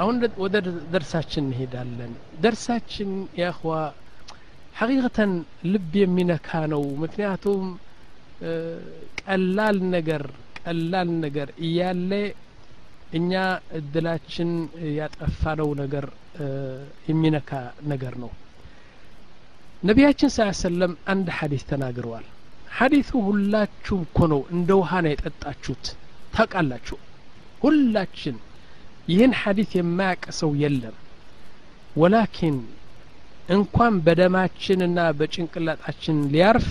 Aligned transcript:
አሁን 0.00 0.14
ወደ 0.42 0.54
ደርሳችን 0.92 1.44
እንሄዳለን። 1.44 2.12
ደርሳችን 2.42 3.10
ያኽዋ 3.40 3.72
ሐቂቀተን 4.74 5.32
ልብ 5.72 5.94
የሚነካ 6.00 6.50
ነው። 6.72 6.82
ምክንያቱም 7.02 7.64
ቀላል 9.22 9.78
ነገር 9.96 10.22
ቀላል 10.60 11.08
ነገር 11.24 11.48
እያለ 11.66 12.12
እኛ 13.12 13.32
እድላችን 13.78 14.50
ያጠፋነው 14.98 15.70
ነገር 15.82 16.04
የሚነካ 17.10 17.50
ነገር 17.92 18.14
ነው። 18.22 18.30
ነቢያችን 19.82 20.30
ስ 20.32 20.46
ሰለም 20.62 20.92
አንድ 21.12 21.28
ሐዲስ 21.38 21.62
ተናግረዋል። 21.70 22.26
ሐዲሱ 22.78 23.10
ሁላችሁ 23.28 23.96
እኮ 24.06 24.18
ነው 24.32 24.40
እንደ 24.54 24.70
ውሃ 24.80 25.00
ነው 25.04 25.10
የጠጣችሁት። 25.12 25.86
ታውቃላችሁ? 26.34 26.96
ሁላችን 27.62 28.36
ይህን 29.10 29.32
ሐዲስ 29.40 29.70
የማያውቅ 29.76 30.24
ሰው 30.38 30.50
የለም። 30.62 30.96
ወላኪን 31.96 32.56
እንኳን 33.48 33.94
በደማችንና 34.06 34.98
በጭንቅላጣችን 35.18 36.18
ሊያርፍ 36.32 36.68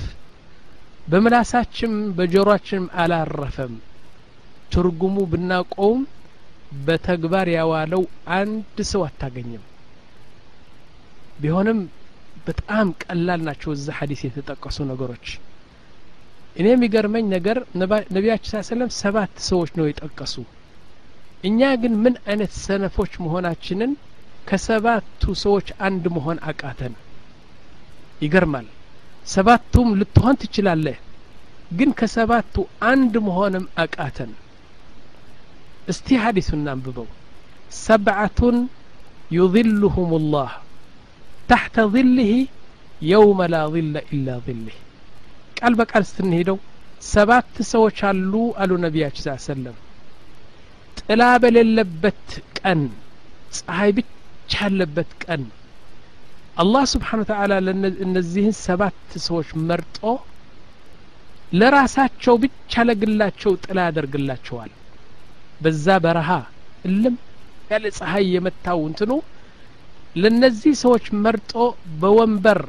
በምላሳችን 1.08 1.94
በጆሮአችንም 2.18 2.86
አላረፈም። 3.02 3.74
ትርጉሙ 4.74 5.18
ብናውቀውም 5.32 6.02
በተግባር 6.88 7.48
ያዋለው 7.56 8.04
አንድ 8.36 8.78
ሰው 8.92 9.02
አታገኝም። 9.08 9.64
ቢሆንም 11.42 11.80
በጣም 12.48 12.88
ቀላል 13.04 13.42
ናቸው 13.48 13.70
እዛ 13.76 13.88
ሐዲስ 13.98 14.22
የተጠቀሱ 14.26 14.78
ነገሮች። 14.92 15.28
እኔ 16.56 16.66
የሚገርመኝ 16.72 17.26
ነገር 17.34 17.58
ነቢያችን 18.16 18.50
ስ 18.54 18.70
ሰለም 18.70 18.90
ሰባት 19.00 19.34
ሰዎች 19.50 19.72
ነው 19.80 19.86
የጠቀሱ 19.88 20.36
እኛ 21.44 21.60
ግን 21.82 21.94
ምን 22.04 22.16
አይነት 22.26 22.52
ሰነፎች 22.64 23.14
መሆናችንን 23.24 23.92
ከሰባቱ 24.48 25.24
ሰዎች 25.44 25.68
አንድ 25.88 26.04
መሆን 26.16 26.38
አቃተን። 26.50 26.94
ይገርማል። 28.22 28.68
ሰባቱም 29.28 29.90
ልትሆን 30.00 30.36
ትችላለህ፣ 30.42 30.98
ግን 31.78 31.90
ከሰባቱ 32.00 32.56
አንድ 32.92 33.14
መሆንም 33.28 33.66
አቃተን። 33.84 34.32
እስቲ 35.88 36.08
ሀዲሱን 36.24 36.66
አንብበው። 36.74 37.08
ሰብዓቱን 37.80 38.58
ዩظልሁም 39.32 40.12
ላህ 40.34 40.52
ታሕተ 41.50 41.78
ظልህ 41.94 42.32
የውመ 43.02 43.42
ላ 43.54 43.60
ظለ 43.74 43.96
ኢላ 44.10 44.30
ظልህ። 44.48 44.78
ቃል 45.60 45.74
በቃል 45.80 46.04
ስትንሄደው 46.10 46.58
ሰባት 47.10 47.54
ሰዎች 47.72 47.98
አሉ 48.10 48.34
አሉ 48.62 48.72
ነቢያችን 48.86 49.38
ሰለም 49.46 49.78
ጥላ 51.10 51.24
በሌለበት 51.44 52.26
ቀን 52.58 52.82
ፀሐይ 53.58 53.92
ብቻ 53.98 54.12
ያለበት 54.64 55.12
ቀን 55.24 55.44
አላህ 56.58 56.84
ስብሓን 56.92 57.22
ወተዓላ 57.24 57.54
እነዚህን 58.06 58.56
ሰባት 58.66 58.98
ሰዎች 59.26 59.50
መርጦ 59.70 60.00
ለራሳቸው 61.60 62.36
ብቻ 62.44 62.84
ለግላቸው 62.88 63.52
ጥላ 63.64 63.80
ያደርግላቸዋል። 63.88 64.72
በዛ 65.62 65.96
በረሃ 66.04 66.30
እልም 66.86 67.16
ያለ 67.72 67.86
ፀሐይ 67.98 68.26
የመታው 68.36 68.80
እንትኑ 68.90 69.12
ለነዚህ 70.16 70.74
ሰዎች 70.84 71.06
መርጦ 71.26 71.54
በወንበር 72.02 72.62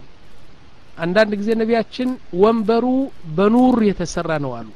አንዳንድ 0.98 1.32
ጊዜ 1.40 1.50
ነቢያችን 1.60 2.08
ወንበሩ 2.42 2.86
በኑር 3.36 3.78
የተሰራ 3.88 4.30
ነው 4.44 4.52
አሉ። 4.58 4.68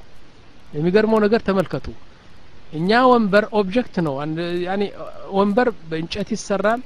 የሚገርመው 0.73 1.19
ነገር 1.25 1.41
ተመልከቱ 1.49 1.87
እኛ 2.75 2.91
ወንበር 3.11 3.45
ኦብጀክት 3.59 3.97
ነው። 4.07 4.15
ወንበር 5.39 5.69
በእንጨት 5.91 6.29
ይሰራል 6.37 6.81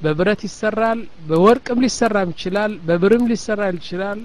በብረት 0.00 0.40
ይሰራል 0.46 0.98
በወርቅም 1.28 1.78
ሊሰራም 1.84 2.30
ይችላል 2.34 2.72
በብርም 2.88 3.24
ሊሰራ 3.30 3.60
ይችላል። 3.72 4.20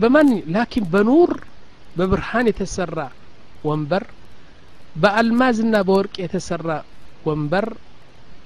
በማን 0.00 0.30
ላኪን 0.54 0.86
በኑር 0.92 1.32
በብርሃን 1.96 2.46
የተሰራ 2.50 2.98
ወንበር 3.64 4.04
በአልማዝና 4.96 5.74
በወርቅ 5.88 6.14
የተሰራ 6.22 6.68
ወንበር። 7.26 7.66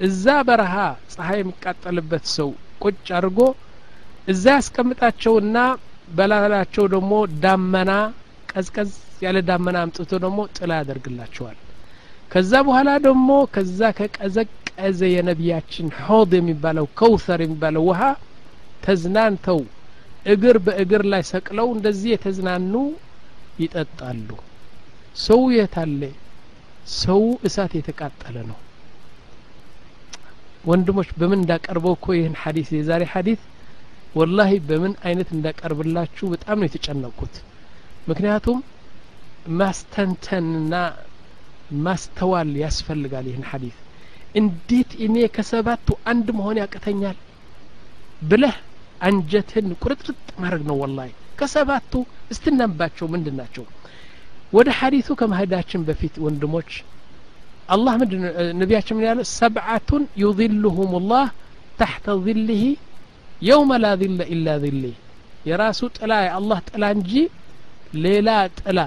እዛ 0.07 0.25
በረሃ 0.49 0.75
ፀሐይ 1.15 1.39
የሚቃጠልበት 1.41 2.25
ሰው 2.37 2.51
ቁጭ 2.85 3.07
አድርጎ 3.19 3.41
እዛ 4.33 4.45
ያስቀምጣቸውና 4.57 5.57
በላላቸው 6.11 6.85
ደግሞ 6.95 7.13
ዳመና 7.43 7.91
ቀዝቀዝ 8.53 8.91
ያለ 9.23 9.39
ዳመና 9.49 9.77
አምጥቶ 9.85 10.11
ደግሞ 10.25 10.41
ጥላ 10.57 10.71
ያደርግላቸዋል። 10.81 11.57
ከዛ 12.31 12.53
በኋላ 12.67 12.91
ደግሞ 13.07 13.29
ከዛ 13.55 13.81
ከቀዘቀዘ 13.99 15.01
የነቢያችን 15.13 15.87
ሆድ 16.01 16.33
የሚባለው 16.39 16.87
ከውሰር 16.99 17.41
የሚባለው 17.45 17.85
ውሃ 17.89 18.03
ተዝናንተው 18.85 19.61
እግር 20.27 20.57
በእግር 20.65 21.03
ላይ 21.13 21.23
ሰቅለው 21.31 21.69
እንደዚህ 21.75 22.11
የተዝናኑ 22.15 22.75
ይጠጣሉ። 23.63 24.29
ሰው 25.23 25.41
የታለ 25.57 26.03
ሰው 26.99 27.23
እሳት 27.47 27.73
የተቃጠለ 27.79 28.37
ነው። 28.51 28.59
ወንድሞች 30.65 31.09
በምን 31.19 31.41
እንዳቀርበው 31.43 31.95
እኮ 31.97 32.07
ይህን 32.17 32.35
ሐዲስ 32.43 32.69
የዛሬ 32.77 33.03
ሐዲስ 33.13 33.41
ወላሂ 34.15 34.53
በምን 34.69 34.93
አይነት 35.07 35.29
እንዳቀርብላችሁ 35.37 36.27
በጣም 36.35 36.57
ነው 36.61 36.67
የተጨነቅኩት። 36.69 37.35
ምክንያቱም 38.09 38.59
ማስተንተንና 39.61 40.75
ማስተዋል 41.85 42.51
ያስፈልጋል 42.63 43.27
ይህን 43.31 43.45
ሐዲስ 43.51 43.77
እንዴት 44.41 44.91
እኔ 45.05 45.17
ከሰባቱ 45.37 45.89
አንድ 46.11 46.29
መሆን 46.39 46.57
ያቅተኛል 46.63 47.19
ብለህ 48.31 48.57
አንጀትን 49.09 49.67
ቁርጥርጥ 49.83 50.21
ማድረግ 50.43 50.63
ነው 50.71 50.77
ወላሂ 50.83 51.11
ከሰባቱ 51.41 51.93
እስትናንባቸው 52.33 53.07
ምንድን 53.15 53.37
ናቸው 53.41 53.65
ወደ 54.53 54.69
ሐዲሱ 54.79 55.09
ከመሄዳችን 55.21 55.81
በፊት 55.89 56.15
ወንድሞች 56.25 56.71
አላህ 57.69 57.95
ምንድን 58.03 58.23
ነቢያችን 58.61 58.97
ምን 58.99 59.05
ያለ 59.09 59.21
ሰብዓቱን 59.35 60.05
ዩظልሁም 60.23 60.93
ላህ 61.11 61.27
ታሕተ 61.81 62.07
ظልህ 62.27 62.63
የውመ 63.43 63.73
ላ 63.83 63.89
ظለ 64.01 64.21
ኢላ 64.35 64.55
ظሌ 64.65 64.85
የራሱ 65.49 65.81
ጥላ 65.97 66.13
የአላህ 66.27 66.59
ጥላ 66.71 66.85
እንጂ 66.97 67.13
ሌላ 68.05 68.29
ጥላ 68.61 68.81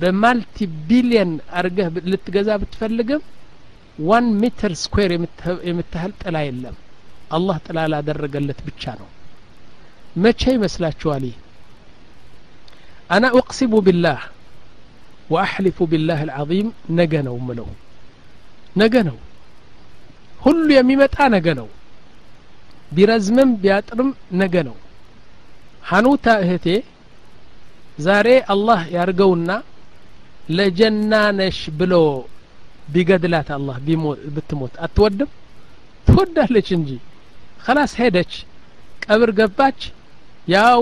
በማልቲ 0.00 0.56
ቢሊየን 0.88 1.30
አርገህ 1.58 1.88
ልትገዛ 2.10 2.48
ብትፈልግም 2.60 3.22
ዋን 3.98 4.26
ሜትር 4.40 4.72
ስኩዌር 4.82 5.10
የምታህል 5.68 6.12
ጥላ 6.22 6.36
የለም። 6.46 6.76
አላህ 7.36 7.56
ጥላ 7.66 7.78
ላደረገለት 7.92 8.58
ብቻ 8.66 8.82
ነው። 9.00 9.08
መቼ 10.16 10.42
ይመስላችኋል 10.56 11.24
ይህ? 11.28 11.36
አና 13.10 13.24
ኡቅሲሙ 13.38 13.74
ቢላህ 13.86 14.20
ወአሕሊፉ 15.30 15.78
ቢላህ 15.92 16.18
አልዓظም 16.24 16.68
ነገ 16.98 17.14
ነው 17.26 17.36
ምለው 17.46 17.68
ነገ 18.76 18.94
ነው። 19.08 19.16
ሁሉ 20.40 20.66
የሚመጣ 20.76 21.16
ነገ 21.34 21.46
ነው። 21.60 21.68
ቢረዝምም 22.92 23.50
ቢያጥርም 23.62 24.10
ነገ 24.40 24.54
ነው። 24.68 24.76
ሐኑታ 25.88 26.26
እህቴ 26.44 26.66
ዛሬ 27.98 28.28
አላህ 28.52 28.80
ያርገውና 28.96 29.50
ለጀናነሽ 30.56 31.58
ብሎ 31.78 31.94
ቢገድላት 32.94 33.48
አላህ 33.56 33.76
ብትሞት 34.34 34.74
አትወድም? 34.84 35.30
ትወዳለች 36.06 36.68
እንጂ። 36.76 36.90
ከላስ 37.64 37.92
ሄደች 38.00 38.32
ቀብር 39.04 39.30
ገባች 39.38 39.80
ያው 40.48 40.80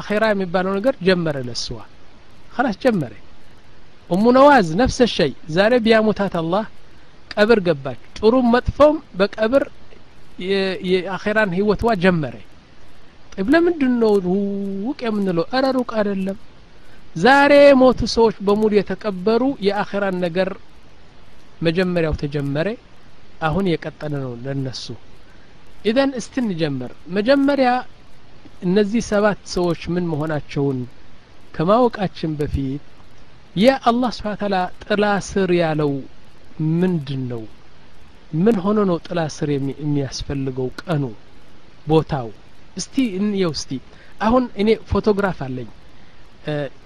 አኼራ 0.00 0.24
የሚባለው 0.32 0.72
ነገር 0.78 0.94
ጀመረ 1.06 1.36
ለስዋ 1.48 1.78
ከላስ 2.54 2.76
ጀመረ። 2.84 3.12
እሙ 4.10 4.24
ነዋዝ 4.36 4.66
ነፍሰ 4.80 4.98
ሸይ 5.14 5.32
ዛሬ 5.56 5.72
ቢያሞታት 5.84 6.34
አላህ 6.40 6.64
ቀብር 7.34 7.58
ገባች። 7.66 8.00
ጥሩም 8.18 8.46
መጥፎም 8.54 8.96
በቀብር 9.18 9.64
የአኼራን 10.90 11.50
ህይወትዋ 11.58 11.90
ጀመረ። 12.04 12.34
ለምንድን 13.46 13.94
ነው 14.02 14.12
ሩቅ 14.26 14.98
የምንለው? 15.06 15.44
እረ 15.52 15.64
ሩቅ 15.76 15.90
አይደለም። 15.98 16.38
ዛሬ 17.16 17.52
የሞቱ 17.62 18.00
ሰዎች 18.14 18.36
በሙሉ 18.46 18.72
የተቀበሩ 18.76 19.42
የአኼራን 19.66 20.16
ነገር 20.24 20.48
መጀመሪያው 21.66 22.14
ተጀመረ 22.22 22.68
አሁን 23.46 23.64
የቀጠለ 23.70 24.12
ነው 24.24 24.32
ለነሱ። 24.44 24.84
ኢዘን 25.84 26.10
እስቲ 26.20 26.34
እንጀምር 26.42 26.92
መጀመሪያ 27.16 27.70
እነዚህ 28.66 29.02
ሰባት 29.10 29.40
ሰዎች 29.54 29.80
ምን 29.94 30.04
መሆናቸውን 30.10 30.78
ከማወቃችን 31.54 32.32
በፊት 32.38 32.84
የአላህ 33.56 34.10
ስብሓን 34.16 34.40
ታላ 34.40 34.56
ጥላ 34.84 35.04
ስር 35.28 35.50
ያለው 35.60 35.92
ምንድን 36.80 37.22
ነው 37.32 37.42
ምን 38.38 38.56
ሆኖ 38.64 38.78
ነው 38.90 38.98
ጥላ 39.06 39.20
ስር 39.34 39.48
የሚያስፈልገው 39.54 40.68
ቀኑ? 40.82 41.02
ቦታው 41.86 42.28
እስቲ 42.77 42.95
እንየው 43.19 43.53
እስቲ 43.57 43.71
አሁን 44.27 44.43
እኔ 44.61 44.69
ፎቶግራፍ 44.91 45.39
አለኝ 45.45 45.69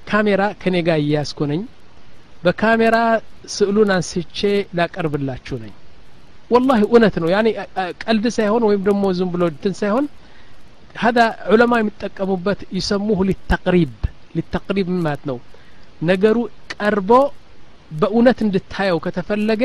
ካሜራ 0.10 0.42
ከኔ 0.62 0.76
ጋር 0.88 1.00
እያያዝኩ 1.04 1.40
ነኝ 1.52 1.62
በካሜራ 2.44 2.98
ስዕሉን 3.56 3.90
አንስቼ 3.96 4.40
ላቀርብላችሁ 4.78 5.56
ነኝ 5.64 5.74
ወላሂ 6.52 6.82
እውነት 6.88 7.16
ነው 7.22 7.30
ያኔ 7.34 7.48
ቀልድ 8.04 8.26
ሳይሆን 8.38 8.64
ወይም 8.70 8.82
ደግሞ 8.90 9.04
ዝም 9.20 9.32
ብሎ 9.34 9.44
እንትን 9.54 9.76
ሳይሆን 9.82 10.06
هذا 10.96 11.24
ዑለማ 11.52 11.74
የሚጠቀሙበት 11.80 12.60
ይሰሙሁ 12.78 13.18
ሊተቅሪብ 13.30 13.94
ሊተቅሪብ 14.38 14.88
ምን 14.92 15.02
ማለት 15.06 15.24
ነው 15.30 15.38
ነገሩ 16.10 16.38
ቀርቦ 16.74 17.12
በእውነት 18.00 18.40
እንድታየው 18.46 18.98
ከተፈለገ 19.06 19.64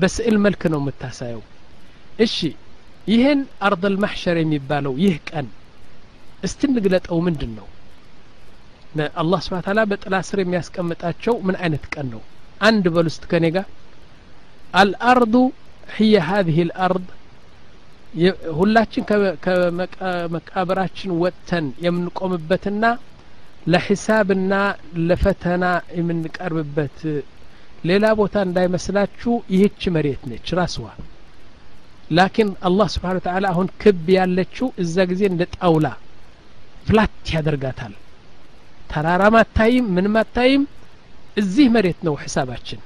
በስዕል 0.00 0.36
መልክ 0.44 0.62
ነው 0.72 0.80
የምታሳየው 0.82 1.42
እሺ 2.24 2.36
ይህን 3.07 3.39
አርደል 3.67 3.95
መሕሸር 4.03 4.37
የሚባለው 4.41 4.93
ይህ 5.03 5.15
ቀን 5.29 5.47
እስቲ 6.47 6.61
እንግለጠው 6.69 7.17
ምንድን 7.27 7.51
ነው 7.59 7.67
አላህ 9.21 9.39
ስብን 9.45 9.63
ታላ 9.65 9.79
በጥላ 9.91 10.15
ስር 10.27 10.39
የሚያስቀምጣቸው 10.43 11.35
ምን 11.47 11.55
አይነት 11.61 11.85
ቀን 11.93 12.07
ነው 12.13 12.21
አንድ 12.67 12.85
በሉ 12.95 13.07
ስት 13.15 13.23
ከኔ 13.31 13.45
ጋር 13.55 13.65
አልአርዱ 14.81 15.35
ህየ 15.95 16.15
ሀዚህ 16.29 16.57
ልአርድ 16.69 17.07
ሁላችን 18.59 19.03
ከመቃብራችን 19.45 21.11
ወጥተን 21.23 21.65
የምንቆምበትና 21.85 22.83
ለሒሳብና 23.73 24.53
ለፈተና 25.09 25.65
የምንቀርብበት 25.97 26.97
ሌላ 27.89 28.05
ቦታ 28.19 28.35
እንዳይመስላችሁ 28.47 29.33
ይህች 29.55 29.83
መሬት 29.95 30.21
ነች 30.31 30.47
ራስዋ 30.59 30.87
لكن 32.11 32.53
الله 32.65 32.87
سبحانه 32.87 33.15
وتعالى 33.15 33.47
هون 33.47 33.67
كب 33.79 34.09
يالچو 34.09 34.65
اذا 34.79 35.03
غزي 35.03 35.27
نتاولا 35.27 35.93
فلات 36.85 37.09
يا 37.33 37.41
درغاتال 37.41 37.93
ترارا 38.89 39.29
ما 39.29 39.45
تايم 39.55 39.85
من 39.95 40.07
ما 40.07 40.25
تايم 40.35 40.67
إزيه 41.39 41.69
مريت 41.69 41.95
نو 42.03 42.17
حساباتشن. 42.17 42.77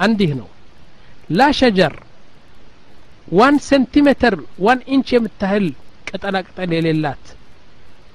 عنده 0.00 0.26
نو. 0.26 0.46
لا 1.30 1.52
شجر. 1.52 2.02
وان 3.32 3.58
سنتيمتر 3.58 4.40
وان 4.58 4.78
إنش 4.88 5.12
يمتهل 5.12 5.72
قطلا 6.12 6.38
قطلا 6.46 6.74
يليلات. 6.74 7.24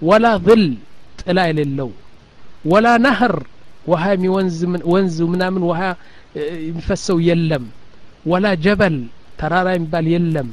ولا 0.02 0.38
ظل 0.38 0.76
طلا 1.26 1.48
يليلو. 1.48 1.92
ولا 2.66 2.98
نهر 2.98 3.44
وها 3.88 4.16
ميونز 4.16 4.66
من 4.66 4.82
ونز 4.84 5.22
منامن 5.22 5.62
وها 5.62 5.98
آه، 6.38 6.58
ينفسو 6.70 7.20
يلم. 7.20 7.70
ولا 8.26 8.54
جبل 8.54 8.96
ተራራ 9.40 9.68
የሚባል 9.76 10.08
የለም። 10.14 10.50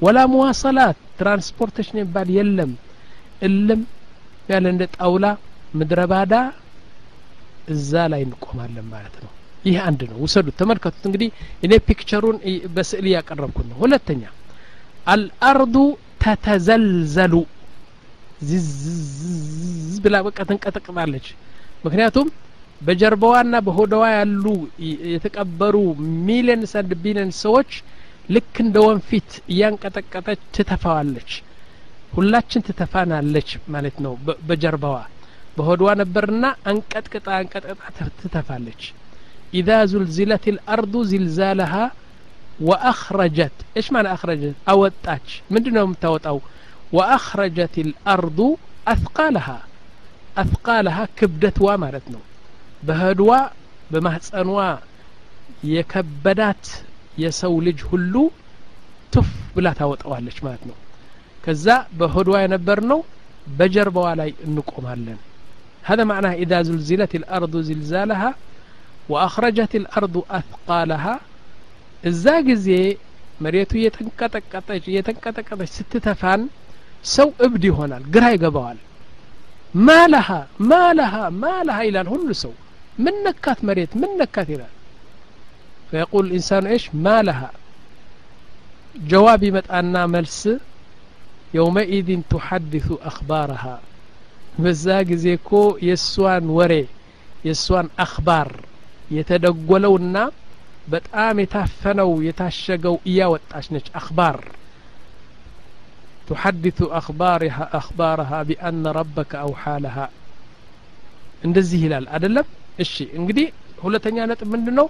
ወላ 0.00 0.18
መዋሰላት 0.32 0.98
ትራንስፖርቴሽን 1.18 1.96
የሚባል 1.98 2.28
የለም። 2.36 2.72
እልም 3.46 3.82
ያለ 4.50 4.64
እንደ 4.74 4.84
ጣውላ 4.96 5.26
ምድረ 5.78 6.00
ባዳ 6.10 6.34
እዛ 7.74 7.92
ላይ 8.12 8.20
እንቆማለን 8.26 8.86
ማለት 8.92 9.16
ነው። 9.22 9.30
ይህ 9.64 9.76
አንድ 9.86 10.00
ነው። 10.10 10.18
ውሰዱት 10.24 10.54
ተመልከቱት። 10.60 11.04
እንግዲህ 11.08 11.28
እኔ 11.64 11.72
ፒክቸሩን 11.86 12.36
በስዕል 12.74 13.06
እያቀረብኩት 13.10 13.66
ነው። 13.70 13.78
ሁለተኛ 13.82 14.22
አልአርዱ 15.06 15.74
ተተዘልዘሉ። 16.22 17.34
ዝዝዝ 18.48 19.96
ብላ 20.04 20.16
በቃ 20.26 20.38
ትንቀጠቅጣለች 20.48 21.26
ምክንያቱም 21.84 22.28
በጀርባዋና 22.80 23.56
በሆደዋ 23.66 24.04
ያሉ 24.14 24.44
የተቀበሩ 25.12 25.76
ሚሊየንስ 26.26 26.72
አንድ 26.80 26.90
ቢሊየን 27.04 27.30
ሰዎች 27.42 27.70
ልክ 28.28 28.54
እንደ 28.62 28.76
ወንፊት 28.86 29.30
እያንቀጠቀጠች 29.52 30.40
ትተፋዋለች። 30.56 31.30
ሁላችን 32.12 32.64
ትተፋናለች 32.66 33.50
ማለት 33.74 33.96
ነው። 34.04 34.12
በጀርባዋ 34.48 34.96
በሆድዋ 35.56 35.90
ነበርና 36.00 36.46
አንቀጥቅጣ 36.70 37.26
አንቀጥቅጣ 37.36 37.82
ትተፋለች። 38.20 38.82
ኢዛ 39.52 39.70
ዙልዚለት 39.92 40.44
ልአርዱ 40.56 40.94
ዚልዛለሃ 41.10 41.74
ወአኽረጀት 42.66 43.56
እሽ 43.78 43.86
ማለ 43.94 44.06
አኽረጀት 44.14 44.56
አወጣች። 44.72 45.26
ምንድ 45.52 45.66
ነው 45.76 45.84
የምታወጣው? 45.86 46.38
ወአኽረጀት 46.96 47.74
ልአርዱ 47.88 48.38
አስቃለሃ 48.92 49.48
አስቃለሃ 50.42 50.98
ክብደትዋ 51.18 51.68
ማለት 51.84 52.06
ነው። 52.14 52.22
በህድዋ 52.82 53.30
በማህፀንዋ 53.90 54.58
የከበዳት 55.70 56.64
የሰው 57.23 57.53
ልጅ 57.67 57.79
ሁሉ 57.91 58.13
ቱፍ 59.13 59.29
ብላ 59.55 59.67
ታወጣዋለች 59.79 60.37
ማለት 60.45 60.63
ነው 60.69 60.77
ከዛ 61.43 61.67
በሆድዋ 61.99 62.35
የነበር 62.43 62.79
ነው 62.91 62.99
በጀርባዋ 63.57 64.07
ላይ 64.21 64.31
እንቆማለን 64.47 65.19
هذا 65.83 66.03
معناه 66.11 66.33
إذا 66.43 66.57
زلزلت 66.69 67.13
الأرض 67.21 67.53
زلزالها 67.69 68.31
وأخرجت 69.11 69.73
الأرض 69.81 70.15
أثقالها 70.39 71.15
እዛ 72.09 72.25
ጊዜ 72.49 72.67
መሬቱ 73.43 73.71
እየተንቀጠቀጠች 73.79 74.83
እየተንቀጠቀጠች 74.91 75.69
ስትተፋን 75.77 76.41
ሰው 77.15 77.27
እብድ 77.45 77.63
ይሆናል 77.69 78.03
ግራ 78.13 78.23
ይገባዋል 78.35 78.79
ማለሃ 79.87 80.27
ማለሃ 80.71 81.13
ማለሃ 81.43 81.77
ይላል 81.87 82.07
ሁሉ 82.13 82.29
ሰው 82.43 82.53
ምን 83.03 83.15
ነካት 83.25 83.59
መሬት 83.67 83.91
ምን 84.01 84.11
ነካት 84.21 84.47
ይላል 84.53 84.73
فيقول 85.91 86.23
الإنسان 86.27 86.63
إيش 86.67 86.83
ما 86.95 87.17
لها 87.21 87.49
جواب 89.11 89.41
يمتعنا 89.43 90.01
ملس 90.07 90.41
يومئذ 91.53 92.09
تحدث 92.29 92.87
أخبارها 93.03 93.75
በዛ 94.55 94.85
ጊዜ 95.09 95.25
እኮ 95.39 95.51
የእሷን 95.87 96.45
ወሬ 96.57 96.73
የእሷን 97.47 97.87
አክባር 98.05 98.49
የተደጎለውና 99.11 100.17
በጣም 100.87 101.35
የታፈነው 101.43 102.09
የታሸገው 102.27 102.95
እያወጣች 103.09 103.67
ነች 103.75 103.87
አክባር 103.99 104.37
تحدث 106.29 106.79
أخبارها 106.99 107.63
أخبارها 107.73 108.39
بأن 108.43 108.83
ربك 108.99 109.31
أوحى 109.45 109.75
لها 109.85 110.05
እንደዚህ 111.45 111.79
ይላል 111.85 112.05
አይደለም 112.15 112.47
እሺ 112.83 112.93
እንግዲህ 113.19 113.45
ሁለተኛ 113.85 114.17
ነጥብ 114.31 114.47
ምንድን 114.53 114.75
ነው 114.79 114.87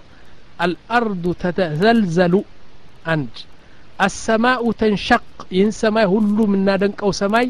አልአርዱ 0.58 1.25
ተተዘልዘሉ። 1.43 2.35
አንድ 3.12 3.35
አሰማኡ 4.05 4.64
ተንሸቅ 4.81 5.23
ይህን 5.55 5.73
ሰማይ 5.81 6.06
ሁሉ 6.12 6.37
የምናደንቀው 6.47 7.11
ሰማይ 7.20 7.47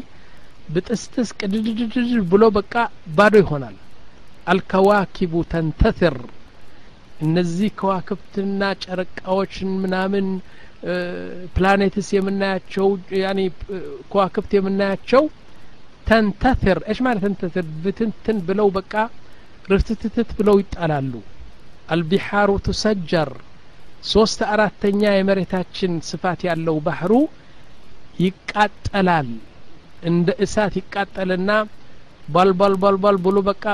ብጥስጥስ 0.73 1.29
ቅድድድድ 1.39 1.95
ብሎ 2.31 2.43
በቃ 2.57 2.73
ባዶ 3.17 3.35
ይሆናል። 3.43 3.75
አልከዋኪቡ 4.51 5.33
ተንተትር 5.51 6.15
እነዚህ 7.21 7.69
ከዋክብትና 7.79 8.61
ጨረቃዎችን 8.83 9.69
ምናምን 9.83 10.25
ፕላኔትስ 11.55 12.09
የምናያቸው 12.15 12.87
ከዋክብት 14.11 14.51
የምናያቸው 14.57 15.23
ተንተትር 16.07 16.77
እሽ 16.91 16.99
ማለት 17.05 17.23
ተንተትር 17.25 17.65
ብትንትን 17.83 18.37
ብለው 18.47 18.67
በቃ 18.77 18.93
ርትትትት 19.71 20.29
ብለው 20.37 20.55
ይጣላሉ 20.61 21.13
አልቢሓሩ 21.94 22.50
ቱሰጀር 22.66 23.30
ሶስት 24.12 24.40
አራተኛ 24.54 25.02
የመሬታችን 25.16 25.92
ስፋት 26.10 26.40
ያለው 26.48 26.76
ባህሩ 26.86 27.12
ይቃጠላል 28.24 29.28
እንደ 30.10 30.28
እሳት 30.44 30.74
ይቃጠልና 30.80 31.50
ባልባል 32.34 32.74
ባልባል 32.82 33.16
ብሎ 33.26 33.36
በቃ 33.50 33.64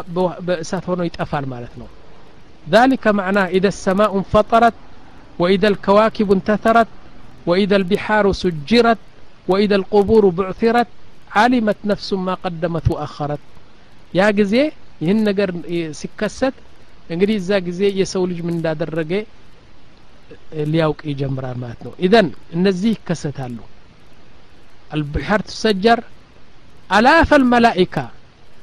በእሳት 0.48 0.84
ሆኖ 0.90 1.00
ይጠፋል 1.10 1.46
ማለት 1.54 1.74
ነው 1.82 1.88
ذلك 2.70 3.04
معناه 3.18 3.46
إذا 3.56 3.68
السماء 3.68 4.10
انفطرت 4.20 4.76
وإذا 5.38 5.68
الكواكب 5.68 6.28
انتثرت 6.32 6.90
وإذا 7.48 7.76
البحار 7.80 8.24
سجرت 8.42 9.00
وإذا 9.48 9.76
القبور 9.80 10.24
بعثرت 10.38 10.88
علمت 11.32 11.78
نفس 11.84 12.08
ما 12.26 12.34
قدمت 12.44 12.86
وأخرت 12.92 13.42
يا 14.18 14.26
ጊዜ 14.38 14.54
ይህን 15.02 15.18
ነገር 15.28 15.48
ሲከሰት 16.00 16.56
እንግዲህ 17.09 17.35
እዛ 17.41 17.51
ጊዜ 17.67 17.81
የሰው 17.99 18.23
ልጅ 18.29 18.39
ምን 18.45 18.55
እንዳደረገ 18.57 19.11
ሊያውቅ 20.71 21.01
ይጀምራል 21.11 21.57
ማለት 21.63 21.79
ነው 21.85 21.93
ኢዘን 22.05 22.27
እነዚህ 22.55 22.91
ይከሰታሉ 22.95 23.57
አልብሐር 24.93 25.41
ትሰጀር 25.49 25.99
አላፈ 26.89 27.29
ልመላኢካ 27.41 27.95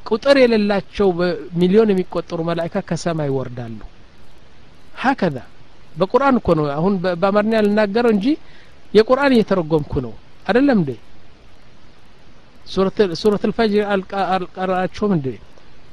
ቁጥር 0.09 0.37
የሌላቸው 0.43 1.09
በሚሊዮን 1.19 1.93
የሚቆጠሩ 1.93 2.41
መላኢካ 2.49 2.79
ከሰማይ 2.89 3.29
ይወርዳሉ 3.31 3.81
ሀከዛ 5.03 5.37
በቁርአን 6.01 6.37
እኮ 6.41 6.49
ነው 6.59 6.67
አሁን 6.77 6.95
በአማርኛ 7.21 7.63
ልናገረው 7.67 8.13
እንጂ 8.17 8.27
የቁርአን 8.95 9.33
እየተረጎምኩ 9.37 9.93
ነው 10.07 10.13
አይደለም 10.47 10.79
እንዴ 10.83 10.91
ሱረት 13.21 13.45
ልፈጅር 13.51 13.85
አልቀራችሁም 14.35 15.13
እንዴ 15.17 15.29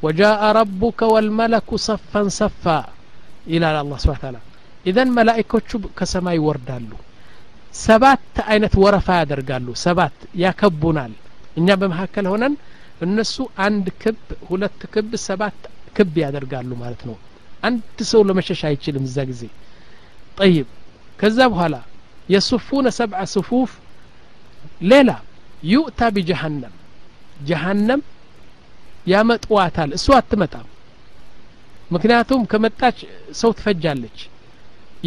ወጃአ 0.02 0.42
ረቡከ 0.59 1.00
ወልመለኩ 1.14 1.68
ሰፈን 1.87 2.28
ሰፋ 2.38 2.64
ይላል 3.52 3.76
አላህ 3.82 3.99
ስብሓ 4.04 4.16
ታላ 4.25 4.37
ኢዘን 4.87 5.11
መላኢኮቹ 5.16 5.71
ከሰማይ 5.99 6.37
ይወርዳሉ 6.38 6.90
ሰባት 7.78 8.35
አይነት 8.52 8.75
ወረፋ 8.82 9.09
ያደርጋሉ 9.21 9.66
ሰባት 9.85 10.16
ያከቡናል 10.42 11.12
እኛ 11.59 11.68
በመካከል 11.82 12.26
ሆነን 12.32 12.54
እነሱ 13.06 13.37
አንድ 13.66 13.87
ክብ 14.02 14.18
ሁለት 14.49 14.80
ክብ 14.94 15.12
ሰባት 15.28 15.61
ክብ 15.97 16.14
ያደርጋሉ 16.25 16.71
ማለት 16.82 17.02
ነው 17.09 17.16
አንድ 17.68 17.99
ሰው 18.11 18.21
ለመሸሽ 18.28 18.61
አይችልም 18.71 19.04
እዛ 19.09 19.18
ጊዜ 19.30 19.42
ጠይብ 20.38 20.68
ከዛ 21.18 21.38
በኋላ 21.52 21.75
የሱፉነ 22.28 22.87
ሰብዐ 22.99 23.21
ስፉፍ 23.35 23.71
ሌላ 24.92 25.11
ዩእታ 25.73 26.00
ቢጀሃነም 26.16 26.75
ጀሃነም 27.49 28.00
ያመጥዋታል 29.12 29.90
እሱ 29.99 30.06
አትመጣም 30.18 30.66
ምክንያቱም 31.94 32.42
ከመጣች 32.50 32.99
ሰው 33.40 33.50
ትፈጃለች 33.61 34.18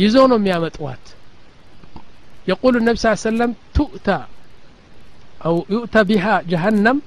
ይዞ 0.04 0.16
ነው 0.32 0.40
የሚያመጥዋት 0.42 1.06
يقول 2.48 2.74
النبي 2.78 2.96
صلى 2.98 3.08
الله 3.08 3.22
عليه 3.22 3.32
وسلم 3.32 3.52
تؤتى 3.74 4.20
أو 5.46 5.66
يؤتى 5.70 6.04
بها 6.04 6.42
جهنم 6.52 6.98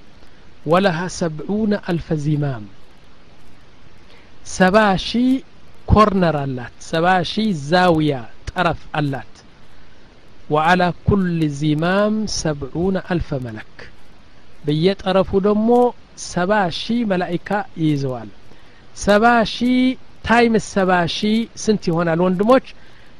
ولها 0.67 1.09
سبعون 1.09 1.73
ألف 1.89 2.13
زمام 2.13 2.65
سباشي 4.45 5.45
كورنر 5.87 6.45
اللات 6.45 6.73
سباشي 6.81 7.53
زاوية 7.53 8.23
طرف 8.55 8.77
اللات 8.97 9.35
وعلى 10.51 10.93
كل 11.05 11.49
زمام 11.49 12.27
سبعون 12.27 12.97
ألف 12.97 13.35
ሰባ 16.28 16.52
ሺህ 16.78 17.00
መላይካ 17.12 17.50
ይይዘዋል። 17.82 18.30
ሰባ 18.98 19.26
ሺህ 19.54 19.78
ታይም 20.26 20.54
ሰባ 20.68 20.92
ሺህ 21.16 21.36
ስንት 21.64 21.84
ይሆናል? 21.90 22.20
ወንድሞች 22.26 22.66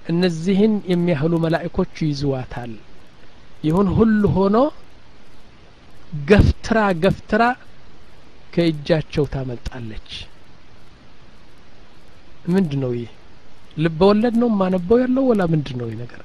እነዚህን 0.10 0.74
የሚያህሉ 0.92 1.34
መላይኮች 1.46 1.94
ይይዙዋታል። 2.04 2.72
ይሁን 3.68 3.88
ሁሉ 3.98 4.24
ሆኖ 4.36 4.56
ገፍትራ 6.30 6.80
ገፍትራ 7.04 7.44
ከእጃቸው 8.54 9.26
ታመልጣለች። 9.34 10.10
ምንድ 12.54 12.72
ነው 12.82 12.92
ይህ 12.98 13.12
ልበ 13.78 14.00
ወለድ 14.10 14.36
ነው 14.42 14.50
ማነበው 14.60 14.98
ያለው 15.04 15.24
ወላ 15.30 15.42
ምንድ 15.52 15.68
ነው 15.80 15.88
ይህ 15.90 15.98
ነገር? 16.04 16.22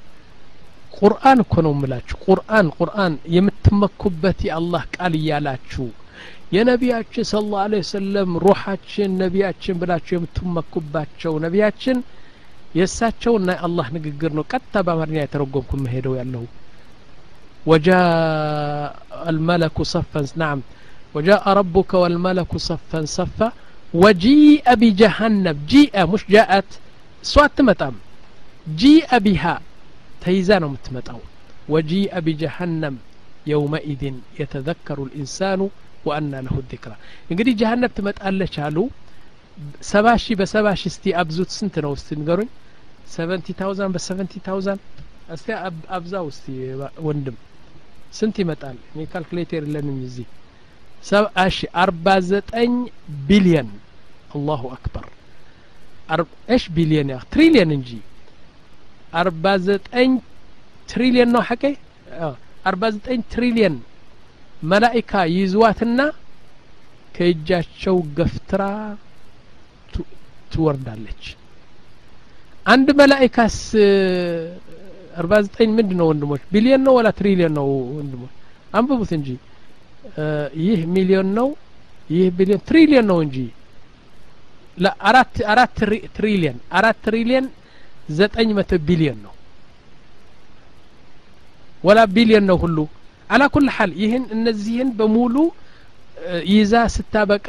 ቁርአን 0.99 1.39
እኮ 1.45 1.55
ነው 1.67 1.73
ምላችሁ 1.81 2.17
ቁርአን 2.27 2.67
ቁርአን 2.77 3.13
የምትመኩበት 3.35 4.39
የአላህ 4.47 4.83
ቃል 4.95 5.13
እያላችሁ 5.19 5.87
የነቢያችን 6.56 7.26
ስለ 7.32 7.44
ላሁ 7.54 7.64
ለ 7.72 7.80
ወሰለም 7.82 8.32
ሩሓችን 8.46 9.12
ነቢያችን 9.24 9.80
ብላችሁ 9.82 10.14
የምትመኩባቸው 10.18 11.34
ነቢያችን 11.46 11.98
የእሳቸውና 12.80 13.50
የአላህ 13.56 13.88
ንግግር 13.98 14.32
ነው 14.38 14.46
ቀጥታ 14.52 14.76
በአማርኛ 14.88 15.18
የተረጎምኩ 15.24 15.72
መሄደው 15.86 16.16
ያለሁ 16.22 16.44
وجاء 17.66 18.92
الملك 19.32 19.76
صفا 19.94 20.22
نعم 20.36 20.60
وجاء 21.16 21.44
ربك 21.60 21.92
والملك 21.94 22.52
صفا 22.70 23.00
صفا 23.18 23.48
وجيء 23.94 24.66
بجهنم 24.82 25.58
جيء 25.68 25.96
مش 26.12 26.24
جاءت 26.30 26.70
سوات 27.24 27.58
متام 27.62 27.96
جيء 28.82 29.10
بها 29.26 29.56
تيزان 30.24 30.64
متمتاو 30.74 31.20
وجيء 31.70 32.14
بجهنم 32.26 32.96
يومئذ 33.48 34.04
يتذكر 34.40 34.98
الإنسان 35.08 35.60
وأنا 36.09 36.41
له 36.47 36.55
الذكرى. 36.63 36.97
انقدي 37.33 37.53
جهنم 37.61 37.87
تمت 37.97 38.17
ألا 38.27 38.47
شالو 38.55 38.85
سباشي 39.81 40.35
بسباشي 40.41 40.89
استي 40.93 41.11
أبزوت 41.21 41.51
سنتنا 41.59 41.89
وستنقرون 41.93 42.49
سبنتي 43.15 43.53
تاوزان 43.53 43.93
بسبنتي 43.93 44.39
تاوزان 44.47 44.79
استي 45.35 45.53
أب 45.55 45.75
أبزاو 45.97 46.29
استي 46.29 46.89
وندم 47.07 47.35
سنتي 48.19 48.45
متال 48.45 48.77
يعني 48.95 49.07
كالكليتير 49.13 49.65
لنا 49.65 49.93
نزي 50.05 50.25
سب 51.03 51.25
أشي 51.37 51.67
أربعة 51.77 52.21
زتين 52.21 52.73
بليون 53.29 53.69
الله 54.37 54.61
أكبر 54.77 55.05
أرب 56.11 56.27
إيش 56.51 56.69
بليون 56.69 57.11
يا 57.11 57.21
تريليون 57.31 57.69
نجي 57.69 57.99
أربعة 59.15 59.57
زتين 59.57 60.21
تريليون 60.89 61.29
نو 61.33 61.41
حكي 61.49 61.77
أربعة 62.67 62.91
زتين 62.91 63.23
تريليون 63.31 63.83
መላኢካ 64.63 65.13
ይዝዋትና 65.35 66.01
ከእጃቸው 67.15 67.97
ገፍትራ 68.19 68.63
ትወርዳለች። 70.53 71.23
አንድ 72.67 72.89
መላኢካስ 73.01 73.57
አርባ 75.17 75.33
ዘጠኝ 75.47 75.71
ምንድ 75.77 75.91
ነው 75.99 76.07
ወንድሞች? 76.11 76.43
ቢሊዮን 76.53 76.83
ነው 76.87 76.93
ወላ 76.99 77.09
ትሪሊዮን 77.21 77.55
ነው 77.59 77.67
ወንድሞች? 77.99 78.33
አንብቡት 78.75 79.11
እንጂ። 79.19 79.29
ይህ 80.65 80.81
ሚሊዮን 80.95 81.29
ነው 81.39 81.49
ይህ 82.11 82.27
ቢሊዮን 82.39 82.63
ትሪሊዮን 82.69 83.07
ነው 83.11 83.19
እንጂ። 83.25 83.37
አራት 85.09 85.35
አራት 85.53 85.73
ትሪሊየን 86.17 86.59
አራት 86.73 86.99
ትሪሊየን 87.07 87.47
ዘጠኝ 88.19 88.49
መቶ 88.59 88.71
ቢሊዮን 88.89 89.19
ነው። 89.27 89.33
ወላ 91.85 92.01
ቢሊዮን 92.15 92.45
ነው 92.51 92.57
ሁሉ 92.63 92.79
አላ 93.31 93.43
ኩል 93.55 93.67
ሐል 93.77 93.93
ይህን 94.03 94.25
እነዚህን 94.37 94.91
በሙሉ 94.99 95.35
ይዛ 96.53 96.75
ስታበቃ 96.95 97.49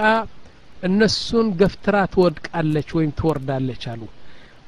እነሱን 0.83 1.47
ገፍትራ 1.61 1.95
ትወድቃለች 2.13 2.89
ወይም 2.97 3.11
ትወርዳለች 3.19 3.83
አሉ። 3.91 4.01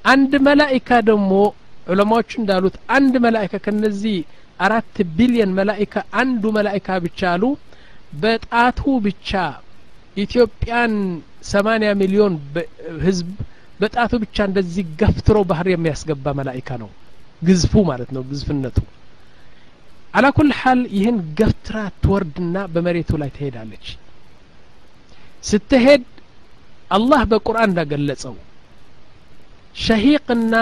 አንድ 0.05 0.31
መላኢካ 0.47 0.89
ደግሞ 1.09 1.31
ዑለማዎች 1.87 2.31
እንዳሉት 2.39 2.75
አንድ 2.97 3.13
መላኢካ 3.25 3.55
ከነዚህ 3.65 4.15
አራት 4.59 4.97
ቢሊየን 5.17 5.51
መላኢካ 5.59 5.93
አንዱ 6.21 6.43
መላኢካ 6.57 6.97
ብቻ 7.05 7.19
አሉ። 7.33 7.43
በጣቱ 8.23 8.79
ብቻ 9.05 9.29
ኢትዮጵያን 10.17 10.93
ሰማኒያ 11.51 11.91
ሚሊዮን 12.01 12.33
ህዝብ 13.05 13.27
በጣቱ 13.79 14.11
ብቻ 14.23 14.37
እንደዚህ 14.49 14.85
ገፍትሮ 14.99 15.37
ባህር 15.51 15.67
የሚያስገባ 15.71 16.33
መላኢካ 16.39 16.69
ነው። 16.81 16.89
ግዝፉ 17.41 17.73
ማለት 17.89 18.09
ነው 18.15 18.23
ግዝፍነቱ 18.31 18.77
አላ 20.14 20.26
ኩል 20.36 20.50
ሐል 20.58 20.80
ይህን 20.96 21.16
ገፍትራ 21.38 21.76
ትወርድና 22.02 22.56
በመሬቱ 22.74 23.10
ላይ 23.22 23.30
ትሄዳለች 23.36 23.86
ስትሄድ 25.44 26.04
አላህ 26.90 27.22
በቁርአን 27.30 27.70
እንዳገለጸው 27.70 28.34
ሸሂቅና 29.76 30.54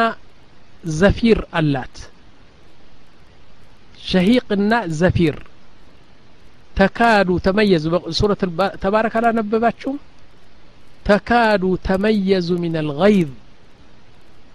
ዘፊር 0.95 1.41
አላት 1.59 1.97
ሸሂቅና 4.09 4.73
ዘፊር 5.01 5.37
ተካዱ 6.79 7.31
ተመየዙ 7.47 7.85
ሱረት 8.19 8.43
ተባረክ 8.83 9.15
አላነበባችሁም 9.21 9.99
ተካዱ 11.09 11.65
ተመየዙ 11.89 12.49
ምን 12.63 12.75
አልገይዝ 12.81 13.31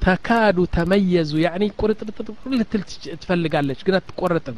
ተካዱ 0.06 0.58
ተመየዙ 0.76 1.32
ያኒ 1.46 1.64
ቁርጥርጥር 1.80 2.28
ልትል 2.60 2.84
ትፈልጋለች 3.22 3.80
ግን 3.88 3.96
አትቆረጥም 4.00 4.58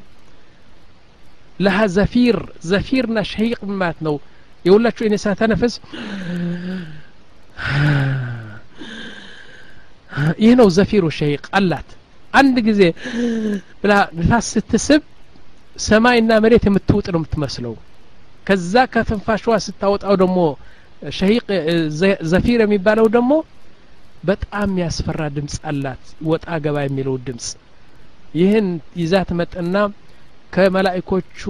ለሃ 1.60 1.76
ዘፊር 1.96 2.36
ዘፊርና 2.70 3.18
ሸሂቅ 3.30 3.60
ማለት 3.75 4.00
ነው? 4.06 4.16
የሁላችሁ 4.64 5.02
እኔ 5.08 5.14
ሳተነፍስ 5.25 5.75
ይህ 10.40 10.52
ነው 10.60 10.68
ዘፊሩ 10.76 11.04
ሸሂቅ 11.18 11.44
አላት። 11.58 11.88
አንድ 12.32 12.56
ጊዜ 12.68 12.82
ብላ 13.82 13.92
ንፋስ 14.18 14.46
ስትስብ 14.54 15.02
ሰማይና 15.84 16.32
መሬት 16.44 16.64
የምትውጥ 16.68 17.06
ነው 17.12 17.20
የምትመስለው። 17.20 17.75
ከዛ 18.46 18.75
ከትንፋሽዋ 18.92 19.54
ስታወጣው 19.66 20.14
ደግሞ 20.22 20.38
ሸሂቅ 21.16 21.46
ዘፊር 22.32 22.60
የሚባለው 22.64 23.06
ደግሞ 23.16 23.32
በጣም 24.28 24.70
ያስፈራ 24.82 25.22
ድምፅ 25.36 25.56
አላት። 25.70 26.02
ወጣ 26.30 26.46
ገባ 26.64 26.76
የሚለው 26.84 27.16
ድምፅ 27.26 27.48
ይህን 28.40 28.68
ይዛ 29.00 29.14
ትመጥና 29.28 29.76
ከመላእኮቹ 30.56 31.40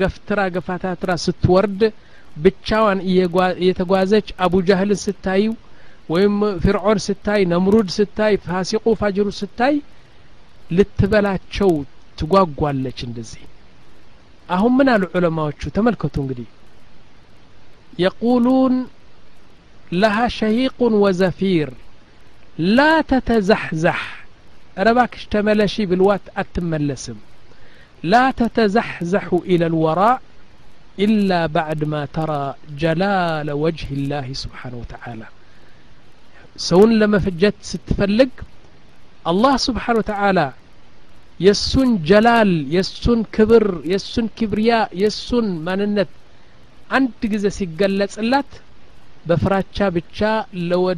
ገፍትራ 0.00 0.40
ገፋታትራ 0.54 1.10
ስትወርድ 1.24 1.80
ብቻዋን 2.36 2.98
እየተጓዘች 3.60 4.28
አቡ 4.44 4.54
ጃህልን 4.68 5.00
ስታዩ 5.04 5.44
ወይም 6.12 6.34
ፍርዖን 6.64 6.98
ስታይ 7.06 7.40
ነምሩድ 7.52 7.88
ስታይ 7.96 8.34
ፋሲቁ 8.44 8.84
ፋጅሩ 9.00 9.28
ስታይ 9.40 9.74
ልትበላቸው 10.70 11.72
ትጓጓለች 12.18 12.98
እንደዚህ። 13.08 13.42
አሁን 14.48 14.72
ምን 14.78 14.88
አሉ 14.92 15.02
ዑለማዎቹ? 15.16 15.62
ተመልከቱ 15.76 16.14
እንግዲህ። 16.22 16.48
የቁሉን 18.02 18.74
ለሃ 19.94 20.16
ሸሂቁን 20.36 20.94
ወዘፊር 21.02 21.70
ላ 22.76 22.80
ተተዛሕዛሕ 23.10 24.00
ረባክሽ 24.86 25.22
ተመለሺ 25.32 25.74
ብልዋት 25.90 26.26
አትመለስም 26.40 27.18
لا 28.02 28.30
تتزحزح 28.30 29.32
إلى 29.32 29.66
الوراء 29.66 30.20
إلا 30.98 31.46
بعد 31.46 31.84
ما 31.84 32.04
ترى 32.04 32.54
جلال 32.78 33.50
وجه 33.50 33.86
الله 33.92 34.32
سبحانه 34.32 34.76
وتعالى. 34.76 35.26
سون 36.56 36.98
لما 36.98 37.18
فجت 37.18 37.54
ستفلق 37.62 38.28
الله 39.26 39.56
سبحانه 39.56 39.98
وتعالى 39.98 40.52
يسون 41.40 42.02
جلال 42.02 42.74
يسون 42.74 43.24
كبر 43.24 43.80
يسون 43.84 44.28
كبرياء 44.36 44.88
يسون 45.04 45.46
ماننت. 45.64 46.08
أنت 46.92 47.26
جزا 47.32 47.48
سيقلت 47.48 48.10
سألات 48.10 48.50
بفراتشا 49.26 49.88
بتشا 49.88 50.46
لو 50.52 50.94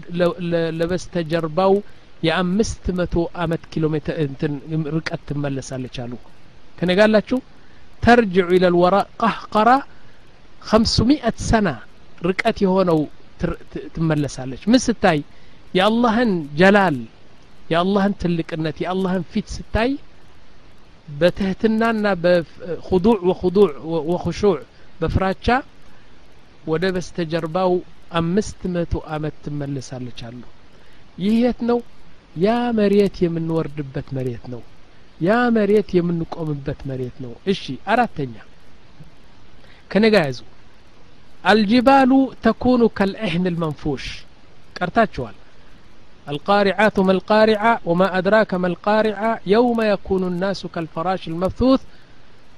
لبست 0.79 1.19
جرباو 1.19 1.83
يا 2.23 2.41
أمست 2.41 2.91
متو 2.91 3.29
أمت 3.37 3.63
كيلومتر 3.73 4.15
انتن 4.23 4.53
رقت 4.87 5.27
ملسالي 5.33 5.89
تشالوكو 5.89 6.31
ከነጋላችሁ 6.80 7.40
ተርጅዑ 8.04 8.48
ኢለ 8.56 8.66
ልወራ 8.74 8.96
ቀህቀራ 9.22 9.70
ከምሱሚአት 10.62 11.38
ሰና 11.50 11.68
ርቀት 12.28 12.58
የሆነው 12.66 13.00
ትመለሳለች 13.96 14.62
ምን 14.72 14.82
ስታይ 14.86 15.20
የአላህን 15.78 16.32
ጀላል 16.60 16.98
የአላህን 17.72 18.14
ትልቅነት 18.22 18.78
የአላህን 18.84 19.24
ፊት 19.32 19.48
ስታይ 19.56 19.92
በትህትናና 21.20 22.06
በኹዱዕ 22.24 23.18
ወኹዱዕ 23.30 23.72
ወኹሹዕ 24.10 24.56
በፍራቻ 25.02 25.48
ወደ 26.72 26.86
በስተጀርባው 26.96 27.74
አምስት 28.20 28.62
መቶ 28.76 28.94
አመት 29.16 29.36
ትመለሳለች 29.46 30.20
አሉ 30.28 30.42
ይህ 31.24 31.36
የት 31.44 31.60
ነው 31.70 31.80
ያ 32.44 32.48
መሬት 32.80 33.18
የምንወርድበት 33.26 34.08
መሬት 34.18 34.46
ነው 34.54 34.62
ያ 35.28 35.38
መሬት 35.58 35.90
የምንቆምበት 35.98 36.80
መሬት 36.90 37.16
ነው 37.26 37.34
እሺ 37.52 37.64
አራተኛ 37.94 38.36
ከነጋ 39.92 40.16
ያዙ 40.28 40.40
አልጅባሉ 41.52 42.12
ተኩኑ 42.46 42.84
ከልዕህን 43.00 43.48
ልመንፉሽ 43.56 44.06
ቀርታችኋል 44.80 45.36
القارعات 46.28 47.00
ما 47.00 47.12
القارعة 47.12 47.74
وما 47.86 48.08
أدراك 48.18 48.52
ما 48.54 48.68
القارعة 48.68 49.32
يوم 49.48 49.80
يكون 49.94 50.24
الناس 50.24 50.60
كالفراش 50.76 51.28
المبثوث 51.28 51.82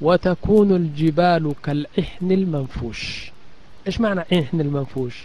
وتكون 0.01 0.69
الجبال 0.81 1.45
كالعهن 1.65 2.29
المنفوش 2.31 3.01
ايش 3.87 3.95
معنى 4.01 4.21
عهن 4.31 4.57
المنفوش 4.61 5.15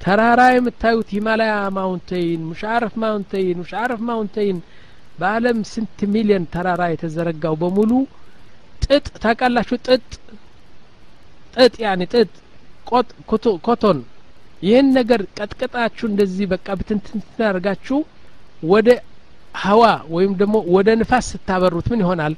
ተራራ 0.00 0.40
የምታዩት 0.54 1.08
ሂማላያ 1.16 1.52
ማውንቴን 1.76 2.40
ሙሽ 2.48 2.62
አረፍ 2.72 2.94
ማውንቴን 3.02 3.56
ሙሽ 3.60 3.70
አረፍ 3.82 4.00
ማውንቴን 4.08 4.56
በአለም 5.19 5.59
ስንት 5.69 5.99
ሚሊዮን 6.13 6.45
ተራራ 6.53 6.83
የተዘረጋው 6.91 7.55
በሙሉ 7.61 7.91
ጥጥ 8.85 9.07
ታቃላችሁ 9.23 9.77
ጥጥ 9.87 10.05
ጥጥ 11.55 11.75
ያኔ 11.85 12.01
ጥጥ 12.13 12.29
ኮቶን 13.67 13.99
ይህን 14.63 14.87
ነገር 14.97 15.21
ቀጥቅጣችሁ 15.37 16.05
እንደዚህ 16.09 16.45
በቃ 16.53 16.67
ብትንትን 16.79 17.19
አድርጋችሁ 17.49 17.97
ወደ 18.65 18.87
ሀዋ 19.55 19.83
ወይም 20.15 20.33
ደግሞ 20.39 20.55
ወደ 20.75 20.89
ንፋስ 20.99 21.27
ስታበሩት 21.31 21.87
ምን 21.91 22.01
ይሆናል? 22.03 22.33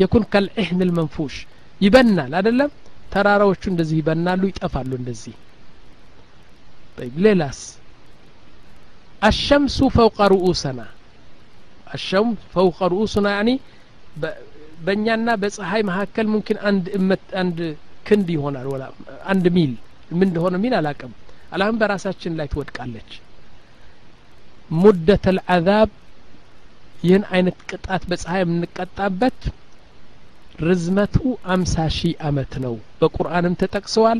የኩን 0.00 0.24
ከልዕህን 0.32 0.80
ልመንፉሽ 0.88 1.34
ይበናል። 1.80 2.32
አይደለም 2.38 2.70
ተራራዎቹ 3.12 3.62
እንደዚህ 3.72 3.96
ይበናሉ፣ 4.00 4.42
ይጠፋሉ። 4.50 4.90
እንደዚህ 5.00 5.36
ሌላስ 7.24 7.60
አሸምሱ 9.22 9.78
ፈውቀ 9.94 10.18
ሩኡሰና 10.32 10.80
الشمس 11.95 12.37
فوق 12.53 12.77
رؤوسنا 12.93 13.29
يعني 13.35 13.55
በእኛና 14.85 15.27
በፀሐይ 15.41 15.81
መካከል 15.89 16.25
ሙምኪን 16.33 16.57
አንድ 16.69 16.85
እመት 16.97 17.23
አንድ 17.41 17.57
ክንድ 18.07 18.27
ይሆናል 18.35 18.67
ወላ 18.73 18.83
አንድ 19.31 19.45
ሚል 19.57 19.71
ምን 20.17 20.27
እንደሆነ 20.29 20.55
ሚል 20.63 20.73
አላቅም 20.79 21.13
አላህም 21.53 21.77
በራሳችን 21.81 22.33
ላይ 22.39 22.47
ትወድቃለች 22.53 23.09
ሙደት 24.71 25.25
አልዓዛብ 25.31 25.89
ይህን 27.05 27.23
አይነት 27.33 27.57
ቅጣት 27.69 28.03
በፀሐይ 28.11 28.41
የምንቀጣበት 28.43 29.39
ርዝመቱ 30.67 31.15
አምሳ 31.53 31.75
ሺህ 31.97 32.13
አመት 32.29 32.53
ነው 32.65 32.75
በቁርአንም 33.01 33.55
ተጠቅሰዋል 33.61 34.19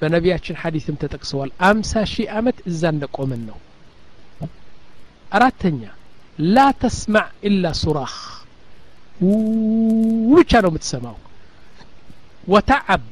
በነቢያችን 0.00 0.58
ሐዲስም 0.62 0.96
ተጠቅሰዋል 1.02 1.50
አምሳ 1.68 2.02
ሺህ 2.12 2.28
አመት 2.38 2.58
እዛ 2.70 2.82
እንደቆምን 2.94 3.42
ነው 3.50 3.58
አራተኛ 5.36 5.80
ላ 6.48 6.66
ተስማዕ 6.82 7.28
ኢላ 7.48 7.72
ሱራኽ 7.80 8.16
ብቻ 10.32 10.52
ነው 10.64 10.70
የምትሰማው 10.72 11.16
ወተዓብ 12.46 13.04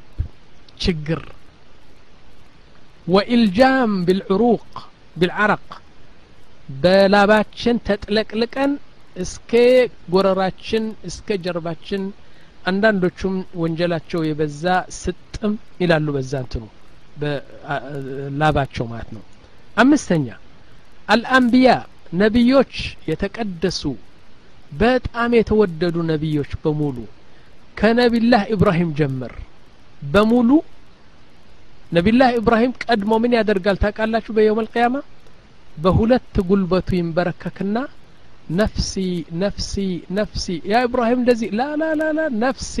ችግር 0.83 1.21
ወኢልጃም 3.07 3.91
ብልዕሩቅ 4.07 4.63
ብልዓረቅ 5.15 5.67
በላባችን 6.83 7.77
ተጥለቅልቀን 7.87 8.71
እስከ 9.15 9.51
ጎረራችን 10.13 10.85
እስከ 11.09 11.37
ጀርባችን 11.45 12.01
አንዳንዶቹም 12.69 13.35
ወንጀላቸው 13.61 14.21
የበዛ 14.27 14.65
ስጥም 14.97 15.53
ይላሉ 15.83 16.07
በዛ 16.17 16.33
እንትኑ 16.43 16.63
በላባቸው 17.21 18.85
ማለት 18.91 19.09
ነው 19.17 19.23
አምስተኛ 19.77 20.27
አልአንቢያ 21.07 21.71
ነቢዮች 22.12 22.74
የተቀደሱ 23.10 23.82
በጣም 24.80 25.30
የተወደዱ 25.38 25.96
ነቢዮች 26.10 26.52
በሙሉ 26.62 26.96
ከነቢላህ 27.76 28.42
ኢብራሂም 28.54 28.90
ጀምር 28.98 29.32
በሙሉ 30.12 30.50
ነቢላህ 31.92 32.28
ኢብራሂም 32.38 32.72
ቀድሞ 32.84 33.12
ምን 33.22 33.32
ያደርጋል 33.38 33.76
ታውቃላችሁ? 33.82 34.32
በየውም 34.36 34.60
አልቅያማ 34.62 34.96
በሁለት 35.76 36.34
ጉልበቱ 36.48 36.88
ይንበረከክና 36.98 37.76
ነፍሲ 38.60 38.92
ነፍሲ 39.42 39.74
ነፍሲ 40.18 40.46
ያ 40.70 40.80
ኢብራሂም 40.86 41.20
እንደዚህ 41.22 41.50
ላ 41.58 41.66
ላ 41.80 41.90
ላ 42.00 42.08
ላ 42.18 42.24
ነፍሲ 42.44 42.76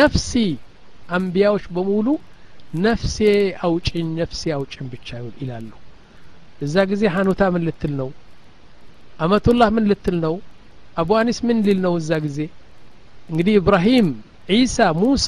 ነፍሲ 0.00 0.32
አንቢያዎች 1.16 1.64
በሙሉ 1.76 2.06
ነፍሴ 2.84 3.16
አውጭኝ 3.66 4.06
ነፍሴ 4.20 4.42
አውጭኝ 4.56 4.86
ብቻ 4.94 5.08
ይላሉ። 5.40 5.70
እዛ 6.60 6.84
ጊዜ 6.90 7.02
ሀኑታ 7.14 7.42
ምን 7.54 7.64
ልትል 7.68 7.92
ነው 8.00 8.10
አመቱላህ 9.19 9.69
ምን 9.75 9.85
ልትል 9.91 10.17
ነው 10.25 10.35
አቡ 11.01 11.09
አኒስ 11.21 11.39
ምን 11.47 11.57
ሊል 11.65 11.79
ነው 11.85 11.93
እዛ 11.99 12.11
ጊዜ 12.25 12.39
እንግዲህ 13.31 13.53
ኢብራሂም 13.61 14.07
ዒሳ 14.53 14.87
ሙሳ 15.01 15.27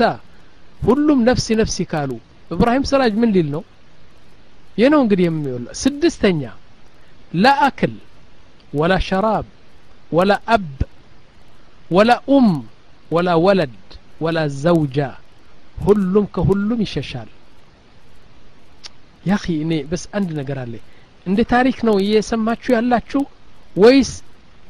ሁሉም 0.85 1.19
ነፍሲ 1.29 1.47
ነፍሲ 1.61 1.77
ካሉ 1.91 2.11
ኢብራሂም 2.51 2.85
ስራጅ 2.91 3.13
ምን 3.21 3.31
ሊል 3.35 3.49
ነው 3.55 3.63
ይህ 4.77 4.87
ነው 4.93 4.99
እንግዲህ 5.03 5.25
የሚውለው 5.27 5.73
ስድስተኛ 5.81 6.41
ላ 7.43 7.51
አክል 7.67 7.93
ወላ 8.79 8.93
ሸራብ 9.07 9.47
ወላ 10.17 10.31
አብ 10.55 10.69
ወላ 11.91 12.11
ኡም 12.33 12.47
ወላ 13.11 13.29
ወለድ 13.45 13.77
ወላ 14.23 14.39
ዘውጃ 14.63 14.97
ሁሉም 15.85 16.25
ከሁሉም 16.35 16.79
ይሸሻል 16.85 17.29
ያኺ 19.29 19.45
እኔ 19.63 19.73
በስ 19.89 20.03
አንድ 20.17 20.29
ነገር 20.39 20.57
አለ 20.63 20.73
እንደ 21.25 21.39
ታሪክ 21.53 21.77
ነው 21.87 21.95
እየሰማችሁ 22.03 22.71
ያላችሁ 22.77 23.21
ወይስ 23.75 24.11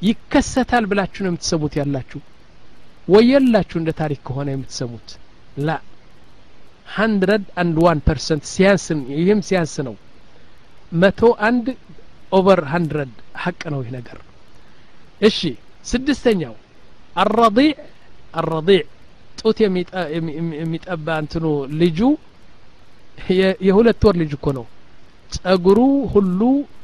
ይከሰታል 0.02 0.86
ብላችሁ 0.92 1.22
ነው 1.26 1.32
የምትሰሙት 1.32 1.74
ያላችሁ 1.80 2.20
ወየላችሁ 3.08 3.78
እንደ 3.82 3.92
ታሪክ 4.02 4.20
ከሆነ 4.28 4.48
የምትሰሙት 4.54 5.10
ላ 5.68 5.78
ሀንድረድ 6.96 7.44
አንድ 7.62 7.76
ዋን 7.86 8.00
ፐርሰንት 8.08 8.44
ሲያንስ 8.52 8.86
ይህም 9.18 9.42
ሲያንስ 9.48 9.76
ነው 9.88 9.96
መቶ 11.02 11.20
አንድ 11.48 11.68
ኦቨር 12.32 12.62
ሀንድረድ 12.74 13.12
ሀቅ 13.44 13.62
ነው 13.74 13.80
ይህ 13.84 13.92
ነገር 13.98 14.20
እሺ 15.22 15.40
ስድስተኛው 15.86 16.56
አረዲዕ 17.16 17.72
አረዲዕ 18.40 18.82
ጡት 19.40 19.58
የሚጠባ 19.64 21.08
እንትኑ 21.24 21.46
ልጁ 21.82 22.00
የሁለት 23.68 24.02
ወር 24.08 24.16
ልጅ 24.22 24.32
እኮ 24.38 24.48
ነው 24.58 24.66
ጸጉሩ 25.36 25.80
ሁሉ 26.14 26.40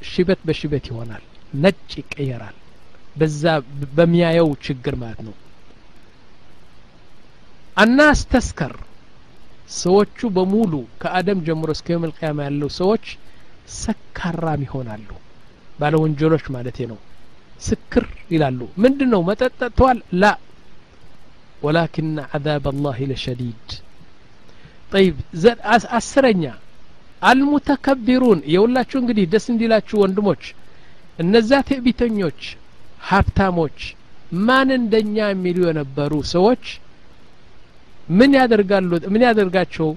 ሽበት 0.10 0.39
በሽበት 0.47 0.86
ይሆናል 0.91 1.23
ነጭ 1.60 1.90
ይቀየራል። 2.00 2.56
በዛ 3.16 3.42
በሚያየው 3.96 4.50
ችግር 4.66 4.94
ማለት 5.02 5.20
ነው። 5.26 5.34
አናስ 7.76 8.20
ተስከር 8.32 8.74
ሰዎቹ 9.76 10.28
በሙሉ 10.36 10.72
ከአደም 11.02 11.38
ጀምሮ 11.46 11.70
እስከ 11.76 11.86
የውም 11.92 12.06
ልቅያማ 12.08 12.38
ያለው 12.46 12.70
ሰዎች 12.78 13.04
ሰካራም 13.76 14.62
ይሆናሉ። 14.66 15.08
ባለ 15.78 15.94
ወንጀሎች 16.02 16.44
ማለት 16.56 16.78
ነው። 16.90 16.98
ስክር 17.60 18.04
ይላሉ። 18.30 18.60
ምንድን 18.82 19.08
ነው 19.14 19.20
መጠጥ 19.28 19.60
ላ። 20.14 20.32
ወላኪን 21.62 22.08
ዓዛብ 22.28 22.64
አላህ 22.70 22.96
ለሸዲድ። 23.10 23.68
ጠይብ። 24.92 25.16
አስረኛ። 25.98 26.44
አልሙተከቢሩን። 27.22 28.40
የሁላችሁ 28.54 28.98
እንግዲህ 29.02 29.24
ደስ 29.32 29.44
እንዲላችሁ 29.52 29.96
ወንድሞች 30.02 30.42
እነዛ 31.22 31.50
ትዕቢተኞች 31.68 32.40
ሀብታሞች 33.08 33.78
ማን 34.46 34.68
እንደኛ 34.78 35.16
የሚሉ 35.30 35.58
የነበሩ 35.68 36.12
ሰዎች 36.35 36.64
ምን 38.11 38.30
ያደርጋሉ? 38.38 38.90
ምን 39.12 39.22
ያደርጋቸው? 39.28 39.88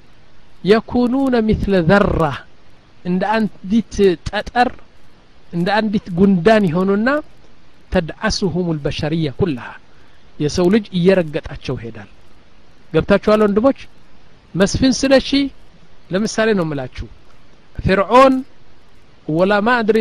የኩኑነ 0.72 1.36
ሚስለ 1.48 1.74
ዘራ 1.90 2.22
እንደ 3.06 3.24
አንዲት 3.36 3.96
ጠጠር 4.30 4.70
እንደ 5.54 5.68
አንዲት 5.78 6.08
ጉንዳን 6.20 6.64
ይሆኑና 6.70 7.10
ተድዓሱሁም 7.92 8.68
ልበሸርያ 8.76 9.28
ኩላሃ። 9.40 9.68
የሰው 10.40 10.68
ልጅ 10.74 10.86
እየረገጣቸው 10.98 11.76
ይሄዳል። 11.80 12.10
ገብታችኋል 12.94 13.42
ወንድሞች? 13.46 13.80
መስፍን 14.56 14.94
ስለሺ 15.00 15.30
ለምሳሌ 16.12 16.50
ነው 16.60 16.66
ምላችሁ 16.70 17.08
ፍርዖን 17.78 18.34
ወላ 19.28 19.54
ማ 19.66 19.76
አድሪ 19.82 20.00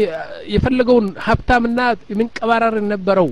የፈለገውን 0.55 1.07
ሀብታምና 1.27 1.81
የሚንቀባራር 2.11 2.75
የነበረው 2.81 3.29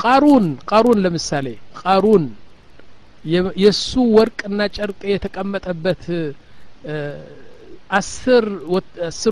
ቃሩን 0.00 0.46
ቃሩን 0.70 0.98
ለምሳሌ 1.04 1.46
ቃሩን 1.80 2.24
የእሱ 3.62 3.90
ወርቅና 4.16 4.60
ጨርቅ 4.76 5.00
የተቀመጠበት 5.10 6.04
አስር 7.98 8.44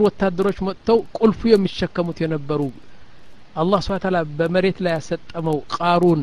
ወታደሮች 0.06 0.58
መጥተው 0.66 0.98
ቁልፉ 1.18 1.40
የሚሸከሙት 1.50 2.18
የነበሩ 2.24 2.62
አላህ 3.62 3.80
ስብሓ 3.86 3.96
ታላ 4.04 4.18
በመሬት 4.38 4.78
ላይ 4.84 4.92
ያሰጠመው 4.96 5.56
ቃሩን 5.76 6.22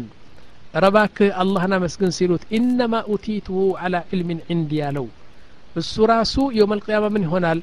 ረባክህ 0.84 1.30
አላህን 1.42 1.74
አመስግን 1.78 2.12
ሲሉት 2.18 2.44
ኢነማ 2.58 2.96
ኡቲቱሁ 3.14 3.58
አላ 3.84 3.96
ዕልሚን 4.14 4.40
ዕንዲ 4.54 4.72
ያለው 4.82 5.08
እሱ 5.76 6.06
ራሱ 6.12 6.36
የውም 6.58 6.74
አልቅያማ 6.76 7.08
ምን 7.16 7.26
ይሆናል 7.28 7.60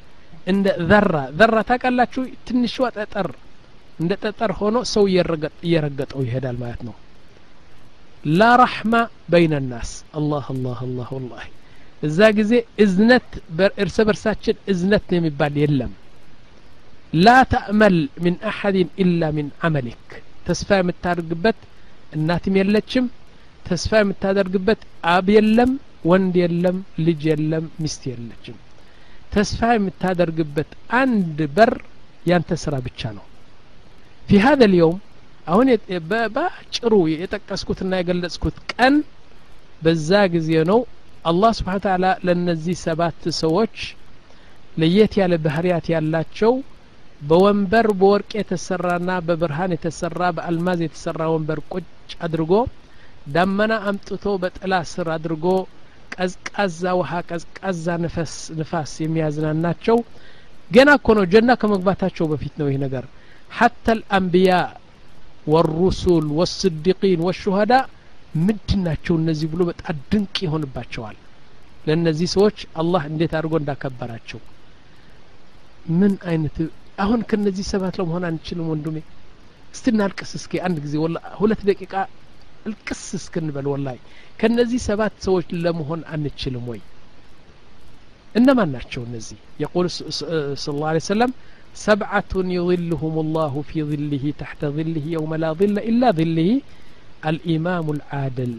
እንደ 0.46 0.66
ዘራ። 0.90 1.12
ዘራ 1.38 1.56
ታውቃላችሁ? 1.68 2.22
ትንሿ 2.46 2.74
ጠጠር። 2.96 3.28
እንደ 4.00 4.12
ጠጠር 4.22 4.50
ሆኖ 4.60 4.76
ሰው 4.92 5.04
እየረገጠው 5.64 6.20
ይሄዳል 6.26 6.56
ማለት 6.62 6.80
ነው። 6.88 6.94
ላ 8.34 8.50
ረሕማ 8.60 8.94
በይነ 9.32 9.54
ናስ። 9.66 9.90
አላህ 10.18 10.44
አላህ 10.54 10.78
አላህ 10.86 11.08
ወላሂ። 11.16 11.46
እዛ 12.02 12.18
ጊዜ 12.38 12.52
እዝነት 12.84 13.28
እርስ 13.82 13.96
በርሳችን 14.08 14.56
እዝነት 14.72 15.06
የሚባል 15.16 15.54
የለም። 15.62 15.92
ላ 17.16 17.36
ተእመል 17.52 17.96
ምን 18.24 18.36
አሐድን 18.50 18.88
ኢላ 19.02 19.30
ምን 19.36 19.48
አመሊክ 19.66 20.06
ተስፋ 20.46 20.78
የምታደርግበት 20.80 21.58
እናትም 22.16 22.56
የለችም። 22.60 23.06
ተስፋ 23.66 23.92
የምታደርግበት 24.02 24.80
አብ 25.12 25.28
የለም 25.36 25.70
ወንድ 26.04 26.34
የለም 26.42 26.76
ልጅ 27.06 27.22
የለም 27.30 27.66
ሚስት 27.82 28.02
የለችም 28.10 28.56
ተስፋ 29.33 29.69
የምታደርግበት 29.73 30.69
አንድ 31.01 31.39
በር 31.55 31.73
ያንተ 32.25 32.51
ስራ 32.63 32.75
ብቻ 32.87 33.11
ነው 33.17 33.25
ፊ 34.27 34.39
ሀዘ 34.45 34.61
ልየውም 34.73 34.97
አሁን 35.47 35.67
በአጭሩ 36.33 36.93
የጠቀስኩትና 37.13 37.91
የገለጽኩት 37.99 38.57
ቀን 38.73 38.95
በዛ 39.81 40.09
ጊዜ 40.33 40.49
ነው 40.71 40.79
አላህ 41.29 41.51
ስብሓን 41.59 41.81
ታላ 41.85 42.05
ለእነዚህ 42.25 42.75
ሰባት 42.85 43.23
ሰዎች 43.39 43.75
ለየት 44.81 45.13
ያለ 45.19 45.33
ባህርያት 45.45 45.87
ያላቸው 45.93 46.53
በወንበር 47.21 47.87
በወርቅ 48.01 48.29
የተሰራና 48.39 49.11
በብርሃን 49.27 49.73
የተሰራ 49.75 50.21
በአልማዝ 50.35 50.79
የተሰራ 50.85 51.21
ወንበር 51.33 51.59
ቁጭ 51.73 51.87
አድርጎ 52.27 52.53
ዳመና 53.33 53.73
አምጥቶ 53.89 54.25
በጥላ 54.43 54.75
ስር 54.91 55.07
አድርጎ 55.15 55.45
ቀዝቃዛ 56.14 56.82
ውሃ 56.98 57.12
ቀዝቃዛ 57.28 57.86
ንፈስ 58.02 58.32
ንፋስ 58.58 58.92
የሚያዝናናቸው 59.04 59.98
ገና 60.70 60.90
እኮ 60.98 61.08
ነው። 61.18 61.24
ጀና 61.32 61.50
ከመግባታቸው 61.60 62.26
በፊት 62.32 62.54
ነው 62.60 62.68
ይህ 62.70 62.78
ነገር። 62.84 63.04
ሐታ 63.50 63.84
አልአንቢያ 63.94 64.52
ወሩሱል 65.46 66.26
ወስዲቂን 66.38 67.20
ወሹሀዳ 67.26 67.72
ምንድን 68.38 68.80
ናቸው 68.86 69.14
እነዚህ 69.20 69.48
ብሎ 69.52 69.62
በጣም 69.70 69.98
ድንቅ 70.10 70.36
ይሆንባቸዋል። 70.46 71.16
ለእነዚህ 71.86 72.28
ሰዎች 72.34 72.58
አላህ 72.80 73.02
እንዴት 73.10 73.32
አድርጎ 73.38 73.54
እንዳከበራቸው። 73.60 74.40
ምን 75.92 76.12
አይነት 76.30 76.56
አሁን 76.98 77.20
ከነዚህ 77.30 77.64
ሰባት 77.70 77.94
ለመሆን 78.00 78.24
አንችልም 78.28 78.68
ወንድሜ? 78.72 78.96
እስቲ 79.74 79.84
እናልቅስ 79.92 80.30
እስኪ 80.38 80.52
አንድ 80.66 80.76
ጊዜ 80.84 80.94
ሁለት 81.40 81.62
ደቂቃ 81.68 81.92
እልቅስ 82.66 83.02
እስክንበል 83.18 83.66
ወላይ 83.72 83.98
ከነዚህ 84.41 84.79
ሰባት 84.89 85.13
ሰዎች 85.27 85.47
ለመሆን 85.65 86.01
አንችልም 86.15 86.65
ወይ 86.71 86.81
እነማን 88.39 88.69
ናቸው 88.75 89.01
እነዚህ 89.09 89.39
የቁል 89.63 89.87
ስለ 90.63 90.75
ላ 90.83 90.99
ሰለም 91.13 91.31
ሰብዓቱን 91.87 92.47
يظلهم 92.59 93.15
الله 93.25 93.53
في 93.69 93.77
ظله 93.91 94.23
تحت 94.41 94.61
ظله 94.77 95.05
يوم 95.17 95.31
لا 95.43 95.49
ظل 95.59 95.75
إلا 95.89 96.07
ظله 96.19 96.51
الإمام 97.31 97.85
العادل 97.95 98.53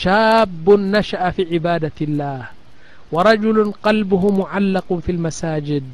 شاب 0.00 0.66
نشأ 0.94 1.22
في 1.34 1.42
عبادة 1.52 1.98
الله 2.08 2.42
ورجل 3.14 3.58
قلبه 3.86 4.22
معلق 4.40 4.88
في 5.04 5.10
المساجد 5.16 5.84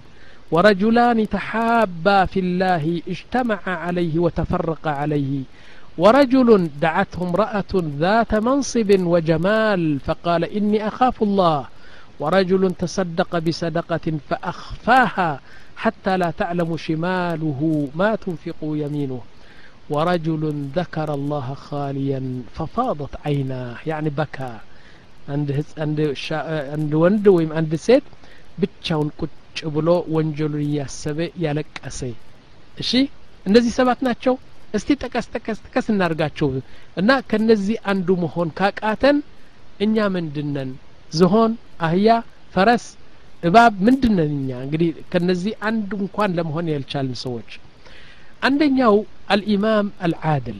ورجلان 0.52 1.18
تحابا 1.37 2.18
في 2.32 2.40
الله 2.44 2.84
اجتمعا 3.12 3.74
عليه 3.84 4.14
وتفرقا 4.24 4.90
عليه 5.02 5.34
ورجل 5.98 6.48
دعته 6.80 7.18
امرأة 7.28 7.72
ذات 8.02 8.32
منصب 8.34 8.90
وجمال 9.12 9.82
فقال 10.00 10.42
إني 10.44 10.78
أخاف 10.88 11.22
الله 11.22 11.60
ورجل 12.20 12.62
تصدق 12.74 13.38
بصدقة 13.38 14.06
فأخفاها 14.28 15.30
حتى 15.76 16.16
لا 16.16 16.30
تعلم 16.30 16.76
شماله 16.76 17.60
ما 17.94 18.10
تنفق 18.14 18.60
يمينه 18.62 19.20
ورجل 19.90 20.42
ذكر 20.76 21.08
الله 21.14 21.54
خاليا 21.54 22.42
ففاضت 22.54 23.12
عيناه 23.26 23.76
يعني 23.87 24.10
بكى 24.10 24.52
عند 25.28 25.64
عند 25.78 25.98
عند 26.74 26.92
وند 26.94 27.24
ويم 27.28 27.50
عند 27.52 27.72
سيت 27.88 28.04
ብቻውን 28.62 29.08
ቁጭ 29.20 29.60
ብሎ 29.74 29.88
ወንጀሉን 30.14 30.62
እያሰበ 30.66 31.18
ያለቀሰ 31.44 32.00
እሺ 32.82 32.90
እነዚህ 33.48 33.72
ሰባት 33.78 34.00
ናቸው 34.08 34.34
እስቲ 34.73 34.89
ጠቀስ 35.01 35.25
ጠቀስ 35.34 35.60
ጠቀስ 35.65 35.86
እናርጋቸው 35.93 36.49
እና 36.99 37.10
ከነዚህ 37.29 37.77
አንዱ 37.91 38.08
መሆን 38.23 38.49
ካቃተን 38.60 39.17
እኛ 39.86 39.95
ምንድነን? 40.15 40.71
ዝሆን 41.12 41.51
አህያ 41.86 42.08
ፈረስ 42.53 42.86
እባብ 43.43 43.73
ምንድነን 43.86 44.32
እኛ? 44.38 44.49
እንግዲህ 44.65 44.89
ከነዚህ 45.12 45.53
አንዱ 45.69 45.91
እንኳን 46.03 46.32
ለመሆን 46.38 46.65
ያልቻልን 46.73 47.17
ሰዎች። 47.23 47.49
አንደኛው 48.41 48.95
አልኢማም 49.34 49.88
አልዓድል። 50.05 50.60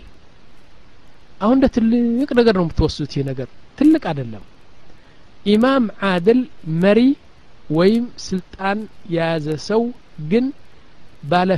አሁን 1.41 1.56
እንደ 1.58 1.67
ትልቅ 1.76 2.30
ነገር 2.39 2.56
ነው 2.60 2.65
የምትወስዱት 2.65 3.12
ይህ 3.15 3.26
ነገር። 3.30 3.48
ትልቅ 3.78 4.04
አይደለም። 4.12 4.45
ኢማም 5.45 5.86
ዓድል 6.08 6.39
መሪ 6.84 7.00
ወይም 7.72 8.06
ስልጣን 8.28 8.78
የያዘ 9.13 9.48
ሰው 9.69 9.82
ግን 10.32 10.45
ባለ 11.24 11.50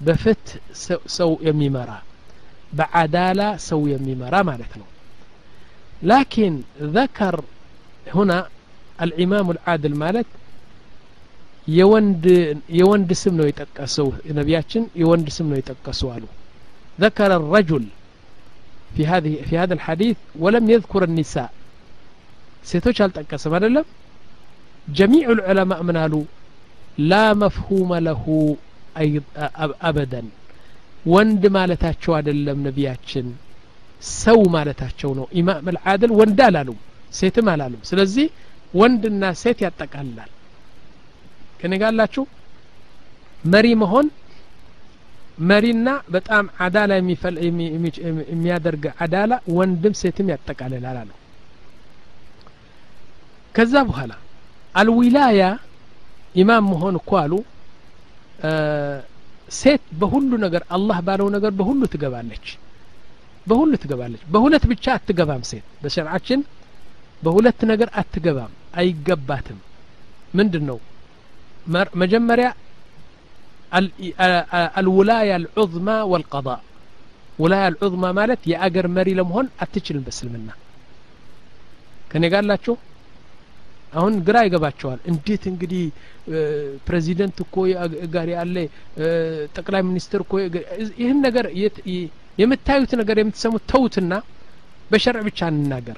ፍትህ 0.00 0.06
በፍትህ 0.06 1.02
ሰው 1.18 1.30
የሚመራ 1.48 1.90
በዓዳላ 2.78 3.42
ሰው 3.68 3.80
የሚመራ 3.92 4.34
ማለት 4.50 4.72
ነው 4.80 4.88
ላኪን 6.10 6.54
ذكر 6.98 7.34
هنا 8.16 8.38
الإمام 9.04 9.46
العادل 9.54 9.92
ማለት 10.04 10.28
የወንድ 11.78 12.24
የወንድ 12.78 13.10
ስም 13.22 13.34
ነው 13.38 13.46
የጠቀሰው 13.48 14.08
ነቢያችን 14.38 14.82
የወንድ 15.02 15.28
ስም 15.36 15.46
ነው 15.52 15.58
የጠቀሱ 15.60 16.02
አሉ 16.14 16.24
ذكر 17.04 17.30
الرجل 17.40 17.84
في 18.94 19.02
هذه 19.12 19.32
في 19.48 19.54
هذا 19.62 19.74
الحديث 19.78 20.16
ولم 20.42 20.64
يذكر 20.74 21.02
النساء 21.10 21.50
ሴቶች 22.70 22.98
አልጠቀሰም 23.04 23.52
አይደለም 23.56 23.86
جميع 24.88 25.26
العلماء 25.30 25.80
من 25.82 25.96
قالوا 25.96 26.24
لا 27.12 27.26
مفهوم 27.34 27.90
له 28.08 28.24
አበደን። 29.87 30.27
ወንድ 31.07 31.43
ማለታቸው 31.55 32.11
አይደለም 32.17 32.59
ነቢያችን 32.67 33.27
ሰው 34.15 34.39
ማለታቸው 34.55 35.11
ነው። 35.19 35.25
ኢማም 35.39 35.67
አልዓድል 35.71 36.11
ወንድ 36.19 36.39
አላሉም 36.47 36.79
ሴትም 37.17 37.47
አላሉም። 37.53 37.81
ስለዚህ 37.89 38.27
ወንድና 38.73 39.23
ሴት 39.41 39.59
ያጠቃልላል። 39.65 40.31
ከነጋላችሁ 41.59 42.23
መሪ 43.45 43.67
መሆን 43.81 44.07
መሪና 45.49 45.87
በጣም 46.15 46.45
አዳላ 46.63 46.91
የሚያደርግ 48.31 48.83
አዳላ 49.03 49.31
ወንድም 49.57 49.93
ሴትም 50.01 50.27
ያጠቃልላል 50.33 50.97
አለው 51.01 51.17
ከዛ 53.55 53.73
በኋላ 53.87 54.11
አልዊላያ 54.75 55.41
ኢማም 56.35 56.65
መሆን 56.73 56.95
እኮ 56.99 57.11
አሉ። 57.21 57.33
ሴት 59.59 59.83
በሁሉ 60.01 60.31
ነገር 60.45 60.63
አላህ 60.75 60.97
ባለው 61.07 61.27
ነገር 61.35 61.51
በሁሉ 61.59 61.81
ትገባለች 61.93 62.45
በሁሉ 63.49 63.71
ትገባለች 63.83 64.21
በሁለት 64.33 64.63
ብቻ 64.71 64.85
አትገባም 64.97 65.43
ሴት 65.51 65.65
በሸርዓችን 65.83 66.41
በሁለት 67.25 67.61
ነገር 67.71 67.89
አትገባም 68.01 68.51
አይገባትም 68.81 69.59
ምንድን 70.39 70.65
ነው 70.71 70.79
መጀመሪያ 72.03 72.47
الولاية 74.81 75.35
العظمى 75.41 75.97
والقضاء 76.11 76.61
ولاية 77.41 77.67
العظمى 77.73 78.09
مالت 78.19 78.41
يا 78.51 78.57
أجر 78.67 78.85
مري 78.95 79.13
لمهن 79.19 79.47
أتشل 79.63 79.97
بسلمنا 80.05 80.53
كان 82.11 82.23
يقال 82.27 82.45
لاتشو 82.49 82.73
አሁን 83.91 84.13
ግራ 84.27 84.37
ይገባቸዋል 84.45 84.99
እንዴት 85.11 85.43
እንግዲህ 85.51 85.83
ፕሬዚደንት 86.87 87.37
እኮ 87.45 87.55
ጋር 88.13 88.27
ያለ 88.35 88.55
ጠቅላይ 89.57 89.81
ሚኒስትር 89.89 90.21
እኮ 90.25 90.33
ይህን 91.01 91.19
ነገር 91.27 91.45
የምታዩት 92.37 92.91
ነገር 93.01 93.17
የምትሰሙት 93.21 93.63
ተውትና 93.71 94.13
በሸርዕ 94.91 95.21
ብቻ 95.27 95.49
እንናገር 95.53 95.97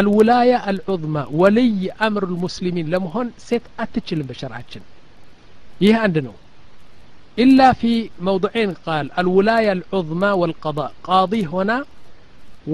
አልውላያ 0.00 0.52
አልዑዝማ 0.70 1.16
ወልይ 1.40 1.72
አምር 2.06 2.24
ልሙስሊሚን 2.30 2.90
ለመሆን 2.92 3.28
ሴት 3.46 3.64
አትችልም 3.82 4.28
በሸርዓችን 4.30 4.84
ይህ 5.84 5.96
አንድ 6.04 6.16
ነው 6.26 6.36
ኢላ 7.38 7.60
ፊ 7.80 7.90
መውضዕን 8.26 8.70
ቃል 8.84 9.06
አልውላያ 9.20 9.68
አልዑዝማ 9.74 10.24
ወልቀض 10.42 10.78
ቃዲ 11.08 11.42
ሆና 11.52 11.72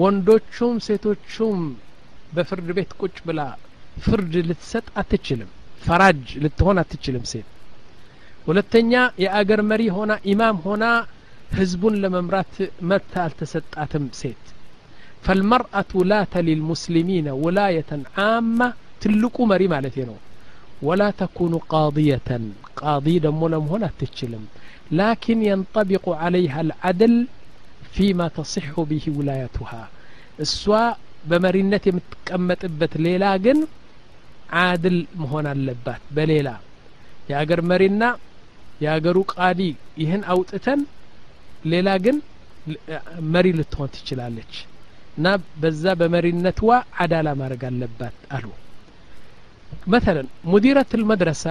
ወንዶቹም 0.01 0.75
ሴቶቹም 0.87 1.59
በፍርድ 2.35 2.69
ቤት 2.77 2.91
ቁጭ 3.01 3.17
ብላ 3.27 3.41
فرج 4.05 4.37
لتسات 4.49 4.83
أتتشلم 4.97 5.47
فراج 5.85 6.37
لتهونا 6.43 6.81
تتشلم 6.89 7.23
سيد 7.23 7.43
ولتنيا 8.47 9.11
يا 9.23 9.29
أجر 9.41 9.61
مري 9.61 9.89
هنا 9.97 10.19
إمام 10.27 10.55
هنا 10.65 10.91
هزبون 11.57 11.95
لممرات 12.01 12.53
متى 12.81 13.25
التسات 13.25 13.63
أتم 13.77 14.07
سيد 14.11 14.41
فالمرأة 15.23 15.91
لا 16.11 16.23
تلي 16.33 16.53
المسلمين 16.53 17.27
ولاية 17.29 17.91
عامة 18.17 18.73
تلقوا 19.01 19.45
مري 19.47 19.67
مالتينو 19.67 20.15
ولا 20.81 21.09
تكون 21.11 21.53
قاضية 21.57 22.21
قاضي 22.75 23.19
دمونم 23.19 23.63
هنا 23.73 23.89
تتشلم 23.99 24.43
لكن 24.91 25.37
ينطبق 25.43 26.09
عليها 26.09 26.61
العدل 26.61 27.27
فيما 27.93 28.27
تصح 28.27 28.79
به 28.81 29.01
ولايتها 29.07 29.87
السواء 30.39 30.97
بمرينة 31.25 31.81
متكمت 31.87 32.65
ابت 32.65 32.97
ليلاجن 32.97 33.67
አድል 34.59 34.97
መሆን 35.21 35.45
አለባት። 35.51 36.03
በሌላ 36.17 36.49
የአገር 37.29 37.61
መሪና 37.71 38.03
የአገሩ 38.83 39.17
ቃዲ 39.33 39.61
ይህን 40.01 40.21
አውጥተን 40.33 40.81
ሌላ 41.71 41.89
ግን 42.05 42.17
መሪ 43.33 43.47
ልትሆን 43.57 43.89
ትችላለች 43.95 44.53
እና 45.17 45.27
በዛ 45.61 45.93
በመሪነትዋ 45.99 46.71
አዳላ 47.03 47.29
ማድረግ 47.39 47.61
አለባት 47.69 48.17
አሉ። 48.35 48.45
መተለን 49.93 50.27
ሙዲረት 50.51 50.91
ልመድረሳ 50.99 51.43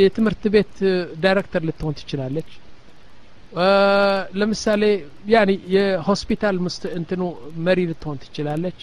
የትምህርት 0.00 0.44
ቤት 0.54 0.74
ዳይሬክተር 1.24 1.62
ልትሆን 1.68 1.96
ትችላለች። 1.98 2.50
ለምሳሌ 4.38 4.82
ያኒ 5.32 5.50
የሆስፒታል 5.74 6.56
ምስት 6.64 6.84
እንትኑ 6.98 7.22
መሪ 7.66 7.80
ልትሆን 7.90 8.18
ትችላለች። 8.22 8.80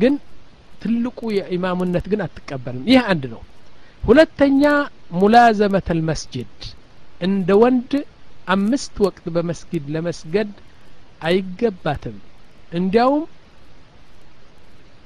ግን 0.00 0.14
ትልቁ 0.82 1.20
የኢማሙነት 1.36 2.06
ግን 2.10 2.20
አትቀበልም። 2.24 2.84
ይህ 2.90 3.00
አንድ 3.10 3.24
ነው። 3.32 3.42
ሁለተኛ 4.02 4.62
ሙላዘመት 5.20 5.88
ልመስጅድ 5.98 6.54
እንደ 7.20 7.48
ወንድ 7.62 7.92
አምስት 8.54 8.94
ወቅት 9.04 9.24
በመስጊድ 9.34 9.84
ለመስገድ 9.94 10.50
አይገባትም። 11.28 12.16
እንዲያውም 12.72 13.24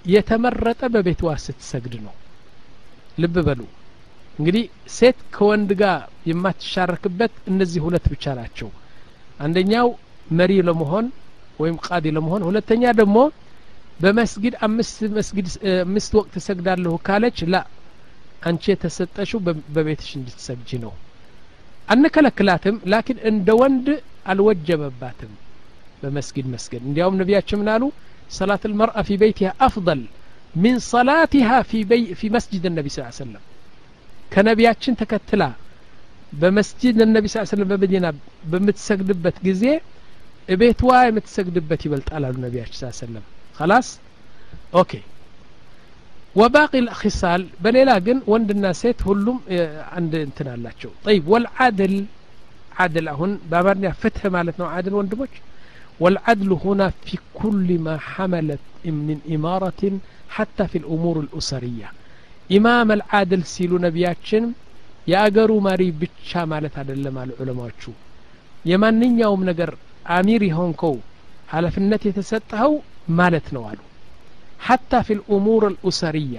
የተመረጠ 0.04 0.82
በቤትዋ 0.94 1.30
ስትሰግድ 1.44 1.94
ነው። 2.06 2.14
ልብ 3.18 3.36
በሉ። 3.46 3.60
እንግዲህ 4.38 4.64
ሴት 4.94 5.18
ከወንድ 5.34 5.70
ጋር 5.80 5.98
የማትሻረክበት 6.30 7.34
እነዚህ 7.50 7.80
ሁለት 7.86 8.06
ብቻ 8.12 8.34
ናቸው። 8.40 8.68
አንደኛው 9.40 9.88
መሪ 10.30 10.52
ለመሆን 10.68 11.06
ወይም 11.58 11.76
ቃዲ 11.86 12.04
ለመሆን 12.16 12.42
ሁለተኛ 12.48 12.84
ደግሞ 13.00 13.16
በመስጊድ 14.00 14.54
አምስት 14.66 14.98
መስጊድ 15.16 15.46
አምስት 15.82 16.12
ወቅት 16.18 16.34
ሰግዳለሁ 16.46 16.94
ካለች 17.06 17.38
ላ 17.52 17.56
አንቺ 18.42 18.64
የተሰጠሽው 18.72 19.40
በቤትሽ 19.74 20.10
እንድትሰግጂ 20.18 20.70
ነው። 20.84 20.92
አንከለክላትም 21.88 22.76
ላኪን 22.92 23.18
እንደ 23.30 23.48
ወንድ 23.60 23.86
አልወጀበባትም 24.32 25.32
በመስጊድ 26.02 26.46
መስገድ። 26.54 26.82
እንዲያውም 26.88 27.18
ነቢያችን 27.22 27.58
ምን 27.60 27.68
አሉ? 27.74 27.82
ሰላት 28.30 28.62
ልመርአ 28.70 28.98
ፊ 29.06 29.16
በይቲሃ 29.22 29.50
አፍضል 29.66 30.00
ሚን 30.54 30.76
ሰላቲሃ 30.92 31.48
ፊ 32.18 32.30
መስጅድ 32.36 32.64
ነቢ 32.76 32.88
ስ 32.94 33.06
ሰለም 33.18 33.42
ከነቢያችን 34.32 34.94
ተከትላ 35.00 35.42
በመስጅድ 36.32 36.96
ነቢ 37.08 37.26
ስ 37.32 37.44
ሰለም 37.50 37.68
በመዲና 37.72 38.06
በምትሰግድበት 38.52 39.36
ጊዜ 39.48 39.64
እቤትዋ 40.48 40.90
የምትሰግድበት 41.08 41.82
ይበልጣል 41.86 42.24
አሉ 42.28 42.36
ነቢያችን 42.46 42.78
ስ 42.82 42.98
ሰለም 43.00 43.24
خلاص 43.59 43.87
ኦኬ 44.81 44.91
ወባቂ 46.39 46.71
ልክሳል 46.87 47.43
በሌላ 47.63 47.91
ግን 48.07 48.17
ወንድና 48.31 48.65
ሴት 48.81 48.99
ሁሉም 49.09 49.37
አንድ 49.97 50.13
እንትን 50.27 50.47
አላቸው 50.55 50.91
ጠይብ 51.05 51.23
ወልዓድል 51.33 51.95
ዓድል 52.83 53.07
አሁን 53.13 53.31
በአማርኛ 53.51 53.85
ፍትህ 54.01 54.25
ማለት 54.37 54.57
ነው 54.63 54.67
ዓድል 54.77 54.95
ወንድሞች 55.01 55.35
والعدل 56.03 56.51
هنا 56.65 56.87
في 57.05 57.15
كل 57.39 57.69
ما 57.85 57.95
حملت 58.11 58.63
من 59.09 59.17
إمارة 59.35 59.81
حتى 60.35 60.63
في 60.71 60.77
الأمور 60.81 61.15
الأسرية 61.25 61.89
إمام 62.57 62.87
العادل 62.97 63.41
سيلو 63.53 63.77
نبياتشن 63.85 64.43
يأجروا 65.13 65.61
ماري 65.67 65.89
بتشا 66.01 66.41
مالت 66.51 66.73
هذا 66.79 66.93
اللي 66.97 67.11
مال 67.17 67.29
علماء 67.39 67.71
شو 67.83 67.91
يمانين 68.71 69.13
يوم 69.19 69.41
نجر 69.49 69.71
أميري 70.17 70.49
ማለት 73.18 73.46
ነው 73.54 73.62
አሉ 73.70 73.80
ሐታ 74.66 75.00
ፊ 75.06 75.16
ልኡሙር 75.18 75.62
አልኡሰሪያ 75.68 76.38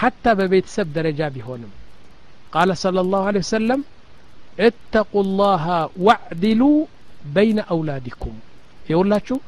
ሐታ 0.00 0.34
በቤተሰብ 0.38 0.88
ደረጃ 0.96 1.20
ቢሆንም 1.34 1.72
ቃለ 2.54 2.70
صለ 2.82 2.96
ላሁ 3.08 3.24
ለ 3.28 3.40
ወሰለም 3.42 3.80
እተቁ 4.66 5.12
ላሃ 5.38 5.64
ዋዕዲሉ 6.06 6.62
በይነ 7.34 7.60
አውላዲኩም 7.72 8.36
ይውላችሁ 8.90 9.38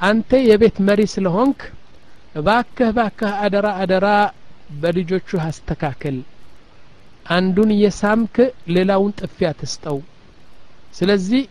አንተ 0.00 0.30
የቤት 0.48 0.76
መሪ 0.88 1.00
ስለሆንክ 1.14 1.60
እባክህ 2.34 2.90
ባክህ 2.96 3.32
አደራ 3.44 3.66
አደራ 3.82 4.06
በልጆቹ 4.82 5.28
አስተካከል 5.44 6.16
አንዱን 7.30 7.70
እየሳምክ 7.76 8.36
ሌላውን 8.76 9.12
ጥፊያ 9.20 9.48
ትስጠው 9.60 9.98
ስለዚህ 10.98 11.42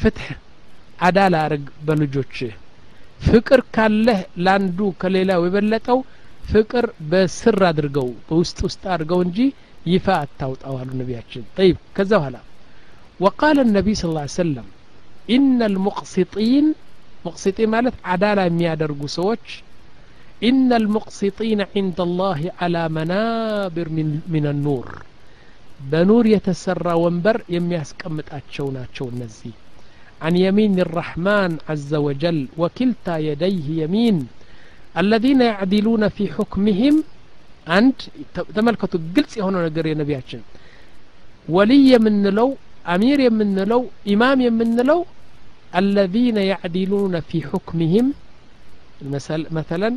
ፍትሕ 0.00 0.26
አዳላ 1.06 1.36
አርግ 1.46 1.64
በልጆችህ 1.86 2.52
ፍቅር 3.27 3.61
ካለህ 3.75 4.19
ለአንዱ 4.45 4.79
ከሌላው 5.01 5.41
የበለጠው 5.47 5.99
ፍቅር 6.51 6.85
በስር 7.11 7.57
አድርገው 7.71 8.07
በውስጥ 8.27 8.59
ውስጥ 8.67 8.83
አድርገው 8.93 9.19
እንጂ 9.27 9.39
ይፋ 9.93 10.07
አታውጣው 10.23 10.75
አሉ 10.81 10.89
ነቢያችን 11.01 11.43
ጠይብ 11.59 11.77
ከዛ 11.97 12.11
በኋላ 12.19 12.37
وقال 13.23 13.57
النبي 13.67 13.93
صلى 13.99 14.09
الله 14.11 14.25
عليه 14.25 14.41
وسلم 14.43 14.67
إن 15.35 15.59
المقسطين 15.71 16.65
مقسطين 17.27 17.67
مالت 17.73 17.95
عدالة 18.11 18.43
ميادرقو 18.59 19.07
سوتش 19.17 19.51
إن 20.49 20.69
المقسطين 20.81 21.59
عند 21.75 21.97
الله 22.07 22.39
على 22.61 22.81
منابر 22.97 23.87
من, 23.97 24.07
من 24.35 24.45
النور 24.53 24.87
بنور 25.91 26.25
يتسرى 26.35 26.93
وانبر 27.03 27.37
يمياس 27.55 27.89
كمت 27.99 28.27
أتشونا 28.37 28.81
أتشو 28.85 29.05
النزي 29.11 29.51
عن 30.21 30.33
يمين 30.37 30.75
الرحمن 30.79 31.51
عز 31.69 31.91
وجل 32.05 32.39
وكلتا 32.61 33.15
يديه 33.29 33.67
يمين 33.81 34.17
الذين 34.95 35.41
يعدلون 35.51 36.03
في 36.15 36.23
حكمهم 36.35 36.95
አንድ 37.67 37.97
ተመልከቱ 38.55 38.93
ግልጽ 39.15 39.31
የሆነው 39.39 39.61
ነገር 39.67 39.85
የነቢያችን 39.89 40.41
ወልይ 41.47 41.83
የምንለው 41.93 42.49
አሚር 42.93 43.19
የምንለው 43.25 43.81
ኢማም 44.13 44.39
የምንለው 44.47 44.99
አለዚነ 45.79 46.37
ያዕዲሉነ 46.51 47.15
ፊ 47.29 47.41
ሑክምህም 47.51 48.07
መተለን 49.57 49.95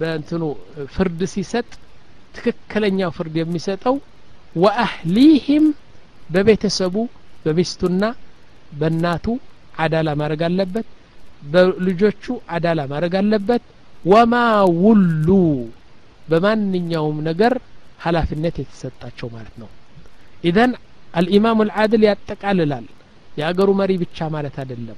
በእንትኑ 0.00 0.42
ፍርድ 0.94 1.20
ሲሰጥ 1.34 1.68
ትክክለኛው 2.36 3.10
ፍርድ 3.18 3.36
የሚሰጠው 3.42 3.96
ወአህሊህም 4.62 5.66
በቤተሰቡ 6.30 6.94
በሚስቱና 7.44 8.02
በእናቱ 8.73 9.25
አዳላ 9.83 10.09
ማድረግ 10.19 10.41
አለበት 10.47 10.87
በልጆቹ 11.53 12.23
አዳላ 12.55 12.81
ማድረግ 12.91 13.13
አለበት። 13.21 13.63
ወማ 14.05 14.33
ውሉ 14.83 15.27
በማንኛውም 16.29 17.17
ነገር 17.29 17.53
ሀላፊነት 18.03 18.55
የተሰጣቸው 18.61 19.27
ማለት 19.35 19.55
ነው። 19.61 19.69
ኢዘን 20.43 20.71
አልኢማሙ 21.13 21.59
ልዓድል 21.69 22.03
ያጠቃልላል። 22.09 22.85
የአገሩ 23.37 23.69
መሪ 23.79 23.91
ብቻ 24.01 24.27
ማለት 24.33 24.55
አይደለም። 24.61 24.97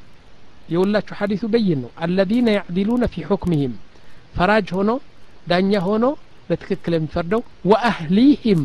የሁላችሁ 0.70 1.16
ሐዲሱ 1.20 1.44
በይን 1.54 1.80
ነው። 1.84 1.92
አለዚነ 2.04 2.48
ያዕዲሉነ 2.58 3.04
ፊ 3.14 3.26
ሑክምህም 3.30 3.74
ፈራጅ 4.38 4.70
ሆኖ 4.78 4.92
ዳኛ 5.50 5.72
ሆኖ 5.88 6.06
በትክክል 6.50 6.94
የሚፈርደው 6.96 7.42
ወአህሊህም 7.70 8.62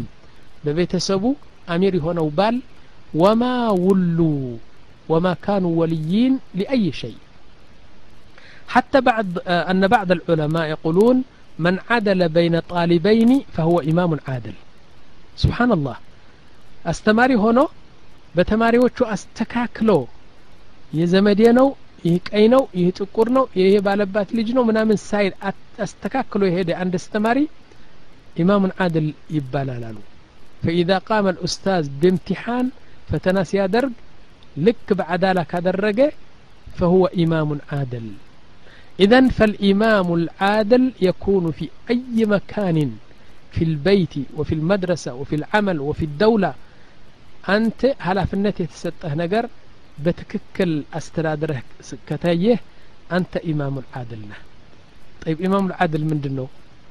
በቤተሰቡ 0.64 1.24
አሚር 1.68 1.94
የሆነው 1.98 2.26
ባል። 2.38 2.56
ወማ 3.20 3.42
ውሉ 3.84 4.18
ወማ 5.11 5.27
ካኑ 5.45 5.63
ወልይን 5.81 6.33
ሊአይ 6.59 6.85
ሸይ 7.01 7.15
حتى 8.73 8.99
بعد 9.09 9.27
أن 9.71 9.81
بعض 9.95 10.09
العلماء 10.17 10.65
يقولون 10.75 11.17
من 11.59 11.75
عدل 11.89 12.19
بين 12.37 12.55
طالبين 12.73 13.31
فهو 13.55 13.75
إمام 13.91 14.11
عادل 14.27 14.55
سبحان 15.43 15.71
الله 15.77 15.95
أستماري 16.91 17.35
هنا 17.45 17.65
በተማሪዎቹ 18.35 18.97
አስተካክሎ 19.15 19.89
የዘመዴ 20.99 21.41
ነው 21.59 21.67
ይህ 22.07 22.15
ቀይ 22.29 22.45
ነው 22.53 22.63
ይህ 22.79 22.87
ጥቁር 22.97 23.27
ነው 23.37 23.45
ይህ 23.59 23.75
ባለባት 23.85 24.29
ልጅ 24.37 24.49
ነው 24.57 24.63
ምናምን 24.69 24.97
ሳይል 25.09 25.33
አስተካክሎ 25.85 26.41
የሄደ 26.49 26.69
አንድ 26.81 26.93
አስተማሪ 26.99 27.37
ኢማሙን 28.43 28.73
አድል 28.85 29.07
ይባላል 29.37 29.83
አሉ 29.89 29.97
فإذا 30.63 30.97
قام 31.09 31.25
الأستاذ 31.33 31.83
بامتحان 32.01 32.65
فتنا 33.09 33.41
سيادرج 33.51 33.93
لك 34.57 34.87
بعدالة 34.99 35.43
كدرجة 35.43 36.07
فهو 36.77 37.05
إمام 37.05 37.49
عادل 37.71 38.07
إذا 38.99 39.27
فالإمام 39.37 40.07
العادل 40.13 40.83
يكون 41.01 41.45
في 41.51 41.65
أي 41.89 42.25
مكان 42.35 42.77
في 43.51 43.63
البيت 43.63 44.13
وفي 44.37 44.53
المدرسة 44.55 45.11
وفي 45.13 45.35
العمل 45.35 45.77
وفي 45.79 46.05
الدولة 46.05 46.51
أنت 47.49 47.81
على 48.05 48.21
فنت 48.29 48.59
يتسطه 48.59 49.11
نجر 49.21 49.45
بتككل 50.03 50.71
أسترادره 50.99 51.61
كتايه 52.09 52.57
أنت 53.11 53.33
إمام 53.51 53.73
العادل 53.83 54.21
نه 54.31 54.37
طيب 55.25 55.37
إمام 55.47 55.63
العادل 55.69 56.03
من 56.11 56.19
دنو 56.25 56.47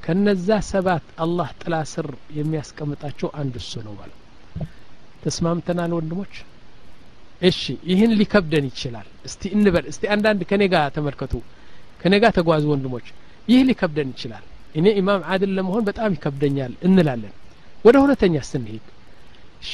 ከነዛ 0.07 0.49
ሰባት 0.73 1.05
አላህ 1.25 1.49
ጥላ 1.61 1.75
ስር 1.93 2.07
የሚያስቀምጣቸው 2.39 3.29
አንድ 3.41 3.55
እሱ 3.61 3.73
ነው 3.87 3.95
ማለት 4.01 4.19
ተስማምተናል 5.25 5.93
ወንድሞች 5.99 6.35
እሺ 7.49 7.61
ይህን 7.91 8.13
ሊከብደን 8.21 8.65
ይችላል 8.71 9.07
እስቲ 9.29 9.43
እንበል 9.57 9.85
እስቲ 9.93 10.03
አንዳንድ 10.15 10.41
ከኔ 10.51 10.63
ጋር 10.75 10.85
ተመልከቱ 10.97 11.35
ከኔ 12.03 12.15
ጋር 12.23 12.33
ተጓዙ 12.39 12.65
ወንድሞች 12.75 13.07
ይህ 13.49 13.63
ሊከብደን 13.71 14.09
ይችላል 14.15 14.45
እኔ 14.79 14.87
ኢማም 15.01 15.23
አድል 15.35 15.51
ለመሆን 15.59 15.83
በጣም 15.89 16.15
ይከብደኛል 16.17 16.73
እንላለን 16.89 17.35
ወደ 17.85 17.97
ሁለተኛ 18.05 18.35
ስንሄድ 18.51 18.85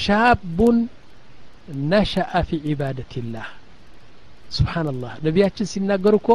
ሻቡን 0.01 0.79
ነሸአ 1.93 2.33
ፊ 2.49 2.59
ዒባደትላህ 2.71 3.49
ስብሓንላህ 4.57 5.13
ነቢያችን 5.27 5.69
ሲናገሩ 5.73 6.15
እኮ 6.23 6.31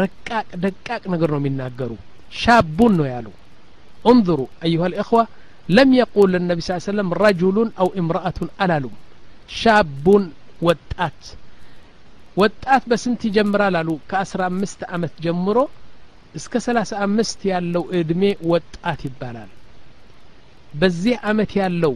ረቃቅ 0.00 0.46
ደቃቅ 0.64 1.02
ነገር 1.14 1.30
ነው 1.34 1.40
የሚናገሩ 1.42 1.92
ሻቡን 2.42 2.94
ነው 3.00 3.08
ያሉ 3.14 3.26
انظروا 4.04 4.48
أيها 4.66 4.86
الإخوة 4.90 5.22
لم 5.68 5.88
يقول 6.02 6.30
النبي 6.40 6.60
صلى 6.60 6.70
الله 6.70 6.82
عليه 6.82 6.92
وسلم 6.92 7.10
رجل 7.26 7.56
أو 7.80 7.88
امرأة 8.02 8.38
ألالم 8.62 8.94
شاب 9.60 10.06
ወጣት። 10.61 11.21
ወጣት 12.37 12.83
በስንት 12.89 13.21
ይጀምራል 13.27 13.75
አሉ? 13.79 13.89
ከአስራ 14.09 14.41
አምስት 14.51 14.81
አመት 14.95 15.13
ጀምሮ 15.25 15.57
እስከ 16.35 16.53
ሰላሳ 16.65 16.91
አምስት 17.05 17.39
ያለው 17.51 17.83
እድሜ 17.99 18.21
ወጣት 18.51 18.99
ይባላል። 19.07 19.49
በዚህ 20.73 21.15
አመት 21.29 21.51
ያለው 21.59 21.93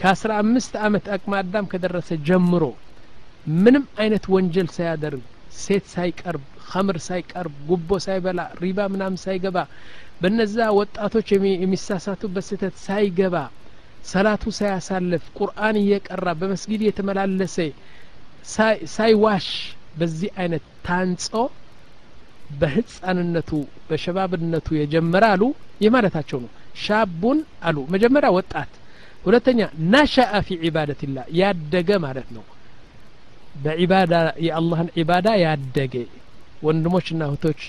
ከአስራ 0.00 0.30
አምስት 0.42 0.74
አመት 0.86 1.06
አቅመ 1.14 1.32
አዳም 1.40 1.66
ከደረሰ 1.72 2.10
ጀምሮ 2.28 2.64
ምንም 3.56 3.84
አይነት 4.02 4.24
ወንጀል 4.34 4.68
ሳያደርግ 4.76 5.22
ሴት 5.58 5.84
ሳይቀርብ 5.94 6.42
ኸምር 6.70 6.96
ሳይቀርብ 7.06 7.54
ጉቦ 7.68 7.90
ሳይበላ 8.04 8.40
ሪባ 8.62 8.78
ምናምን 8.92 9.18
ሳይገባ 9.24 9.58
በነዛ 10.20 10.56
ወጣቶች 10.78 11.28
የሚሳሳቱበት 11.56 12.44
ስህተት 12.48 12.76
ሳይገባ 12.86 13.36
ሰላቱ 14.11 14.43
ሳያሳልፍ 14.57 15.25
ቁርአን 15.37 15.75
እየቀራ 15.81 16.27
በመስጊድ 16.39 16.81
የተመላለሰ 16.85 17.57
ሳይዋሽ 18.95 19.47
በዚህ 19.99 20.31
አይነት 20.41 20.63
ታንጾ 20.87 21.27
በህፃንነቱ 22.61 23.51
በሸባብነቱ 23.89 24.67
የጀመረ 24.79 25.23
አሉ 25.33 25.43
ይህ 25.83 25.91
ማለታቸው 25.95 26.39
ነው 26.43 26.51
ሻቡን 26.83 27.37
አሉ 27.67 27.77
መጀመሪያ 27.93 28.29
ወጣት 28.37 28.71
ሁለተኛ 29.25 29.59
ናሸአ 29.93 30.33
ፊ 30.47 30.57
ዒባደትላህ 30.65 31.25
ያደገ 31.39 31.89
ማለት 32.05 32.27
ነው 32.35 32.43
በዒባዳ 33.63 34.13
የአላህን 34.45 34.89
ዒባዳ 34.99 35.27
ያደገ 35.43 35.95
ወንድሞችና 36.67 37.21
እህቶች 37.29 37.61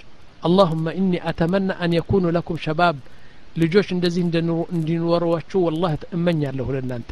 አላሁመ 0.43 0.87
ኢኒ 0.99 1.15
አተመና 1.31 1.71
አን 1.85 1.93
የኩኑ 1.99 2.25
ለኩም 2.37 2.59
ሸባብ 2.65 2.97
ልጆች 3.62 3.88
እንደዚህ 3.96 4.22
እንዲኖሯችሁ 4.74 5.60
ወላህ 5.68 5.94
እመኛለሁ 6.18 6.68
ለእናንተ። 6.76 7.10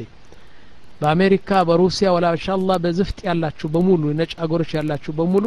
በአሜሪካ 1.02 1.50
በሩሲያ 1.68 2.08
ወላ 2.16 2.28
እንሻላ 2.36 2.78
በዝፍጥ 2.84 3.20
ያላችሁ 3.28 3.68
በሙሉ 3.74 4.04
ነጭ 4.20 4.32
አገሮች 4.44 4.72
ያላችሁ 4.78 5.12
በሙሉ 5.20 5.46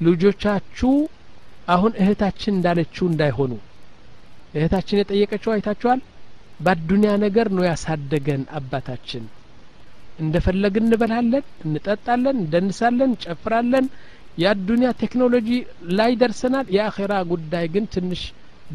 ልጆቻችሁ 0.00 0.92
አሁን 1.68 1.92
እህታችን 2.00 2.54
እንዳለችው 2.56 3.04
እንዳይሆኑ። 3.10 3.52
እህታችን 4.54 5.00
የጠየቀችው 5.00 5.50
አይታችኋል? 5.54 6.00
በአዱኒያ 6.60 7.10
ነገር 7.24 7.46
ነው 7.56 7.64
ያሳደገን 7.68 8.42
አባታችን። 8.58 9.24
እንደፈለግን 10.18 10.84
እንበላለን 10.86 11.44
እንጠጣለን 11.66 12.36
እንደንሳለን 12.42 13.10
እንጨፍራለን። 13.10 13.86
የአዱኒያ 14.38 14.88
ቴክኖሎጂ 15.02 15.48
ላይ 15.98 16.12
ደርሰናል። 16.20 16.66
የአኼራ 16.76 17.12
ጉዳይ 17.30 17.66
ግን 17.74 17.84
ትንሽ 17.94 18.22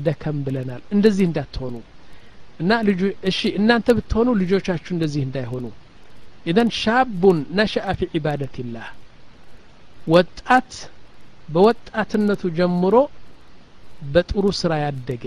ደከም 0.06 0.38
ብለናል 0.46 0.82
እንደዚህ 0.94 1.24
እንዳትሆኑ 1.28 1.74
እና 2.62 2.70
ልጁ 2.88 3.00
እሺ 3.30 3.40
እናንተ 3.58 3.88
ብትሆኑ 3.98 4.28
ልጆቻችሁ 4.40 4.90
እንደዚህ 4.96 5.22
እንዳይሆኑ 5.26 5.64
ኢዘን 6.46 6.70
ሻቡን 6.80 7.38
ነሸአ 7.58 7.86
ፊ 7.98 8.08
ዒባደትላህ 8.14 8.88
ወጣት 10.06 10.72
በወጣትነቱ 11.54 12.42
ጀምሮ 12.58 12.96
በጥሩ 14.14 14.46
ስራ 14.60 14.72
ያደገ 14.84 15.24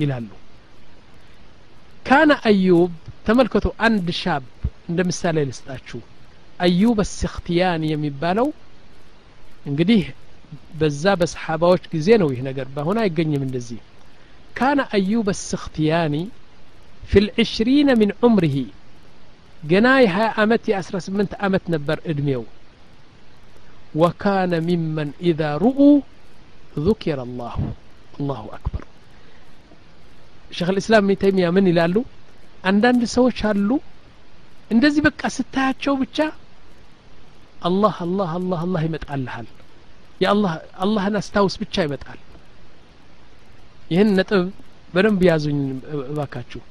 ይላሉ 0.00 0.30
ካነ 2.06 2.32
አዩብ 2.50 2.92
ተመልከቱ 3.26 3.66
አንድ 3.86 4.08
ሻብ 4.22 4.44
እንደ 4.90 5.00
ምሳሌ 5.10 5.36
ልስጣችሁ 5.50 6.00
አዩብ 6.64 6.98
አስክትያን 7.04 7.82
የሚባለው 7.90 8.48
እንግዲህ 9.70 10.02
በዛ 10.80 11.04
በሰሓባዎች 11.20 11.84
ጊዜ 11.94 12.08
ነው 12.22 12.28
ይህ 12.32 12.40
ነገር 12.48 12.66
በአሁን 12.74 12.98
አይገኝም 13.02 13.42
እንደዚህ 13.46 13.80
ካነ 14.58 14.80
አዩብ 14.96 15.28
አስክትያኒ 15.34 16.14
ፊ 17.10 17.22
ልዕሽሪነ 17.26 17.90
ምን 18.00 18.10
ዑምርህ 18.20 18.56
ገና 19.62 19.86
የ20 20.04 20.40
ዓመት 20.42 20.64
የ18 20.72 21.34
ዓመት 21.46 21.64
ነበር 21.74 21.98
እድሜው 22.12 22.44
ወካነ 24.02 24.52
ሚመን 24.68 25.10
ኢዛ 25.28 25.42
ሩኡ 25.64 25.80
ذكر 26.80 27.18
الله 27.22 27.54
الله 28.18 28.42
أكبر 28.58 28.82
ሸክ 30.56 30.68
ልእስላም 30.74 31.04
ምን 31.08 31.16
ተይሚያ 31.22 31.46
ምን 31.56 31.66
ይላሉ 31.70 31.96
አንዳንድ 32.70 33.02
ሰዎች 33.16 33.38
አሉ 33.50 33.70
እንደዚህ 34.70 35.00
በቃ 35.06 35.20
ስታያቸው 35.36 35.94
ብቻ 36.02 36.18
አላህ 37.68 37.94
አላህ 38.06 38.30
አላህ 38.38 38.58
አላህ 38.66 38.82
ይመጣልሃል 38.88 39.46
የአላህ 40.21 40.53
አላህን 40.83 41.15
አስታውስ 41.19 41.55
ብቻ 41.61 41.75
ይመጣል። 41.85 42.19
ይህን 43.91 44.09
ነጥብ 44.17 44.43
በደንብ 44.93 45.21
ያዙኝ 45.29 45.59
እባካችሁ። 46.09 46.61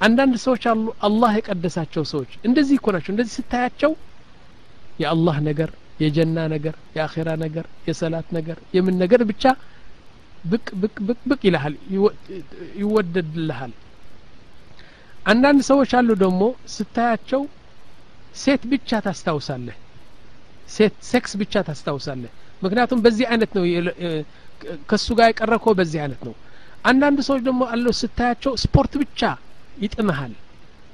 አንዳንድ 0.00 0.34
ሰዎች 0.44 0.64
አሉ 0.70 0.84
አላህ 1.06 1.32
የቀደሳቸው 1.38 2.02
ሰዎች 2.12 2.32
እንደዚህ 2.48 2.76
እኮ 2.78 2.88
ናቸው። 2.94 3.12
እንደዚህ 3.14 3.32
ስታያቸው 3.38 3.92
የአላህ 5.02 5.36
ነገር 5.48 5.70
የጀና 6.02 6.38
ነገር 6.52 6.74
የአኼራ 6.96 7.28
ነገር 7.44 7.66
የሰላት 7.88 8.28
ነገር 8.36 8.58
የምን 8.74 8.96
ነገር 9.02 9.20
ብቻ 9.30 9.44
ብቅ 10.44 10.66
ብቅ 10.82 10.96
ብቅ 11.08 11.18
ብቅ 11.30 11.40
ይልሃል 11.48 11.74
ይወደድልሃል። 12.80 13.72
አንዳንድ 15.26 15.60
ሰዎች 15.70 15.90
አሉ 15.98 16.08
ደግሞ 16.22 16.42
ስታያቸው 16.74 17.42
ሴት 18.34 18.62
ብቻ 18.72 19.00
ታስታውሳለህ 19.06 19.76
ሴት 20.75 20.95
ሴክስ 21.09 21.31
ብቻ 21.41 21.63
ታስታውሳለህ 21.67 22.31
ምክንያቱም 22.61 22.99
በዚህ 23.05 23.25
አይነት 23.31 23.51
ነው 23.57 23.63
ከሱ 24.89 25.07
ጋር 25.19 25.27
የቀረብከው 25.31 25.73
በዚህ 25.79 25.99
አይነት 26.03 26.21
ነው 26.27 26.35
አንዳንድ 26.91 27.19
ሰዎች 27.27 27.41
ደግሞ 27.47 27.61
አለው 27.73 27.93
ስታያቸው 28.01 28.53
ስፖርት 28.63 28.93
ብቻ 29.03 29.21
ይጥመሃል 29.83 30.33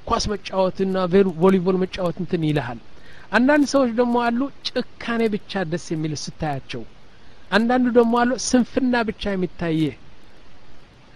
ኳስ 0.08 0.24
መጫወትና 0.32 0.96
ቮሊቦል 1.42 1.76
መጫወት 1.82 2.16
እንትን 2.22 2.44
ይልሃል 2.48 2.78
አንዳንድ 3.38 3.64
ሰዎች 3.74 3.90
ደግሞ 3.98 4.14
አሉ 4.28 4.40
ጭካኔ 4.68 5.22
ብቻ 5.34 5.62
ደስ 5.72 5.84
የሚል 5.94 6.14
ስታያቸው 6.24 6.82
አንዳንዱ 7.56 7.86
ደግሞ 7.98 8.14
አሉ 8.22 8.32
ስንፍና 8.48 8.94
ብቻ 9.10 9.22
የሚታየህ 9.34 9.96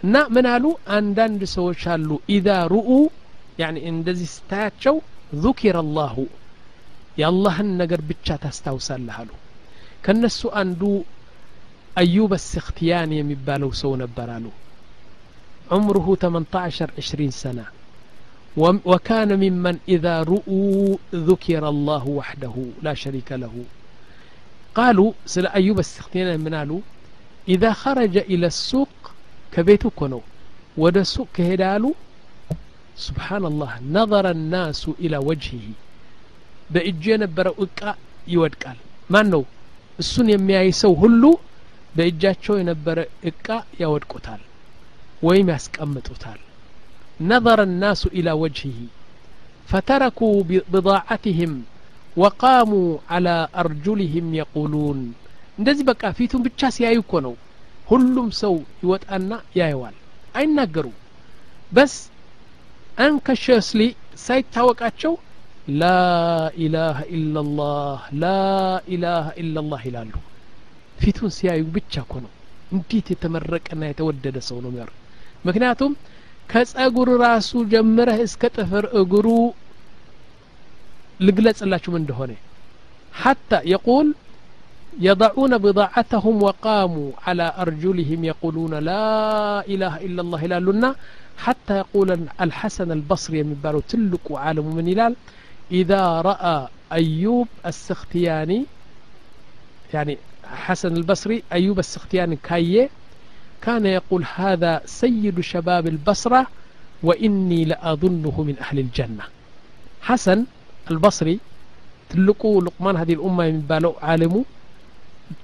እና 0.00 0.16
ምን 0.34 0.46
አሉ 0.54 0.64
አንዳንድ 0.96 1.42
ሰዎች 1.56 1.82
አሉ 1.94 2.08
ኢዛ 2.36 2.48
ሩኡ 2.74 2.90
ያኒ 3.62 3.76
እንደዚህ 3.92 4.30
ስታያቸው 4.36 4.96
ذكر 5.44 5.76
الله 5.84 6.14
يا 7.21 7.27
የአላህን 7.27 7.69
ነገር 7.81 8.01
ብቻ 8.09 8.27
ታስታውሳለህ 8.43 9.15
አሉ። 9.21 9.31
ከእነሱ 10.05 10.41
አንዱ 10.61 10.81
أيوب 11.97 12.33
السختيان 12.33 13.09
يمبالو 13.13 13.71
سو 13.71 13.95
نبرالو 13.95 14.51
عمره 15.71 16.07
18 16.15 16.91
20 16.97 17.31
سنة 17.43 17.65
وكان 18.91 19.29
ممن 19.39 19.75
إذا 19.89 20.23
رؤوا 20.23 20.97
ذكر 21.15 21.69
الله 21.69 22.07
وحده 22.07 22.55
لا 22.81 22.93
شريك 22.93 23.31
له 23.31 23.53
قالوا 24.75 25.11
سل 25.25 25.47
أيوب 25.47 25.79
السختيان 25.79 26.39
منالو 26.39 26.81
إذا 27.47 27.71
خرج 27.73 28.17
إلى 28.17 28.47
السوق 28.47 28.95
كبيتو 29.53 29.89
كنو 29.89 30.21
ودا 30.77 31.01
السوق 31.01 31.27
كهدالو 31.33 31.91
سبحان 32.97 33.43
الله 33.45 33.71
نظر 33.91 34.25
الناس 34.31 34.81
إلى 35.03 35.17
وجهه 35.17 35.67
በእጁ 36.73 37.03
የነበረው 37.11 37.55
እቃ 37.65 37.79
ይወድቃል 38.33 38.77
ማን 39.13 39.27
ነው 39.33 39.43
እሱን 39.99 40.27
የሚያይ 40.33 40.69
ሰው 40.81 40.93
ሁሉ 41.03 41.23
በእጃቸው 41.95 42.55
የነበረ 42.59 42.99
እቃ 43.31 43.47
ያወድቁታል 43.83 44.41
ወይም 45.27 45.47
ያስቀምጡታል 45.55 46.39
نظر 47.31 47.59
الناس 47.61 48.01
إلى 48.17 48.31
وجهه 48.43 48.79
فتركوا 49.67 50.35
بضاعتهم 50.73 51.51
وقاموا 52.17 52.89
على 53.13 53.35
أرجلهم 53.63 54.25
يقولون 54.41 54.99
እንደዚህ 55.59 55.83
በቃ 55.89 56.03
ፊቱን 56.17 56.41
ብቻ 56.47 56.61
ሲያዩ 56.75 56.97
እኮ 57.03 57.13
ነው 57.25 57.33
ሁሉም 57.87 58.27
ሰው 58.41 58.53
ይወጣና 58.83 59.31
ያየዋል 59.59 59.95
አይናገሩ 60.39 60.87
በስ 61.71 61.93
አንከሸስሊ 63.05 63.81
ሳይታወቃቸው 64.25 65.13
ላኢላሃ 65.80 66.98
ኢላላህ 67.16 68.00
ላኢላሃ 68.22 69.26
ኢላላህ 69.42 69.82
ይላሉ 69.88 70.12
ፊቱን 71.02 71.30
ሲያዩ 71.36 71.62
ብቻ 71.76 71.94
እኮ 72.06 72.14
ነው 72.24 72.32
እንዴት 72.76 73.06
የተመረቀና 73.12 73.82
የተወደደ 73.90 74.36
ሰው 74.48 74.58
ነው 74.64 74.70
የሚያር 74.72 74.90
ምክንያቱም 75.48 75.92
ከጸጉር 76.50 77.08
ራሱ 77.26 77.50
ጀምረህ 77.72 78.18
እስከ 78.26 78.42
ጥፍር 78.56 78.84
እግሩ 79.02 79.26
ልግለጽላችሁ 81.20 81.90
ምን 81.96 82.02
እንደሆነ 82.04 82.32
حتى 83.22 83.58
يقول 83.74 84.06
يضعون 85.08 85.52
بضاعتهم 85.64 86.34
وقاموا 86.46 87.08
على 87.26 87.46
أرجلهم 87.64 88.20
يقولون 88.32 88.72
لا 88.90 89.06
إله 89.72 89.94
إلا 90.06 90.20
الله 90.24 90.40
إلا 90.46 90.58
لنا 90.68 90.90
حتى 91.44 91.74
يقول 91.82 92.08
الحسن 92.46 92.88
البصري 92.98 93.38
يمبالو 93.42 93.80
تلك 93.92 94.26
عالم 94.42 94.66
من 94.78 94.86
إلال 94.92 95.12
إذا 95.71 96.21
رأى 96.21 96.67
أيوب 96.91 97.47
السختياني 97.65 98.65
يعني 99.93 100.17
حسن 100.43 100.97
البصري 100.97 101.43
أيوب 101.53 101.79
السختياني 101.79 102.37
كاية 102.43 102.89
كان 103.61 103.85
يقول 103.85 104.25
هذا 104.35 104.81
سيد 104.85 105.39
شباب 105.41 105.87
البصرة 105.87 106.47
وإني 107.03 107.65
لأظنه 107.65 108.35
من 108.47 108.55
أهل 108.61 108.79
الجنة. 108.79 109.23
حسن 110.01 110.45
البصري 110.91 111.39
تلقوا 112.09 112.61
لقمان 112.61 112.95
هذه 112.97 113.13
الأمة 113.13 113.43
من 113.51 113.61
بالو 113.69 113.93
عالمو 114.01 114.43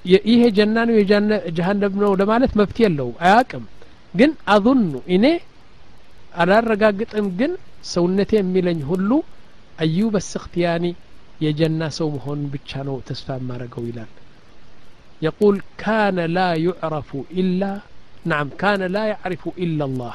ይሄ 0.05 0.41
ጀና 0.57 0.78
ነው 0.89 0.95
የጀሃነም 1.01 1.93
ነው 2.03 2.11
ለማለት 2.19 2.51
መብት 2.59 2.78
أظن 2.86 3.09
አያቅም 3.26 3.63
على 4.17 4.32
አظኑ 4.53 4.91
እኔ 5.15 5.26
አላረጋግጥም 6.41 7.28
جن 7.39 7.51
ሰውነቴ 7.93 8.32
ميلن 8.53 8.80
هلو 8.89 9.19
አዩብ 9.84 10.14
አስክትያኒ 10.20 10.84
የጀና 11.44 11.82
ሰው 11.98 12.08
መሆኑን 12.16 12.48
ብቻ 12.54 12.70
ነው 12.88 12.96
ተስፋ 13.11 13.28
የማረገው 13.40 13.84
ይላል 13.90 14.11
يقول 15.22 15.54
كان 15.78 16.18
لا 16.38 16.50
يعرف 16.66 17.11
إلا 17.40 17.70
نعم 18.24 18.48
كان 18.62 18.82
لا 18.96 19.04
يعرف 19.12 19.42
إلا 19.64 19.84
الله 19.88 20.14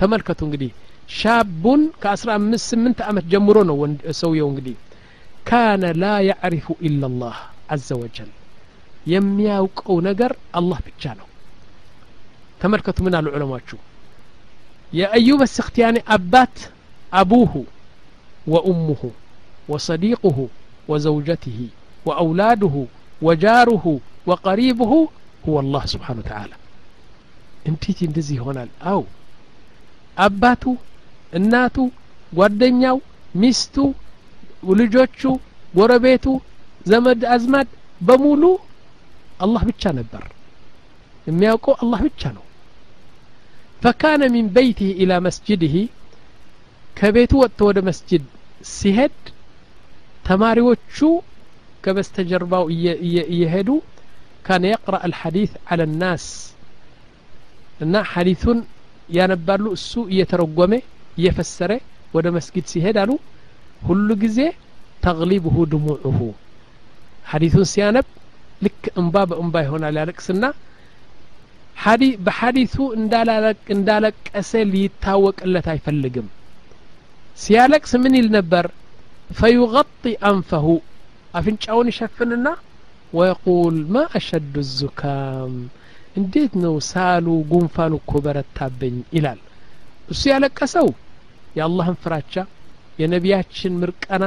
ተመልከቱ 0.00 0.40
እንግዲህ 0.48 0.70
ሻቡን 1.18 1.80
ከአስራ 2.02 2.28
አምስት 2.38 2.64
ስምንት 2.72 2.98
ዓመት 3.08 3.24
ጀምሮ 3.32 3.56
ነው 3.70 3.76
ሰውየው 4.20 4.48
እንግዲህ 4.52 4.76
ካነ 5.48 5.82
ላ 6.02 6.10
ያዕሪፉ 6.28 6.66
ኢላ 6.88 7.02
ላህ 7.22 7.36
አዘ 7.74 7.88
ወጀል 8.02 8.30
የሚያውቀው 9.12 9.96
ነገር 10.08 10.32
አላህ 10.58 10.78
ብቻ 10.88 11.02
ነው 11.20 11.26
ተመልከቱ 12.62 12.98
ምን 13.06 13.14
አሉ 13.18 13.26
ዑለማችሁ 13.36 13.78
የአዩብ 14.92 15.40
አስክትያኒ 15.48 15.96
አባት 16.16 16.56
አቡሁ 17.20 17.52
ወኡሙሁ 18.46 19.00
ወሰዲቁሁ 19.68 20.36
ወዘውጀትህ 20.88 21.58
ወአውላድሁ 22.06 22.74
ወጃሩሁ 23.22 23.84
ወቀሪብሁ 24.30 24.92
ሁወ 25.44 25.56
አላህ 25.62 25.82
ስብሓን 25.92 26.18
ወተዓላ 26.22 26.52
እንዴት 27.66 27.98
እንደዚህ 28.08 28.36
ይሆናል 28.38 28.70
አው 28.92 29.02
አባቱ 30.16 30.64
እናቱ 31.32 31.76
ጓደኛው 32.32 32.96
ሚስቱ 33.40 33.76
ልጆቹ 34.80 35.20
ጎረቤቱ 35.74 36.26
ዘመድ 36.90 37.22
አዝማድ 37.34 37.68
በሙሉ 38.00 38.42
አላህ 39.44 39.62
ብቻ 39.70 39.92
ነበር 39.98 40.22
የሚያውቀው 41.26 41.74
አላህ 41.82 42.00
ብቻ 42.06 42.22
ነው 42.36 42.44
ፈካነ 43.82 44.22
ሚን 44.34 44.46
በይትህ 44.54 44.90
ኢላ 45.02 45.12
መስጅድህ 45.26 45.74
ከቤቱ 46.96 47.32
ወጥቶ 47.42 47.60
ወደ 47.68 47.78
መስጅድ 47.88 48.24
ሲሄድ 48.72 49.16
ተማሪዎቹ 50.24 50.96
ከበስተጀርባው 51.84 52.64
እየሄዱ 53.32 53.68
ካነ 54.46 54.64
የቅረአ 54.72 55.00
አልሐዲት 55.06 55.52
አለ 55.72 55.80
ናስ 56.00 56.24
እና 57.84 57.94
ሐዲቱን 58.12 58.58
ያነባሉ 59.08 59.64
እሱ 59.78 59.92
እየተረጎመ 60.12 60.72
እየፈሰረ 61.16 61.72
ወደ 62.16 62.26
መስጊድ 62.36 62.66
ሲሄድ 62.72 62.96
አሉ 63.02 63.10
ሁሉ 63.88 64.08
ጊዜ 64.22 64.38
ተግሊብሁ 65.04 65.56
ድሙዑሁ 65.72 66.18
ሐዲቱን 67.30 67.66
ሲያነብ 67.72 68.06
ልክ 68.64 68.82
እንባ 69.00 69.16
በእንባ 69.30 69.56
ይሆናል 69.66 69.96
ያለቅስና 70.00 70.44
በሐዲቱ 72.26 72.74
እንዳለቀሰ 73.70 74.50
ሊታወቅለት 74.72 75.66
አይፈልግም 75.74 76.26
ሲያለቅስ 77.37 77.91
ምን 78.03 78.13
ይል 78.17 78.27
ነበር? 78.35 78.65
ፈዩغጢ 79.31 80.03
አንፈሁ 80.29 80.65
አፍንጫውን 81.33 81.87
ይሸፍንና 81.91 82.47
ወየቁል 83.13 83.77
ማ 83.93 84.03
አሸዱ 84.17 84.53
ዙካም 84.73 85.53
እንዴት 86.15 86.53
ነው 86.63 86.75
ሳሉ 86.89 87.25
ጉንፋኑ 87.51 87.93
እኮ 88.01 88.11
በረታብኝ 88.25 88.95
ይላል። 89.15 89.39
እሱ 90.09 90.21
ያለቀሰው 90.31 90.87
የአላህን 91.57 91.97
ፍራቻ 92.03 92.33
የነቢያችን 92.99 93.73
ምርቀና 93.81 94.25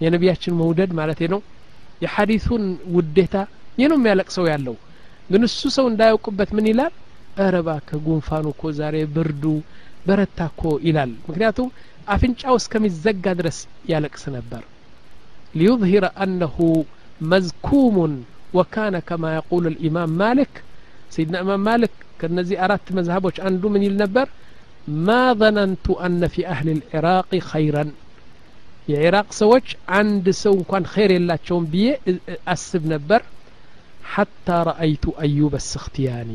የነቢያችን 0.00 0.56
መውደድ 0.60 0.90
ማለት 1.00 1.20
ነው። 1.34 1.40
የሐዲሱን 2.04 2.64
ውዴታ 2.94 3.34
ይህ 3.78 3.86
ነው 3.90 3.98
የሚያለቅሰው 4.00 4.46
ያለው። 4.52 4.76
ግን 5.30 5.42
እሱ 5.48 5.60
ሰው 5.76 5.86
እንዳያውቅበት 5.90 6.50
ምን 6.56 6.66
ይላል? 6.70 6.92
እረ 7.38 7.54
ጉንፋኑ 8.06 8.46
እኮ 8.54 8.64
ዛሬ 8.78 8.96
ብርዱ 9.14 9.44
በረታ 10.06 10.38
እኮ 10.52 10.62
ይላል። 10.86 11.12
ምክንያቱም 11.28 11.68
አፍንጫው 12.08 12.56
እስከሚዘጋ 12.60 13.26
ድረስ 13.38 13.58
ያለቅስ 13.90 14.24
ነበር 14.36 14.62
ሊዩظሂረ 15.58 16.04
አነሁ 16.24 16.56
መዝኩሙን 17.30 18.14
ወካነ 18.58 18.96
ከማ 19.08 19.24
የቁሉ 19.34 19.64
ልኢማም 19.74 20.12
ማሊክ 20.20 20.54
ሰይድና 21.14 21.36
ኢማም 21.44 21.62
ማሊክ 21.68 21.94
ከእነዚህ 22.20 22.56
አራት 22.64 22.86
መዝሀቦች 22.98 23.36
አንዱ 23.48 23.62
ምን 23.74 23.84
ይል 23.86 23.94
ነበር 24.02 24.26
ማ 25.06 25.10
ظነንቱ 25.40 25.86
አነ 26.06 26.22
ፊ 26.32 26.44
አህል 26.52 26.68
ልዕራቅ 26.72 27.30
ኸይረን 27.50 27.90
የኢራቅ 28.88 29.28
ሰዎች 29.40 29.66
አንድ 29.98 30.26
ሰው 30.42 30.52
እንኳን 30.58 30.84
ኸይር 30.94 31.12
የላቸውም 31.14 31.66
ብዬ 31.72 31.86
አስብ 32.54 32.82
ነበር 32.94 33.20
ሐታ 34.14 34.56
ረአይቱ 34.68 35.14
አዩበ 35.24 35.54
ስክትያኒ 35.70 36.32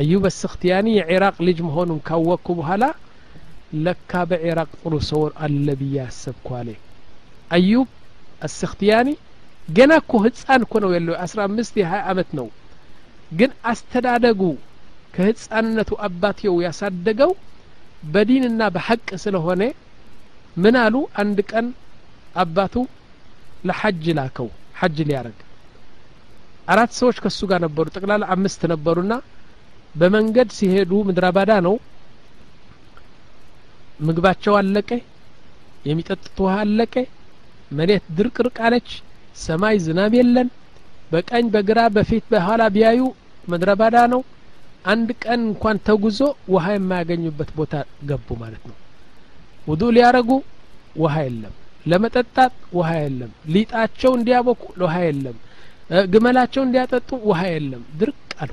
አዩበ 0.00 0.26
ስክትያኒ 0.38 0.88
የኢራቅ 0.98 1.36
ልጅ 1.48 1.58
መሆኑን 1.68 2.00
ካወቅኩ 2.08 2.56
በኋላ 2.60 2.84
ለካ 3.78 4.12
በኢራቅ 4.30 4.70
ጥሩ 4.80 4.94
ሰው 5.08 5.22
አለ 5.44 5.66
ብዬ 5.80 5.96
አሰብኩ 6.04 6.48
አለ። 6.58 6.68
አዩብ 7.50 7.88
አስክትያኒ 8.46 9.08
ገና 9.68 9.92
እኮ 10.02 10.12
ህፃን 10.24 10.60
እኮ 10.66 10.74
ነው 10.84 10.90
ያለው 10.96 11.14
አስራ 11.24 11.38
አምስት 11.48 11.74
የሀያ 11.80 12.02
አመት 12.12 12.30
ነው። 12.38 12.46
ግን 13.30 13.50
አስተዳደጉ 13.70 14.42
ከህፃንነቱ 15.14 15.90
አባትየው 16.06 16.56
ያሳደገው 16.66 17.32
በዲንና 18.06 18.62
በሐቅ 18.74 19.08
ስለሆነ 19.24 19.62
ምን 20.56 20.76
አሉ? 20.82 20.94
አንድ 21.22 21.38
ቀን 21.50 21.66
አባቱ 22.42 22.74
ለሐጅ 23.68 24.04
ላከው 24.18 24.48
ሐጅ 24.80 24.98
ሊያረግ 25.08 25.38
አራት 26.68 26.92
ሰዎች 26.98 27.16
ከሱ 27.24 27.40
ጋር 27.50 27.60
ነበሩ 27.66 27.84
ጠቅላላ 27.94 28.24
አምስት 28.34 28.62
ነበሩና 28.72 29.12
በመንገድ 29.94 30.48
ሲሄዱ 30.56 30.92
ምድረ 31.08 31.26
ባዳ 31.36 31.52
ነው 31.66 31.74
ምግባቸው 34.00 34.54
አለቀ 34.58 34.90
የሚጠጡት 35.88 36.36
ውሃ 36.44 36.54
አለቀ 36.64 36.94
መሬት 37.78 38.04
ድርቅርቅ 38.16 38.56
አለች 38.66 38.90
ሰማይ 39.38 39.76
ዝናብ 39.84 40.12
የለን 40.18 40.48
በቀኝ 41.12 41.44
በግራ 41.54 41.80
በፊት 41.96 42.24
በኋላ 42.32 42.62
ቢያዩ 42.74 43.00
ምድረ 43.44 43.70
ባዳ 43.80 43.96
ነው። 44.14 44.20
አንድ 44.92 45.08
ቀን 45.22 45.40
እንኳን 45.48 45.76
ተጉዞ 45.86 46.18
ውሃ 46.54 46.66
የማያገኙበት 46.74 47.50
ቦታ 47.58 47.72
ገቡ 48.08 48.28
ማለት 48.42 48.62
ነው። 48.70 48.76
ውዱ 49.66 49.82
ሊያረጉ 49.96 50.30
ውሃ 50.96 51.14
የለም። 51.26 51.54
ለመጠጣት 51.86 52.54
ውሃ 52.78 52.90
የለም። 53.02 53.32
ሊጣቸው 53.54 54.12
እንዲያቦኩ 54.18 54.62
ውሃ 54.82 54.96
የለም። 55.06 55.36
ግመላቸው 56.12 56.62
እንዲያጠጡ 56.66 57.10
ውሃ 57.28 57.40
የለም። 57.52 57.82
ድርቅ 58.00 58.18
አሉ። 58.42 58.52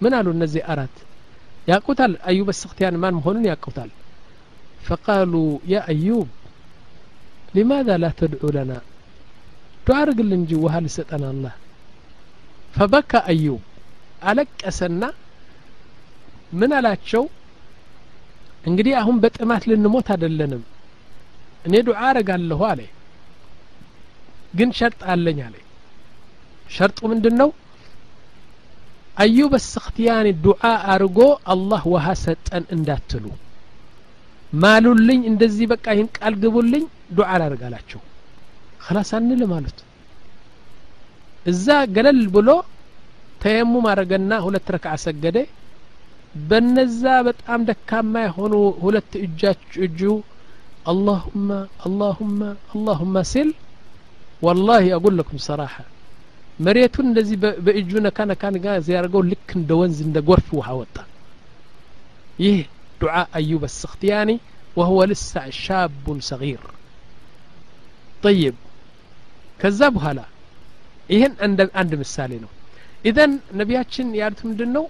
ምን 0.00 0.14
አሉ 0.18 0.26
እነዚህ 0.36 0.62
አራት? 0.72 0.94
ያቁታል 1.68 2.12
አዩብ 2.30 2.48
ስክትያን 2.60 2.96
ማን 3.02 3.14
መሆኑን 3.18 3.44
ያቁታል 3.50 3.90
فقالوا 4.88 5.58
يا 5.72 5.88
أيوب 5.88 6.28
لماذا 7.54 7.96
لا 7.96 8.12
تدعو 8.20 8.48
لنا? 8.58 8.80
تعرق 9.86 10.18
لنجي 10.30 10.54
وهل 10.54 10.90
ستنا 10.90 11.30
الله. 11.30 11.54
فبكى 12.76 13.16
أيوب. 13.16 13.62
ألك 14.28 14.48
أسنى؟ 14.64 15.08
من 16.52 16.72
ألاتشو? 16.72 17.24
انقدي 18.68 18.96
أهم 18.96 19.20
بتأمات 19.20 19.68
لنموت 19.68 20.10
هذا 20.10 20.26
اللنم 20.26 20.62
أن 21.66 21.74
يدعو 21.74 21.94
عارق 21.94 22.28
الله 22.34 22.66
عليه 22.66 22.90
قن 24.58 24.72
شرط 24.72 25.00
ألن 25.04 25.40
عليه 25.46 25.64
شرط 26.68 27.04
من 27.04 27.20
دنو? 27.24 27.52
أيوب 29.20 29.54
السختيان 29.54 30.26
الدعاء 30.26 30.94
أرقو 30.94 31.28
الله 31.54 31.82
وهست 31.94 32.42
أن 32.56 32.64
انداتلو. 32.72 33.30
ማሉልኝ 34.62 35.20
እንደዚህ 35.30 35.66
በቃ 35.72 35.86
ይህን 35.94 36.08
ቃል 36.16 36.34
ግቡልኝ 36.42 36.84
ዱዓ 37.16 37.30
ላርጋላቸው 37.42 38.00
ክላስ 38.84 39.10
አንልም 39.18 39.52
አሉት። 39.56 39.78
እዛ 41.46 41.66
ገለል 41.94 42.20
ብሎ 42.34 42.48
ተየሙም 43.42 43.86
አረገና 43.92 44.32
ሁለት 44.44 44.68
ረክዓ 44.74 44.92
ሰገደ። 45.04 45.38
በነዛ 46.44 47.02
በጣም 47.26 47.60
ደካማ 47.68 48.14
የሆኑ 48.24 48.54
ሁለት 48.84 49.12
እጃች 49.24 49.66
እጁ 49.86 50.00
አላሁማ 50.92 51.48
አላሁማ 51.86 52.40
አላሁማ 52.74 53.16
ሲል 53.32 53.50
ወላሂ 54.42 54.86
አቁል 54.96 55.14
ለኩም 55.18 55.38
ሰራሐ። 55.46 55.74
መሬቱን 56.58 57.06
እንደዚህ 57.10 57.36
በእጁ 57.66 57.92
ነካ 58.06 58.18
ነካ 58.30 58.42
ነጋ 58.54 58.66
ያደርገው 58.88 59.22
ልክ 59.30 59.48
እንደ 59.58 59.70
ወንዝ 59.80 59.98
እንደ 60.06 60.18
ጎርፍ 60.28 60.48
ውሃ 60.58 60.68
ወጣ። 60.80 60.96
ይህ 62.44 62.58
ዱዓ 63.03 63.15
አዩብ 63.39 63.63
አስክትያኒ 63.69 64.31
ወህወ 64.77 64.99
ልሳ 65.11 65.31
ሻቡን 65.61 66.19
ሰጊር 66.29 66.63
ጠይብ 68.23 68.55
ከዛ 69.59 69.81
በኋላ 69.95 70.19
ይህን 71.09 71.33
አንድ 71.81 71.91
ምሳሌ 72.01 72.31
ነው 72.43 72.51
ኢዘን 73.09 73.31
ነቢያችን 73.59 74.07
ያሉት 74.19 74.41
ምንድን 74.47 74.71
ነው 74.77 74.85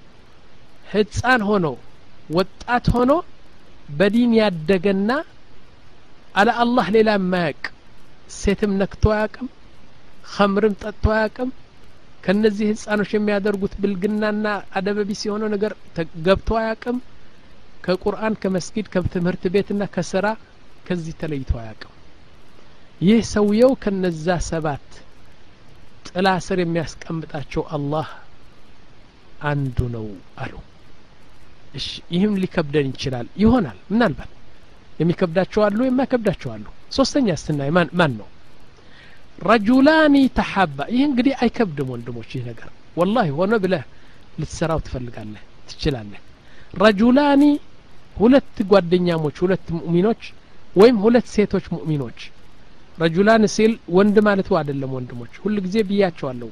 ህፃን 0.91 1.41
ሆኖ 1.49 1.65
ወጣት 2.37 2.85
ሆኖ 2.95 3.11
በዲን 3.99 4.31
ያደገና 4.39 5.11
አለ 6.35 6.49
አላህ 6.63 6.87
ሌላ 6.95 7.09
የማያቅ 7.17 7.61
ሴትም 8.35 8.73
ነክቶ 8.81 9.05
አያቅም 9.15 9.47
ከምርም 10.33 10.75
ጠጥቶ 10.81 11.05
አያቅም 11.15 11.49
ከነዚህ 12.25 12.67
ህፃኖች 12.71 13.11
የሚያደርጉት 13.15 13.73
ብልግናና 13.81 14.45
አደበቢስ 14.77 15.21
የሆነው 15.27 15.49
ነገር 15.55 15.73
ገብቶ 16.27 16.49
አያቅም 16.61 16.97
ከቁርአን 17.85 18.33
ከመስጊድ 18.41 18.87
ከትምህርት 18.93 19.43
ቤትና 19.53 19.83
ከስራ 19.93 20.25
ከዚህ 20.87 21.13
ተለይቶ 21.21 21.51
አያቅም 21.61 21.93
ይህ 23.01 23.19
ሰውየው 23.33 23.71
ከነዛ 23.83 24.27
ሰባት 24.49 24.87
ጥላ 26.07 26.27
ስር 26.45 26.59
የሚያስቀምጣቸው 26.63 27.63
አላህ 27.75 28.07
አንዱ 29.49 29.77
ነው 29.95 30.07
አሉ 30.43 30.53
እሺ 31.79 31.87
ይህም 32.13 32.33
ሊከብደን 32.43 32.87
ይችላል 32.91 33.27
ይሆናል 33.43 33.79
ምናልባት 33.91 34.31
የሚከብዳቸው 35.01 35.61
አሉ 35.67 35.79
የማይከብዳቸው 35.87 36.49
አሉ 36.55 36.65
ሶስተኛ 36.97 37.35
ስናይ 37.41 37.69
ማን 37.77 37.89
ማን 37.99 38.13
ነው 38.19 38.27
ረጁላኒ 39.41 40.15
ተሓባ 40.37 40.77
ይህ 40.93 41.03
እንግዲህ 41.09 41.33
አይከብድም 41.43 41.89
ወንድሞች 41.93 42.29
ይህ 42.35 42.43
ነገር 42.49 42.69
ወላሂ 42.99 43.27
ሆነ 43.37 43.53
ብለህ 43.63 43.83
ልትሰራው 44.39 44.79
ትፈልጋለህ 44.87 45.43
ትችላለህ 45.69 46.21
ረጁላኒ 46.83 47.43
ሁለት 48.16 48.56
ጓደኛሞች 48.70 49.36
ሁለት 49.44 49.66
ሙእሚኖች 49.76 50.22
ወይም 50.76 50.96
ሁለት 51.04 51.26
ሴቶች 51.34 51.64
ሙእሚኖች። 51.74 52.20
ረጁላን 52.98 53.44
ሲል 53.54 53.72
ወንድ 53.96 54.16
ማለቱ 54.26 54.48
አይደለም 54.58 54.90
ወንድሞች 54.96 55.32
ሁል 55.42 55.56
ጊዜ 55.64 55.76
ብያቸዋለሁ። 55.88 56.50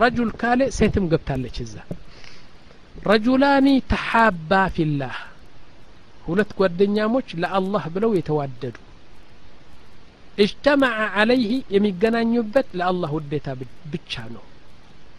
ረጁል 0.00 0.30
ካለ 0.40 0.60
ሴትም 0.76 1.04
ገብታለች 1.12 1.56
እዛ። 1.64 1.74
ረጁላኒ 3.06 3.66
ተሓባ 3.90 4.50
ፊላህ 4.76 5.16
ሁለት 6.24 6.50
ጓደኛሞች 6.58 7.28
ለአላህ 7.42 7.84
ብለው 7.94 8.10
የተዋደዱ። 8.18 8.76
እጅተማዐ 10.38 10.98
አለይህ 11.20 11.52
የሚገናኙበት 11.74 12.68
ለአላህ 12.78 13.10
ውዴታ 13.16 13.46
ብቻ 13.92 14.22
ነው። 14.34 14.44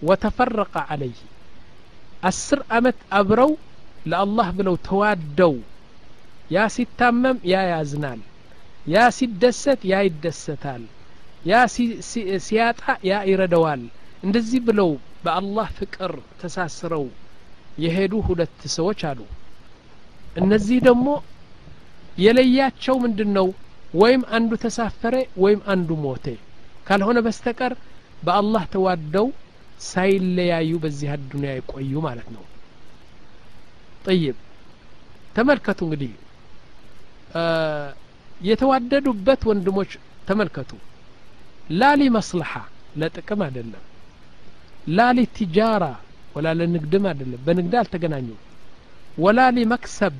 ወተፈረቀ 0.02 0.76
አለይህ 0.94 1.20
አስር 2.24 2.60
አመት 2.78 3.00
አብረው 3.18 3.52
ለአላህ 4.08 4.48
ብለው 4.58 4.76
ተዋደው 4.88 5.54
ያ 6.52 6.66
ሲታመም 6.76 7.38
ያ 7.50 7.62
ያዝናል። 7.72 8.22
ያ 8.88 9.04
ሲደሰት 9.18 9.82
ያ 9.90 9.96
ይደሰታል። 10.06 10.84
ያ 11.46 11.60
ሲያጣ 12.46 12.80
ያ 13.10 13.20
ይረደዋል 13.30 13.84
እንደዚህ 14.24 14.60
ብለው 14.68 14.90
በአላህ 15.24 15.68
ፍቅር 15.78 16.12
ተሳስረው 16.42 17.06
የሄዱ 17.78 18.14
ሁለት 18.28 18.60
ሰዎች 18.76 19.02
አሉ። 19.10 19.20
እነዚህ 20.38 20.80
ደግሞ 20.88 21.08
የለያቸው 22.18 22.96
ምንድን 23.04 23.30
ነው 23.38 23.48
ወይም 23.94 24.22
አንዱ 24.36 24.52
ተሳፈረ 24.64 25.16
ወይም 25.44 25.62
አንዱ 25.74 25.90
ሞተ። 26.04 26.26
ካልሆነ 26.88 27.18
በስተቀር 27.26 27.74
በአላህ 28.24 28.64
ተዋደው 28.74 29.28
ሳይለያዩ 29.88 30.72
በዚህ 30.84 31.10
አዱንያ 31.16 31.52
የቆዩ 31.56 31.94
ማለት 32.08 32.28
ነው። 32.36 32.44
ጠይብ 34.06 34.38
ተመልከቱ 35.36 35.80
እንግዲህ 35.88 36.12
የተዋደዱበት 38.41 39.43
ወንድሞች 39.51 39.93
ተመልከቱ 40.29 40.71
ላሊ 41.81 42.03
መስልሓ 42.17 42.53
ለጥቅም 43.01 43.41
አይደለም 43.47 43.85
ላሊ 44.99 45.19
ቲጃራ 45.37 45.85
ወላ 46.35 46.49
ለንግድም 46.59 47.05
አይደለም 47.11 47.41
በንግድ 47.47 47.75
አልተገናኙም 47.81 48.41
ወላ 49.25 49.41
ሊመክሰብ 49.57 50.15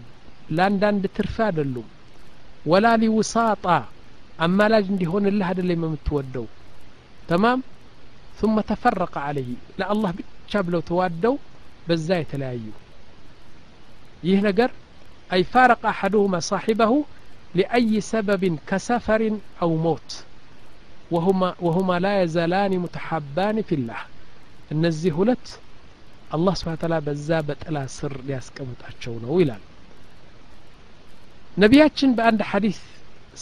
ለአንዳንድ 0.57 1.05
ትርፍ 1.17 1.37
አይደሉም 1.47 1.89
ወላ 2.73 2.87
ሊውሳጣ 3.03 3.65
አማላጅ 4.47 4.87
እንዲሆንልህ 4.95 5.49
አይደለም 5.53 5.83
የምትወደው 5.87 6.47
ተማም 7.31 7.61
ثم 8.41 8.57
تفرق 8.71 9.15
عليه 9.27 9.51
ለአላህ 9.79 10.11
ብቻ 10.19 10.53
ብለው 10.67 10.81
ተዋደው 10.89 11.35
በዛ 11.87 12.09
የተለያዩ 12.21 12.67
ይህ 14.23 14.39
ነገር 14.49 14.71
أي 15.33 15.45
فارق 15.45 15.83
أحدهما 15.87 16.39
صاحبه 16.41 16.93
لأي 17.55 18.01
سبب 18.03 18.43
كسفر 18.69 19.23
أو 19.63 19.71
موت 19.77 20.11
وهما, 21.11 21.49
وهما 21.61 21.97
لا 21.99 22.15
يزالان 22.23 22.73
متحبان 22.79 23.57
في 23.69 23.75
الله 23.79 24.01
እነዚህ 24.75 25.13
ሁለት 25.19 25.47
አላህ 26.37 26.55
ስብሓ 26.61 26.73
ተላ 26.83 26.95
በዛ 27.07 27.29
በጥላ 27.49 27.77
ስር 27.97 28.13
ሊያስቀምጣቸው 28.29 29.15
ነው 29.25 29.33
ይላል 29.43 29.63
ነቢያችን 31.57 32.11
በአንድ 32.17 32.41
ሐዲስ 32.51 32.79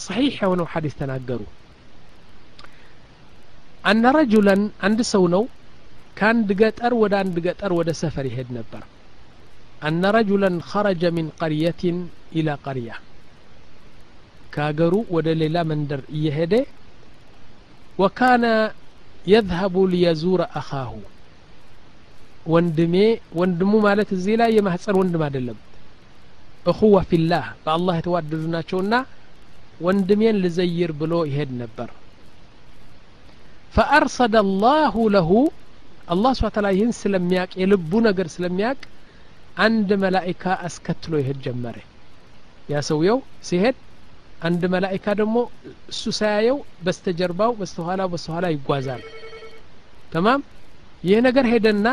ሰሒሕ 0.05 0.35
የሆነው 0.45 0.67
ሐዲስ 0.73 0.95
ተናገሩ 1.01 1.41
አነ 3.85 4.05
ረጁለን 4.17 4.63
አንድ 4.89 5.01
ሰው 5.13 5.25
ነው 5.35 5.45
ከአንድ 6.19 6.51
ገጠር 6.61 6.93
ወደ 7.03 7.15
አንድ 7.23 7.37
ገጠር 7.47 7.73
ወደ 7.79 7.91
ሰፈር 8.03 8.27
ይሄድ 8.31 8.51
ነበር 8.59 8.83
أن 9.89 10.03
رجلا 10.19 10.51
خرج 10.71 11.03
من 11.17 11.27
قرية 11.41 11.83
إلى 12.37 12.53
قرية 12.67 12.97
كاغرو 14.55 15.01
ودليلا 15.15 15.63
مندر 15.71 16.01
يهدي 16.25 16.63
وكان 18.01 18.45
يذهب 19.27 19.75
ليزور 19.93 20.41
أخاه 20.61 20.93
ወንድሜ 22.53 22.95
ወንድሙ 23.41 23.73
ማለት 23.87 24.09
እዚህ 24.17 24.35
ላይ 24.41 24.51
የማህፀን 24.57 24.97
ወንድም 25.01 25.23
አይደለም 25.27 25.59
እኹዋ 26.71 26.97
ፊላህ 27.11 27.45
በአላህ 27.65 27.95
የተዋደዱ 27.99 28.43
ናቸውና 28.55 28.95
ወንድሜን 29.87 30.37
ልዘይር 30.43 30.91
ብሎ 31.01 31.13
ይሄድ 31.31 31.51
ነበር 31.63 31.89
ፈአርሰደ 33.75 34.35
አላሁ 34.45 34.95
ለሁ 35.15 35.31
አላህ 36.15 36.33
ስብሓ 36.39 36.51
ተላ 36.57 36.67
ይህን 36.77 36.93
ስለሚያቅ 37.01 37.51
የልቡ 37.63 37.93
ነገር 38.09 38.29
ስለሚያቅ 38.37 38.79
አንድ 39.65 39.91
መላኢካ 40.05 40.45
አስከትሎ 40.67 41.13
ይሄድ 41.23 41.39
ጀመረ 41.47 41.77
ያ 42.73 42.81
ሰውየው 42.89 43.19
ሲሄድ 43.49 43.77
አንድ 44.49 44.63
መላኢካ 44.75 45.07
ደግሞ 45.21 45.37
እሱ 45.93 46.03
ሳያየው 46.19 46.59
በስተጀርባው 46.87 47.53
በስተኋላ 47.61 48.03
በስተኋላ 48.15 48.47
ይጓዛል 48.57 49.03
ተማም 50.15 50.43
ይህ 51.11 51.19
ነገር 51.29 51.47
ሄደና 51.55 51.87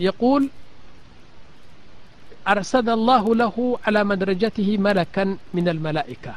يقول 0.00 0.42
أرسل 2.52 2.86
الله 2.90 3.24
له 3.42 3.56
على 3.84 4.00
مدرجته 4.10 4.68
ملكا 4.86 5.24
من 5.56 5.66
الملائكة 5.74 6.34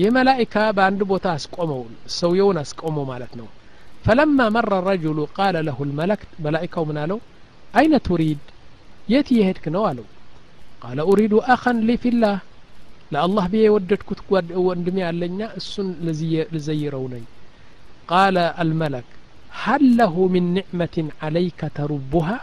ይህ 0.00 0.08
መላኢካ 0.16 0.54
በአንድ 0.76 1.00
ቦታ 1.10 1.26
አስቆመው 1.38 1.80
ሰውየውን 2.18 2.58
አስቆመው 2.62 3.04
ማለት 3.10 3.32
ነው 3.40 3.48
ፈለማ 4.04 4.38
መረ 4.56 4.70
ረጅሉ 4.88 5.18
ቃለ 5.36 5.56
ለሁ 5.66 5.78
ልመለክ 5.90 6.22
መላኢካው 6.44 6.84
ምን 6.90 6.98
አለው 7.02 7.18
አይነ 7.80 7.92
ቱሪድ 8.08 8.40
የት 9.12 9.28
የሄድክ 9.38 9.64
ነው 9.74 9.82
አለው 9.90 10.06
ቃለ 10.82 11.00
ኡሪዱ 11.10 11.34
አኸን 11.54 11.78
ሊ 11.88 11.96
ፊላህ 12.04 12.36
ለአላህ 13.14 13.44
ብዬ 13.52 13.62
የወደድኩት 13.66 14.20
ወንድሜ 14.68 14.98
አለኛ 15.08 15.40
እሱን 15.60 15.88
ልዘይረው 16.54 17.04
ነኝ 17.14 17.24
ቃለ 18.12 18.38
አልመለክ 18.62 19.08
هل 19.64 19.82
له 20.00 20.14
من 20.34 20.44
نعمة 20.58 20.96
عليك 21.24 21.60
تربها 21.78 22.38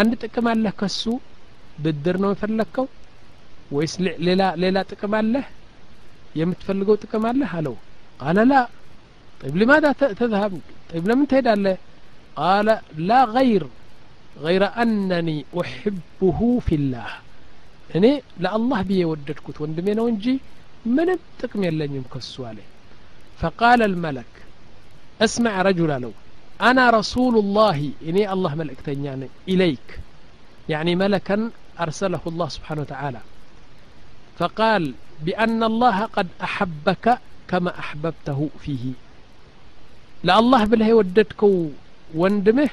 አንድ 0.00 0.12
ጥቅም 0.22 0.46
አለህ 0.52 0.72
ከሱ 0.80 1.02
ብድር 1.84 2.16
ነው 2.22 2.30
የፈለግከው 2.32 2.86
ወይስ 3.76 3.94
ሌላ 4.26 4.42
ሌላ 4.62 4.76
ጥቅም 4.90 5.12
አለህ 5.20 5.46
የምትፈልገው 6.40 6.96
ጥቅም 7.04 7.24
አለህ 7.30 7.50
አለው 7.58 7.76
ቃለ 8.22 8.38
ላ 8.52 8.54
طيب 9.40 9.54
لماذا 9.56 9.90
تذهب 10.20 10.52
طيب 10.90 11.04
لمن 11.08 11.26
تهدى 11.26 11.74
قال 12.36 12.68
لا 13.08 13.20
غير 13.36 13.62
غير 14.46 14.62
أنني 14.82 15.38
أحبه 15.62 16.40
في 16.66 16.74
الله 16.80 17.10
እኔ 17.96 18.06
ለአላህ 18.44 18.80
ብዬ 18.88 18.98
የወደድኩት 19.04 19.56
ወንድሜ 19.62 19.88
ነው 19.98 20.06
እንጂ 20.12 20.24
ምንም 20.96 21.20
ጥቅም 21.40 21.62
የለኝም 21.68 22.04
ከሱ 22.12 22.34
አለ 22.50 22.58
فقال 23.40 23.80
الملك 23.90 24.32
اسمع 25.26 25.54
رجل 25.68 25.90
ለው 26.02 26.12
أنا 26.68 26.84
رسول 27.00 27.34
الله 27.44 27.78
إني 28.08 28.22
الله 28.34 28.52
ملئكتني 28.60 29.04
يعني 29.08 29.26
إليك 29.52 29.88
يعني 30.72 30.92
ملكا 31.02 31.36
أرسله 31.84 32.22
الله 32.30 32.48
سبحانه 32.56 32.80
وتعالى 32.84 33.20
فقال 34.38 34.84
بأن 35.26 35.60
الله 35.70 35.98
قد 36.16 36.28
أحبك 36.46 37.06
كما 37.50 37.70
أحببته 37.82 38.40
فيه 38.62 38.84
لا 40.28 40.34
الله 40.42 40.62
بالله 40.70 40.90
وددكو 40.98 41.52
وندمه 42.20 42.70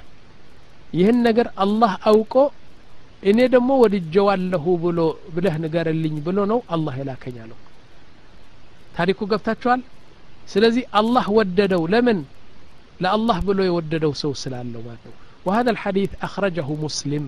ይህን 0.93 1.17
ነገር 1.27 1.47
አላህ 1.63 1.93
አውቆ 2.11 2.35
እኔ 3.29 3.39
ደግሞ 3.55 3.69
ወድጀዋለሁ 3.83 4.65
ብሎ 4.83 4.99
ብለህ 5.35 5.55
ንገርልኝ 5.63 6.15
ብሎ 6.27 6.39
ነው 6.51 6.59
አላህ 6.75 6.95
የላከኝ 7.01 7.37
አለው 7.45 7.59
ታሪኩ 8.97 9.19
ገብታችኋል 9.31 9.81
ስለዚህ 10.47 10.83
አላህ 10.99 11.25
ወደደው 11.37 11.83
ለምን 11.93 12.19
ለአላህ 13.03 13.37
ብሎ 13.47 13.59
የወደደው 13.67 14.13
ሰው 14.23 14.33
ስላለው 14.43 14.83
ማለት 14.89 15.05
ነው 15.09 15.15
وهذا 15.45 15.71
الحديث 15.71 16.11
أخرجه 16.21 16.67
مسلم 16.85 17.23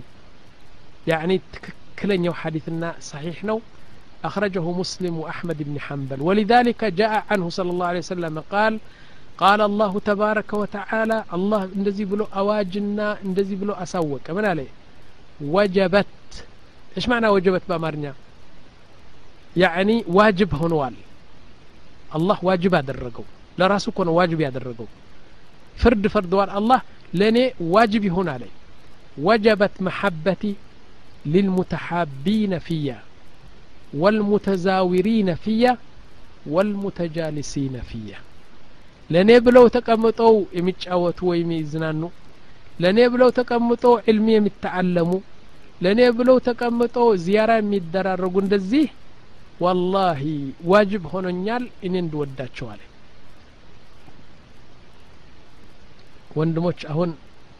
يعني 1.08 1.36
تككلن 1.54 2.26
حديثنا 2.34 2.90
صحيح 3.02 3.38
نو 3.44 3.58
أخرجه 4.24 4.66
مسلم 4.72 5.14
وأحمد 5.18 5.60
بن 5.60 5.76
حنبل 5.80 6.20
ولذلك 6.22 6.82
جاء 7.00 7.14
عنه 7.32 7.46
صلى 7.50 7.70
الله 7.72 7.88
عليه 7.88 8.00
وسلم 8.00 8.36
قال 8.52 8.74
قال 9.38 9.60
الله 9.70 9.94
تبارك 10.10 10.50
وتعالى 10.62 11.18
الله 11.36 11.62
اندزي 11.78 12.04
بلو 12.12 12.26
أواجنا 12.40 13.08
اندزي 13.26 13.56
بلو 13.62 13.74
أسوك 13.84 14.26
من 14.38 14.46
عليه 14.52 14.72
وجبت 15.56 16.30
ايش 16.98 17.06
معنى 17.12 17.28
وجبت 17.36 17.64
بأمارنا 17.70 18.14
يعني 19.64 19.96
واجب 20.08 20.50
هنوال 20.62 20.96
الله 22.18 22.38
واجب 22.48 22.72
ያደረገው 22.80 23.26
ለራሱ 23.60 23.86
እኮ 23.92 24.00
ነው 24.08 24.14
ዋጅብ 24.20 24.40
ያደረገው 24.48 24.88
ፍርድ 25.82 26.04
ፈርደዋል 26.14 26.50
አላህ 26.60 26.80
ለእኔ 27.20 27.38
ዋጅብ 27.76 28.04
ይሆን 28.10 28.28
አለኝ 28.34 28.54
ወጀበት 29.28 29.76
መሐበቲ 29.88 30.44
للمتحابين 31.26 32.60
فيا 32.60 32.98
والمتزاورين 33.94 35.36
فيا 35.36 35.78
والمتجالسين 36.46 37.82
فيا 37.82 38.18
ለእኔ 39.11 39.31
ብለው 39.47 39.65
ተቀምጠው 39.77 40.35
የሚጫወቱ 40.57 41.21
ወይም 41.31 41.51
ይዝናኑ 41.57 42.03
ለእኔ 42.81 43.01
ብለው 43.13 43.31
ተቀምጠው 43.39 43.95
ዕልሚ 44.11 44.29
የሚተዓለሙ 44.35 45.11
ለእኔ 45.81 46.01
ብለው 46.19 46.37
ተቀምጠው 46.49 47.09
ዚያራ 47.25 47.53
የሚደራረጉ 47.59 48.35
እንደዚህ 48.45 48.87
ዋላሂ 49.65 50.23
ዋጅብ 50.71 51.05
ሆኖኛል 51.13 51.65
እኔ 51.87 51.95
እንድወዳቸው 52.03 52.67
አለ 52.73 52.81
ወንድሞች 56.37 56.81
አሁን 56.93 57.11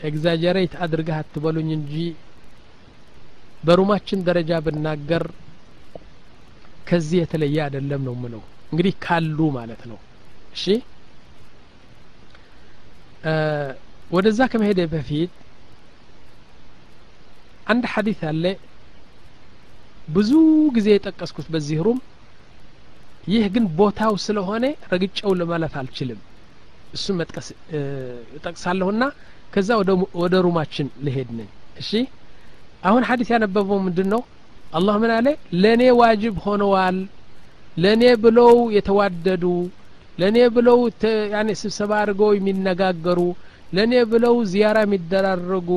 ኤግዛጀሬት 0.09 0.73
አድርገህ 0.85 1.17
አትበሉኝ 1.21 1.69
እንጂ 1.77 1.95
በሩማችን 3.65 4.25
ደረጃ 4.27 4.53
ብናገር 4.65 5.25
ከዚህ 6.89 7.19
የተለየ 7.21 7.57
አይደለም 7.67 8.03
ነው 8.09 8.15
ምለው 8.23 8.43
እንግዲህ 8.71 8.95
ካሉ 9.05 9.39
ማለት 9.57 9.83
ነው። 9.91 9.99
እሺ 10.57 10.65
ወደዛ 14.11 14.41
ከመሄደ 14.53 14.81
በፊት 14.93 15.33
አንድ 17.67 17.85
ሐዲት 17.93 18.21
አለ። 18.31 18.45
ብዙ 20.09 20.31
ጊዜ 20.77 20.89
የጠቀስኩት 20.95 21.47
በዚህ 21.53 21.79
ሩም። 21.87 21.99
ይህ 23.29 23.45
ግን 23.55 23.65
ቦታው 23.79 24.15
ስለሆነ 24.25 24.65
ረግጨው 24.93 25.33
ለማለፍ 25.39 25.75
አልችልም። 25.81 26.19
እሱን 26.95 27.17
መጥቀስ 27.21 27.47
እጠቅሳለሁና 28.37 29.03
ከዛ 29.55 29.71
ወደ 30.23 30.35
ሩማችን 30.47 30.89
ልሄድ 31.07 31.29
ነኝ 31.39 31.49
እሺ? 31.83 31.91
አሁን 32.83 33.03
ሐዲስ 33.09 33.29
ያነበበው 33.35 33.79
ምንድን 33.87 34.09
ነው 34.15 34.23
አላህ 34.73 34.95
ምን 35.03 35.13
አለ? 35.17 35.27
ለእኔ 35.63 35.83
ዋጅብ 36.01 36.35
ሆነዋል። 36.45 36.97
ለእኔ 37.77 38.03
ብለው 38.25 38.53
የተዋደዱ 38.77 39.45
ለእኔ 40.19 40.39
ብለው 40.57 40.79
ያኔ 41.35 41.51
ስብሰባ 41.61 41.93
አድርገው 42.01 42.31
የሚነጋገሩ 42.37 43.21
ለእኔ 43.77 43.95
ብለው 44.13 44.35
ዚያራ 44.51 44.79
የሚደራረጉ 44.85 45.71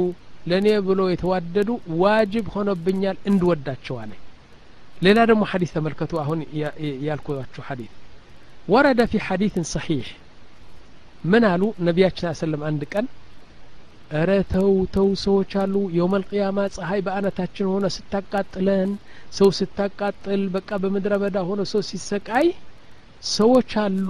ለእኔ 0.49 0.67
ብለው 0.87 1.07
የተዋደዱ 1.11 1.69
ዋጅብ 2.01 2.45
ሆኖብኛል 2.53 3.17
እንድወዳቸው 3.29 3.95
አለ 4.03 4.11
ሌላ 5.05 5.19
ደግሞ 5.29 5.43
ሐዲስ 5.51 5.71
ተመልከቱ። 5.75 6.11
አሁን 6.21 6.39
ያልኳችሁ 7.07 7.63
ሐዲስ 7.67 7.91
ወረደ 8.67 9.01
ፊ 9.09 9.19
ሐዲስን 9.25 9.65
ሰሒሕ። 9.71 10.07
ምን 11.23 11.43
አሉ? 11.49 11.63
ነቢያችን 11.87 12.35
ሰለም 12.39 12.61
አንድ 12.69 12.81
ቀን 12.93 13.05
እረ 14.13 14.29
ተው 14.51 14.67
ተው 14.95 15.07
ሰዎች 15.23 15.51
አሉ 15.61 15.75
የውመል 15.95 16.23
ቅያማ 16.29 16.65
ፀሐይ 16.75 17.01
በአነታችን 17.05 17.67
ሆነ 17.71 17.85
ስታቃጥለን 17.95 18.91
ሰው 19.37 19.49
ስታቃጥል 19.57 20.43
በቃ 20.55 20.69
በምድረ 20.83 21.13
በዳ 21.23 21.37
ሆነ 21.49 21.61
ሰው 21.71 21.81
ሲሰቃይ 21.89 22.47
ሰዎች 23.31 23.71
አሉ 23.83 24.09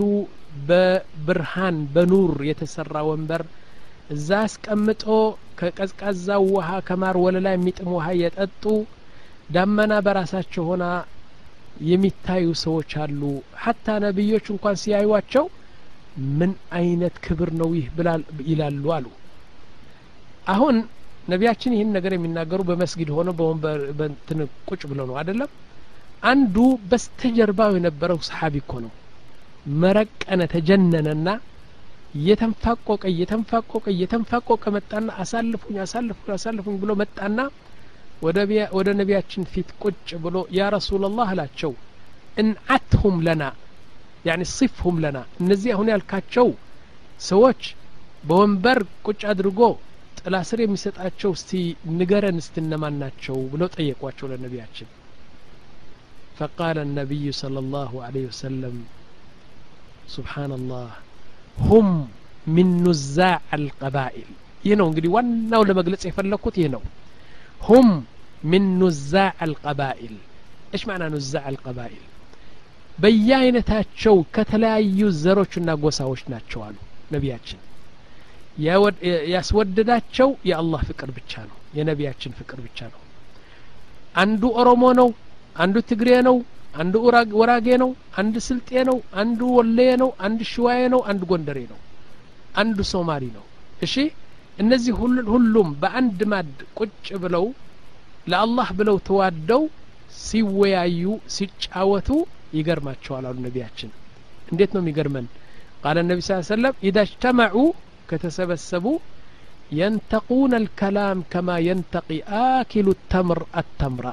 በብርሃን 0.67 1.77
በኑር 1.93 2.33
የተሰራ 2.49 2.95
ወንበር። 3.09 3.43
እዛ 4.09 4.29
አስቀምጦ 4.45 5.03
ከቀዝቃዛው 5.59 6.43
ውሃ 6.53 6.69
ከማር 6.87 7.15
ወለላ 7.23 7.47
የሚጥም 7.55 7.89
ውሃ 7.95 8.07
እየጠጡ 8.15 8.63
ዳመና 9.55 9.93
በራሳቸው 10.05 10.63
ሆና 10.69 10.85
የሚታዩ 11.87 12.45
ሰዎች 12.63 12.91
አሉ። 13.03 13.21
ሀታ 13.63 13.95
ነቢዮች 14.05 14.45
እንኳን 14.53 14.77
ሲያዩዋቸው 14.83 15.45
ምን 16.37 16.51
አይነት 16.77 17.15
ክብር 17.25 17.49
ነው 17.59 17.69
ይህ 17.77 17.87
ይላሉ 18.47 18.85
አሉ። 18.95 19.07
አሁን 20.47 20.75
ነቢያችን 21.27 21.73
ይህን 21.75 21.89
ነገር 21.97 22.11
የሚናገሩ 22.15 22.61
በመስጊድ 22.67 23.09
ሆነው 23.15 23.33
በወንበር 23.39 23.79
ቁጭ 24.69 24.81
ብለው 24.91 25.05
ነው 25.09 25.15
አይደለም 25.21 25.49
አንዱ 26.23 26.55
በስተጀርባው 26.89 27.71
የነበረው 27.77 28.19
ሰሓቢ 28.27 28.55
እኮ 28.63 28.73
ነው። 28.85 28.91
መረቀነ 29.81 30.41
ተጀነነና 30.53 31.27
እየተንፋቆቀ 32.13 33.01
እየተንፋቆቀ 33.13 33.85
እየተንፋቆቀ 33.93 34.63
መጣና 34.75 35.07
አሳልፉኝ 35.23 35.77
አሳልፉኝ 35.85 36.29
አሳልፉኝ 36.35 36.75
ብሎ 36.83 36.91
መጣና 37.01 37.39
ወደ 38.75 38.87
ነቢያችን 38.99 39.43
ፊት 39.51 39.69
ቁጭ 39.83 39.97
ብሎ 40.23 40.37
ያ 40.57 40.69
ረሱላላህ 40.75 41.27
አላቸው 41.33 41.73
እንዓትሁም 42.37 43.17
ለና 43.27 43.43
ያኒ 44.25 44.43
ሲፍሁም 44.53 44.97
ለና። 45.03 45.17
እነዚህ 45.41 45.69
አሁን 45.75 45.91
ያልካቸው 45.93 46.47
ሰዎች 47.23 47.61
በወንበር 48.23 48.79
ቁጭ 49.07 49.21
አድርጎ 49.31 49.59
ጥላ 50.19 50.35
ስር 50.49 50.59
የሚሰጣቸው 50.63 51.31
እስቲ 51.37 51.51
ንገረን 51.97 52.39
እስቲ 52.41 52.55
እነማን 52.63 52.95
ናቸው 53.03 53.37
ብለው 53.51 53.69
ጠየቋቸው 53.75 54.29
ለነቢያችን 54.31 54.87
فقال 56.38 56.76
النبي 56.78 57.24
صلى 57.42 57.58
الله 57.64 57.90
عليه 58.06 58.24
وسلم 58.30 58.74
سبحان 60.16 60.52
الله 60.58 60.90
هم 61.68 61.88
من 62.56 62.66
نزاع 62.86 63.40
القبائل 63.60 64.28
ይህ 64.66 64.74
ነው 64.80 64.86
እንግዲህ 64.90 65.10
ዋናው 65.16 65.62
ለመግለጽ 65.68 66.02
የፈለግኩት 66.08 66.56
ይህ 66.62 66.68
ነው 66.74 66.82
هم 67.68 67.88
من 68.52 68.62
نزاع 68.82 69.34
القبائل 69.48 70.14
ايش 70.74 70.82
معنى 70.90 71.06
نزاع 71.16 71.44
القبائل 71.54 72.02
በየአይነታቸው 73.02 74.16
ከተለያዩ 74.34 75.00
ዘሮችና 75.22 75.68
ጎሳዎች 75.84 76.22
ናቸው 76.32 76.60
አሉ 76.66 76.76
ነቢያችን 77.14 77.60
ያስወደዳቸው 79.34 80.28
የአላህ 80.50 80.80
ፍቅር 80.88 81.10
ብቻ 81.18 81.32
ነው 81.50 81.56
የነቢያችን 81.78 82.32
ፍቅር 82.40 82.58
ብቻ 82.66 82.78
ነው 82.94 83.00
አንዱ 84.22 84.42
ኦሮሞ 84.60 84.84
ነው 85.00 85.08
አንዱ 85.56 85.76
ትግሬ 85.90 86.10
ነው 86.28 86.36
አንዱ 86.82 86.94
ወራጌ 87.40 87.68
ነው 87.82 87.90
አንድ 88.20 88.34
ስልጤ 88.48 88.70
ነው 88.90 88.98
አንዱ 89.22 89.40
ወለየ 89.56 89.90
ነው 90.02 90.10
አንድ 90.26 90.40
ሽዋዬ 90.52 90.82
ነው 90.94 91.00
አንድ 91.10 91.22
ጎንደሬ 91.30 91.58
ነው 91.72 91.78
አንዱ 92.62 92.78
ሶማሊ 92.92 93.24
ነው 93.36 93.44
እሺ 93.86 93.94
እነዚህ 94.58 94.94
ሁሉም 95.34 95.68
በአንድ 95.82 96.20
ማድ 96.32 96.50
ቁጭ 96.78 97.06
ብለው 97.24 97.44
ለአላህ 98.32 98.68
ብለው 98.80 98.96
ተዋደው 99.08 99.62
ሲወያዩ 100.24 101.04
ሲጫወቱ 101.36 102.08
ይገርማቸዋል 102.58 103.24
አሉ 103.30 103.36
ነቢያችን 103.46 103.90
እንዴት 104.52 104.70
ነው 104.76 104.82
የሚገርመን 104.82 105.26
ቃለ 105.84 105.98
ነቢ 106.10 106.20
ስ 106.26 106.40
ሰለም 106.52 106.74
ኢዛ 106.88 106.98
እጅተመዑ 107.08 107.56
ከተሰበሰቡ 108.10 108.86
ينتقون 109.82 110.52
الكلام 110.62 111.18
كما 111.32 111.56
ينتقي 111.68 112.18
آكل 112.56 112.86
التمر 112.96 113.40
التمر 113.60 114.04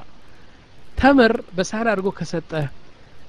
ተምር 0.95 1.32
በሳህን 1.57 1.88
አድርጎ 1.92 2.09
ከሰጠህ 2.18 2.66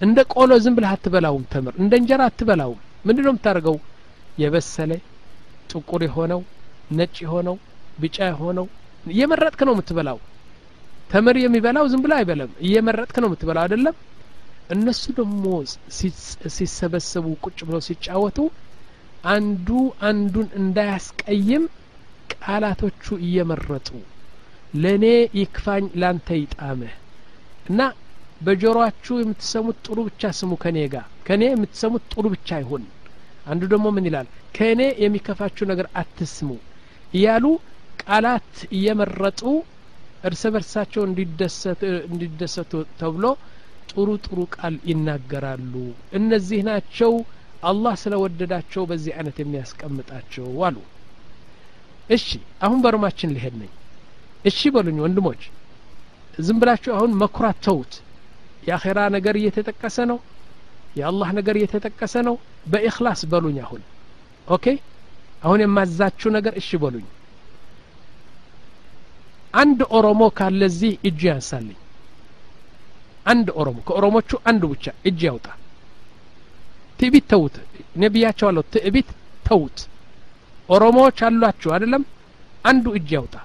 እንደ 0.01 0.19
ቆሎ 0.33 0.51
ዝም 0.63 0.73
ብለህ 0.77 0.91
አትበላውም 0.95 1.43
ተምር። 1.53 1.73
እንደ 1.81 1.93
እንጀራ 2.01 2.21
አትበላውም። 2.29 2.79
ምንድን 3.05 3.23
ነው 3.25 3.31
የምታደርገው? 3.33 3.75
የበሰለ 4.37 4.91
ጥቁር 5.71 6.01
የሆነው 6.05 6.41
ነጭ 6.91 7.15
የሆነው 7.25 7.55
ቢጫ 8.01 8.17
የሆነው 8.29 8.65
እየመረጥክ 9.05 9.61
ነው 9.67 9.73
የምትበላው። 9.75 10.17
ተምር 11.09 11.35
የሚበላው 11.41 11.85
ዝም 11.91 12.01
ብሎ 12.03 12.13
አይበለም 12.17 12.51
እየመረጥክ 12.65 13.17
ነው 13.23 13.29
የምትበላው 13.29 13.63
አይደለም? 13.65 13.95
እነሱ 14.75 15.03
ደግሞ 15.17 15.43
ሲሰበሰቡ 16.55 17.25
ቁጭ 17.45 17.59
ብለው 17.67 17.81
ሲጫወቱ 17.87 18.37
አንዱ 19.33 19.67
አንዱን 20.07 20.47
እንዳያስቀይም 20.59 21.63
ቃላቶቹ 22.33 23.05
እየመረጡ 23.25 23.89
ለእኔ 24.75 25.05
ይክፋኝ 25.39 25.85
ላንተ 26.01 26.27
ይጣምህ 26.39 26.93
እና 27.65 27.81
በጆሮአችሁ 28.41 29.15
የምትሰሙት 29.19 29.77
ጥሩ 29.85 29.97
ብቻ 30.07 30.31
ስሙ 30.39 30.53
ከኔ 30.63 30.77
ጋር። 30.93 31.05
ከኔ 31.27 31.43
የምትሰሙት 31.49 32.03
ጥሩ 32.13 32.25
ብቻ 32.33 32.49
ይሁን 32.61 32.83
አንዱ 33.45 33.61
ደግሞ 33.71 33.85
ምን 33.95 34.05
ይላል? 34.09 34.27
ከእኔ 34.55 34.81
የሚከፋችሁ 35.03 35.65
ነገር 35.71 35.87
አትስሙ 36.01 36.49
እያሉ 37.13 37.45
ቃላት 38.03 38.53
እየመረጡ 38.77 39.41
እርስ 40.27 40.43
በርሳቸው 40.53 41.01
እንዲደሰቱ 42.09 42.71
ተብሎ 42.99 43.25
ጥሩ 43.89 44.07
ጥሩ 44.25 44.39
ቃል 44.55 44.75
ይናገራሉ። 44.89 45.73
እነዚህ 46.19 46.59
ናቸው 46.69 47.11
አላህ 47.63 47.93
ስለወደዳቸው 48.01 48.83
በዚህ 48.89 49.11
አይነት 49.17 49.37
የሚያስቀምጣቸው 49.41 50.47
አሉ። 50.67 50.77
እሺ 52.09 52.25
አሁን 52.65 52.79
በሩማችን 52.83 53.31
ሊሄድ 53.35 53.55
ነኝ። 53.61 53.71
እሺ 54.45 54.69
በሉኝ 54.75 54.97
ወንድሞች 55.05 55.43
ዝም 56.39 56.57
ብላችሁ 56.61 56.91
አሁን 56.95 57.11
መኩራት 57.21 57.57
ተውት 57.65 57.93
የአኼራ 58.67 58.99
ነገር 59.15 59.35
እየተጠቀሰ 59.39 59.97
ነው 60.11 60.17
የአላህ 60.95 61.29
ነገር 61.37 61.55
እየተጠቀሰ 61.59 62.13
ነው። 62.27 62.35
በኢክላስ 62.71 63.21
በሉኝ 63.31 63.57
አሁን። 63.65 63.81
ኦኬ? 64.47 64.65
አሁን 65.43 65.59
የማዛችሁ 65.63 66.29
ነገር 66.37 66.53
እሺ 66.61 66.69
በሉኝ። 66.83 67.05
አንድ 69.53 69.79
ኦሮሞ 69.97 70.21
ካለ 70.37 70.61
እዚህ 70.71 70.93
እጁ 71.09 71.21
ያንሳልኝ። 71.29 71.77
አንድ 73.25 73.47
ኦሮሞ 73.59 73.77
ከኦሮሞቹ 73.87 74.31
አንዱ 74.49 74.63
ብቻ 74.73 74.85
እጅ 75.09 75.19
ያውጣ። 75.27 75.47
ትዕቢት 76.99 77.25
ተውት 77.31 77.55
እኔ 77.95 78.03
ብያቸዋለሁ 78.13 78.63
ትዕቢት 78.73 79.09
ተውት 79.45 79.77
ኦሮሞዎች 80.69 81.17
አሏችሁ 81.27 81.69
አይደለም? 81.75 82.03
አንዱ 82.65 82.85
እጅ 82.97 83.09
ያውጣ 83.17 83.35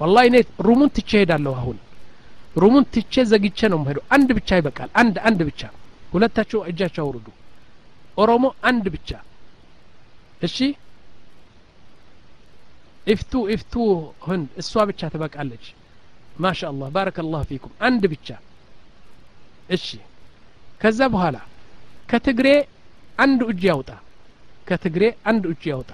ወላሂ 0.00 0.26
እኔ 0.30 0.36
ሩሙን 0.66 0.90
ትቼ 0.96 1.10
ሄዳለሁ 1.20 1.52
አሁን። 1.56 1.78
ሩሙን 2.56 2.84
ትቼ 2.94 3.14
ዘግቼ 3.30 3.58
ነው 3.72 3.78
የምሄደው። 3.80 4.04
አንድ 4.14 4.28
ብቻ 4.38 4.50
ይበቃል። 4.58 4.90
አንድ 5.00 5.16
አንድ 5.28 5.40
ብቻ። 5.48 5.60
ሁለታቸው 6.12 6.60
እጃቸው 6.70 7.02
አውርዱ። 7.04 7.26
ኦሮሞ 8.16 8.44
አንድ 8.68 8.84
ብቻ። 8.94 9.10
እሺ? 10.42 10.56
ኢፍቱ 13.06 13.32
ኢፍቱ 13.54 13.74
ህንድ 14.26 14.48
እሷ 14.60 14.72
ብቻ 14.90 15.00
ትበቃለች። 15.12 15.64
ማሻ 16.36 16.60
አላህ 16.70 16.88
ባረከ 16.94 17.18
ላሁ 17.26 17.42
ፊኩም። 17.50 17.72
አንድ 17.88 18.02
ብቻ። 18.12 18.28
እሺ? 19.70 19.86
ከዛ 20.80 21.00
በኋላ 21.14 21.36
ከትግሬ 22.10 22.48
አንዱ 23.18 23.40
እጅ 23.52 23.62
ያውጣ። 23.70 23.90
ከትግሬ 24.68 25.02
አንድ 25.30 25.44
እጅ 25.52 25.62
ያውጣ። 25.72 25.90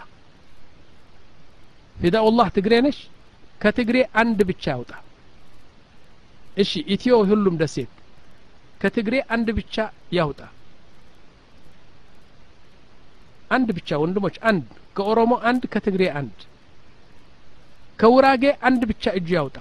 ፊዳኡላህ 1.96 2.48
ትግሬ 2.56 2.72
ነሽ 2.86 2.98
ከትግሬ 3.60 3.98
አንድ 4.20 4.38
ብቻ 4.50 4.64
ያውጣ 4.74 4.92
እሺ 6.56 6.72
ኢትዮ 6.94 7.14
ሁሉም 7.30 7.54
ደሴት 7.62 7.92
ከትግሬ 8.80 9.14
አንድ 9.34 9.48
ብቻ 9.58 9.74
ያውጣ። 10.16 10.40
አንድ 13.50 13.68
ብቻ 13.76 13.88
ወንድሞች 14.02 14.36
አንድ 14.50 14.64
ከኦሮሞ 14.96 15.32
አንድ 15.48 15.62
ከትግሬ 15.72 16.02
አንድ 16.20 16.38
ከውራጌ 17.98 18.44
አንድ 18.68 18.82
ብቻ 18.90 19.04
እጁ 19.18 19.28
ያውጣ። 19.38 19.58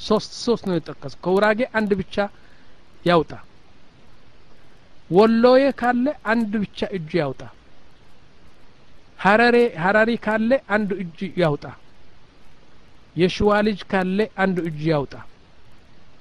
ሶስት 0.00 0.32
ሶስት 0.44 0.64
ነው 0.68 0.74
የጠቀሱ 0.76 1.14
ከውራጌ 1.24 1.60
አንድ 1.78 1.90
ብቻ 2.00 2.16
ያውጣ። 3.04 3.32
ወሎዬ 5.10 5.62
ካለ 5.80 6.04
አንድ 6.32 6.52
ብቻ 6.64 6.80
እጁ 6.98 7.10
ያውጣ። 7.22 7.42
ሀረሬ 9.18 9.56
ሀራሪ 9.84 10.10
ካለ 10.26 10.50
አንድ 10.76 10.90
እጅ 11.02 11.18
ያውጣ 11.42 11.64
የሽዋ 13.16 13.50
ልጅ 13.66 13.80
ካለ 13.90 14.18
አንድ 14.42 14.56
እጅ 14.68 14.80
ያውጣ። 14.90 15.14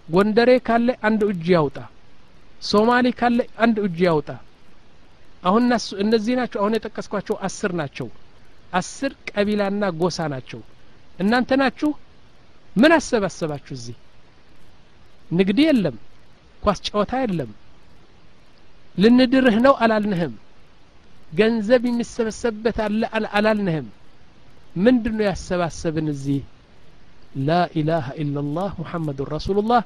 ጎንደሬ 0.08 0.52
ካለ 0.68 0.90
አንድ 1.08 1.22
እጅ 1.30 1.46
ያውጣ። 1.56 1.78
ሶማሌ 2.70 3.08
ካለ 3.20 3.40
አንድ 3.64 3.78
እጅ 3.86 4.00
ያውጣ። 4.08 4.30
አሁን 5.44 5.64
እነዚህ 6.04 6.34
ናቸው 6.40 6.60
አሁን 6.62 6.74
የጠቀስኳቸው 6.78 7.36
አስር 7.48 7.72
ናቸው። 7.82 8.08
አስር 8.80 9.12
ቀቢላና 9.30 9.84
ጎሳ 10.00 10.20
ናቸው። 10.34 10.62
እናንተ 11.20 11.52
ናችሁ? 11.62 11.90
ምን 12.76 12.92
አሰባሰባችሁ 12.98 13.74
እዚህ? 13.78 13.96
ንግድ 15.32 15.58
የለም 15.64 15.96
ኳስ 16.64 16.80
ጨዋታ 16.88 17.14
የለም። 17.24 17.52
ልንድርህ 18.96 19.58
ነው 19.66 19.74
አላልንህም። 19.84 20.34
ገንዘብ 21.32 21.82
የሚሰበሰብበት 21.88 22.78
አለ 22.86 23.02
አላልንህም። 23.38 23.88
ምንድን 24.78 25.14
ነው 25.18 25.26
ያሰባሰብን 25.30 26.08
እዚህ 26.14 26.40
ላ 27.48 27.58
ኢላሀ 27.80 28.08
ኢላላህ 28.22 28.70
ሙሐመዱን 28.82 29.30
ረሱሉላህ 29.36 29.82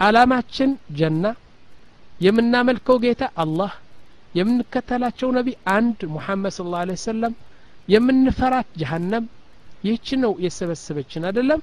አላማችን 0.00 0.70
ጀና 0.98 1.24
የምናመልከው 2.20 2.96
ጌታ 3.04 3.24
አላህ 3.42 3.72
የምንከተላቸው 4.34 5.28
ነቢ 5.38 5.48
አንድ 5.74 6.00
ሙሐመድ 6.14 6.52
ስለ 6.56 6.66
ላ 6.82 6.96
ሰለም 7.04 7.34
የምንፈራት 7.88 8.68
ጀሀነም 8.80 9.24
ይህች 9.84 10.08
ነው 10.22 10.32
የሰበሰበችን 10.44 11.22
አይደለም? 11.28 11.60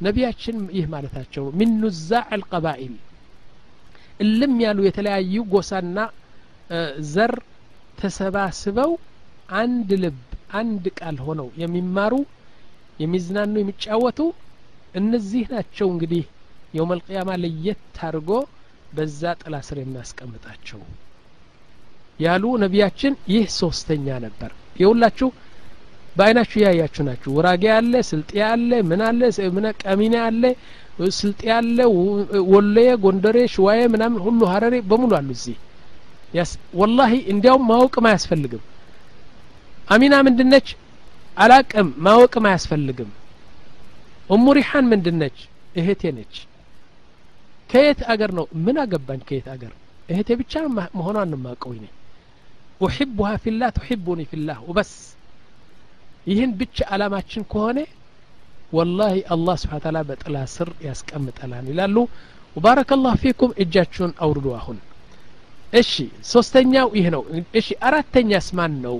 ነቢያችን 0.00 0.56
ይህ 0.76 0.86
ማለታቸው 0.94 1.44
ሚን 1.58 1.70
ኑዛዕ 1.82 2.24
አልቀባኢል 2.36 2.94
እልም 4.20 4.54
ያሉ 4.64 4.78
የተለያዩ 4.86 5.44
ጎሳና 5.52 5.98
ዘር 7.12 7.32
ተሰባስበው 8.00 8.90
አንድ 9.60 9.90
ልብ 10.02 10.18
አንድ 10.60 10.84
ቃል 10.98 11.16
ሆነው 11.26 11.48
የሚማሩ 11.62 12.12
የሚዝናኑ 12.98 13.54
የሚጫወቱ 13.60 14.20
እነዚህ 15.00 15.44
ናቸው 15.54 15.88
እንግዲህ 15.94 16.24
የውም 16.76 16.92
አልቅያማ 16.94 17.30
ለየት 17.42 17.80
አድርጎ 18.06 18.30
በዛ 18.96 19.32
ጥላ 19.40 19.56
ስር 19.66 19.78
የሚያስቀምጣቸው 19.80 20.80
ያሉ 22.20 22.44
ነቢያችን 22.62 23.14
ይህ 23.32 23.44
ሶስተኛ 23.58 24.06
ነበር። 24.24 24.50
የሁላችሁ 24.80 25.28
በአይናችሁ 26.16 26.58
ያያችሁ 26.64 27.02
ናችሁ። 27.08 27.30
ውራጌ 27.36 27.64
አለ 27.74 27.94
ስልጤ 28.10 28.32
አለ 28.48 28.70
ምን 28.90 29.00
አለ 29.08 29.20
ምን 29.56 29.66
ቀሚኔ 29.82 30.14
አለ 30.26 30.42
ስልጤ 31.18 31.42
አለ 31.56 31.78
ወሎዬ 32.52 32.88
ጎንደሬ 33.02 33.38
ሽዋዬ 33.54 33.80
ምናምን 33.94 34.20
ሁሉ 34.26 34.40
ሀረሬ 34.52 34.76
በሙሉ 34.90 35.12
አሉ 35.18 35.28
እዚህ። 35.36 35.58
ወላሂ 36.80 37.12
እንዲያውም 37.32 37.66
ማወቅም 37.70 38.06
አያስፈልግም። 38.10 38.62
አሚና 39.88 40.14
ምንድነች 40.26 40.68
አላቅም 41.36 41.88
ማወቅም 42.04 42.44
አያስፈልግም። 42.48 43.10
እሙ 44.30 44.44
ሪሓን 44.58 44.84
ምንድነች 44.90 45.38
እህቴ 45.78 46.02
ነች። 46.16 46.34
ከየት 47.70 48.00
አገር 48.12 48.30
ነው? 48.38 48.46
ምን 48.64 48.76
አገባኝ 48.82 49.20
ከየት 49.28 49.46
አገር? 49.54 49.72
እህቴ 50.10 50.28
ብቻ 50.40 50.52
መሆኗን 50.96 51.28
ነው 51.32 51.38
ማቀው 51.44 51.70
ይኔ 51.76 51.86
ኡሕቡሃ 52.80 53.28
ፊላህ 53.44 53.68
ትሕቡኒ 53.76 54.20
ፊላህ 54.30 54.58
ወበስ። 54.68 54.92
ይህን 56.26 56.50
ብቻ 56.60 56.76
አላማችን 56.94 57.42
ከሆነ 57.52 57.78
ወላሂ 58.72 59.14
አላህ 59.34 59.56
ስብሓን 59.62 59.82
ታላ 59.84 59.98
በጥላ 60.08 60.36
ስር 60.54 60.68
ያስቀምጠላል 60.86 61.66
ይላሉ። 61.72 61.96
ወባረከ 62.56 62.90
ላሁ 62.98 63.14
ፊኩም። 63.22 63.50
እጃችሁን 63.62 64.12
አውርዱ 64.24 64.46
አሁን። 64.58 64.78
እሺ 65.72 65.92
ሶስተኛው 66.30 66.88
ይህ 66.98 67.06
ነው። 67.14 67.22
እሺ 67.58 67.68
አራተኛስ 67.88 68.48
ማን 68.58 68.74
ነው? 68.84 68.96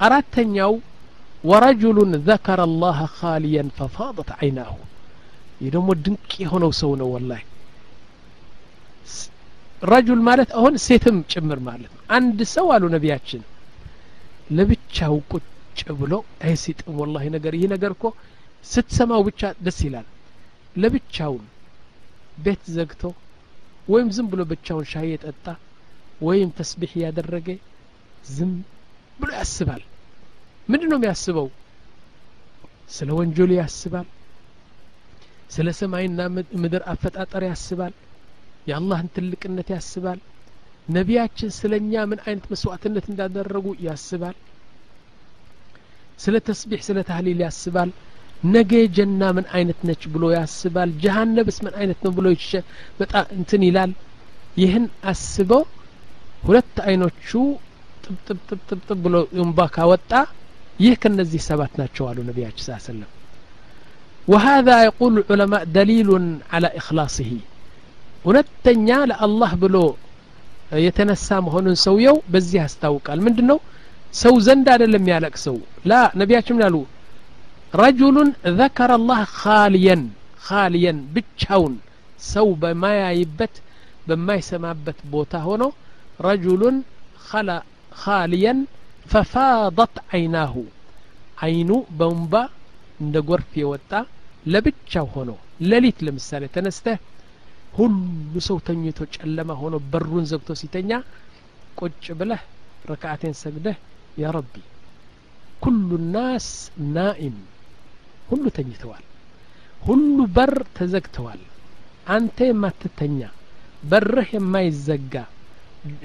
አራተኛው 0.00 0.72
ورجل 1.44 1.98
ذكر 2.30 2.64
الله 2.64 3.06
خاليا 3.06 3.64
ففاضت 3.78 4.30
عيناه. 4.40 4.76
يدوم 5.60 5.88
الدنك 5.92 6.30
هنا 6.52 6.66
وسونا 6.70 7.04
والله. 7.04 7.40
رجل 9.94 10.18
مالت 10.28 10.50
أهون 10.58 10.76
سيتم 10.76 11.16
شمر 11.28 11.58
مالت 11.58 11.90
عند 12.10 12.42
سوال 12.42 12.82
نبياتشن 12.94 13.42
لبتشا 14.56 15.06
وكتش 15.14 15.80
بلو 16.00 16.24
اي 16.44 16.56
سيتم 16.56 17.00
والله 17.00 17.28
نقر 17.34 17.54
هنا 17.62 17.76
نقركو 17.76 18.12
ست 18.72 18.88
سما 18.98 19.16
وبتشا 19.16 19.54
دسيلان 19.66 20.06
لبتشا 20.76 21.38
بيت 22.44 22.62
زقته 22.76 23.12
ويم 23.88 24.10
زم 24.16 24.26
بلو 24.26 24.44
بتشا 24.50 24.82
شايت 24.92 25.24
أتا 25.30 25.54
ويم 26.20 26.50
تسبيح 26.58 26.96
يادرقه 26.96 27.56
زم 28.36 28.52
بلو 29.20 29.32
أسبال 29.44 29.82
ምንድን 30.72 30.90
ነው 30.92 30.98
የሚያስበው? 30.98 31.48
ስለ 32.96 33.08
ወንጀሉ 33.18 33.50
ያስባል? 33.60 34.06
ስለ 35.54 35.68
ሰማይና 35.80 36.20
ምድር 36.62 36.82
አፈጣጠር 36.92 37.42
ያስባል? 37.50 37.92
የአላህን 38.68 39.08
ትልቅነት 39.16 39.68
ያስባል? 39.76 40.18
ነቢያችን 40.96 41.50
ስለ 41.58 41.72
እኛ 41.82 41.92
ምን 42.10 42.20
አይነት 42.26 42.46
መስዋዕትነት 42.52 43.06
እንዳደረጉ 43.12 43.66
ያስባል? 43.88 44.36
ስለ 46.24 46.36
ተስቢሕ 46.48 46.80
ስለ 46.88 46.98
ታህሊል 47.10 47.40
ያስባል? 47.46 47.90
ነገ 48.54 48.72
ጀና 48.96 49.22
ምን 49.36 49.46
አይነት 49.56 49.80
ነች 49.88 50.02
ብሎ 50.14 50.24
ያስባል? 50.38 50.90
ጀሃነብስ 51.02 51.58
ምን 51.66 51.74
አይነት 51.80 51.98
ነው 52.04 52.12
ብሎ 52.18 52.26
በጣም 53.00 53.26
እንትን 53.38 53.62
ይላል? 53.68 53.92
ይህን 54.62 54.84
አስበው 55.10 55.62
ሁለት 56.46 56.76
አይኖቹ 56.88 57.28
ጥብጥብጥብጥብ 58.04 58.98
ብሎ 59.04 59.16
እንባ 59.42 59.58
ካወጣ 59.74 60.12
ይህ 60.85 60.93
ከነዚህ 61.03 61.41
ሰባት 61.49 61.73
ናቸው 61.81 62.03
አሉ 62.09 62.17
ነቢያችን 62.31 62.65
ስ 62.67 62.79
ሰለም 62.89 63.11
وهذا 64.27 64.75
يقول 64.87 65.13
العلماء 65.21 65.61
دليل 65.79 66.09
على 66.53 66.67
إخلاصه 66.81 67.31
ሁለተኛ 68.27 68.87
ለአላህ 69.09 69.51
ብሎ 69.63 69.75
የተነሳ 70.85 71.27
መሆኑን 71.45 71.75
ሰውየው 71.85 72.17
በዚህ 72.33 72.57
ያስታውቃል 72.63 73.19
ምንድን 73.25 73.45
ነው 73.51 73.59
ሰው 74.21 74.33
ዘንድ 74.47 74.67
አይደለም 74.73 75.05
ያለቅሰው 75.13 75.57
ላ 75.89 75.93
ነቢያችን 76.21 76.55
ምን 76.57 76.63
አሉ 76.67 76.75
ረጁሉን 77.81 78.29
ذكر 78.61 78.89
الله 78.99 79.21
خاليا 79.41 79.97
خاليا 80.47 80.93
ብቻውን 81.15 81.73
ሰው 82.33 82.47
በማያይበት 82.61 83.55
በማይሰማበት 84.07 84.99
ቦታ 85.13 85.33
ሆኖ 85.47 85.63
ረጁሉን 86.27 86.75
خاليا 88.03 88.53
ፈፋضት 89.12 89.96
አይናሁ 90.12 90.54
አይኑ 91.44 91.70
በንባ 91.98 92.34
እንደ 93.00 93.16
ጎርፍ 93.28 93.50
የወጣ 93.60 93.90
ለብቻው 94.46 95.06
ሆኖ 95.14 95.30
ለሊት 95.70 95.98
ለምሳሌ 96.06 96.44
ተነስተ 96.54 96.86
ሁሉ 97.74 97.94
ሰው 98.48 98.58
ተኝቶ 98.66 98.98
ጨለማ 99.14 99.50
ሆኖ 99.60 99.74
በሩን 99.92 100.24
ዘግቶ 100.30 100.50
ሲተኛ 100.60 100.90
ቁጭ 101.78 102.04
ብለህ 102.18 102.42
ረክዓቴን 102.90 103.34
ሰግደህ 103.42 103.76
ያ 104.16 104.32
ረቢ 104.36 104.54
ኩሉ 105.62 105.88
ናስ 106.14 106.48
ናኢም 106.94 107.36
ሁሉ 108.28 108.44
ተኝተዋል። 108.56 109.04
ሁሉ 109.80 110.16
በር 110.36 110.54
ተዘግተዋል። 110.76 111.42
አንተ 112.08 112.38
የማትተኛ 112.48 113.20
በርህ 113.82 114.28
የማይዘጋ 114.36 115.14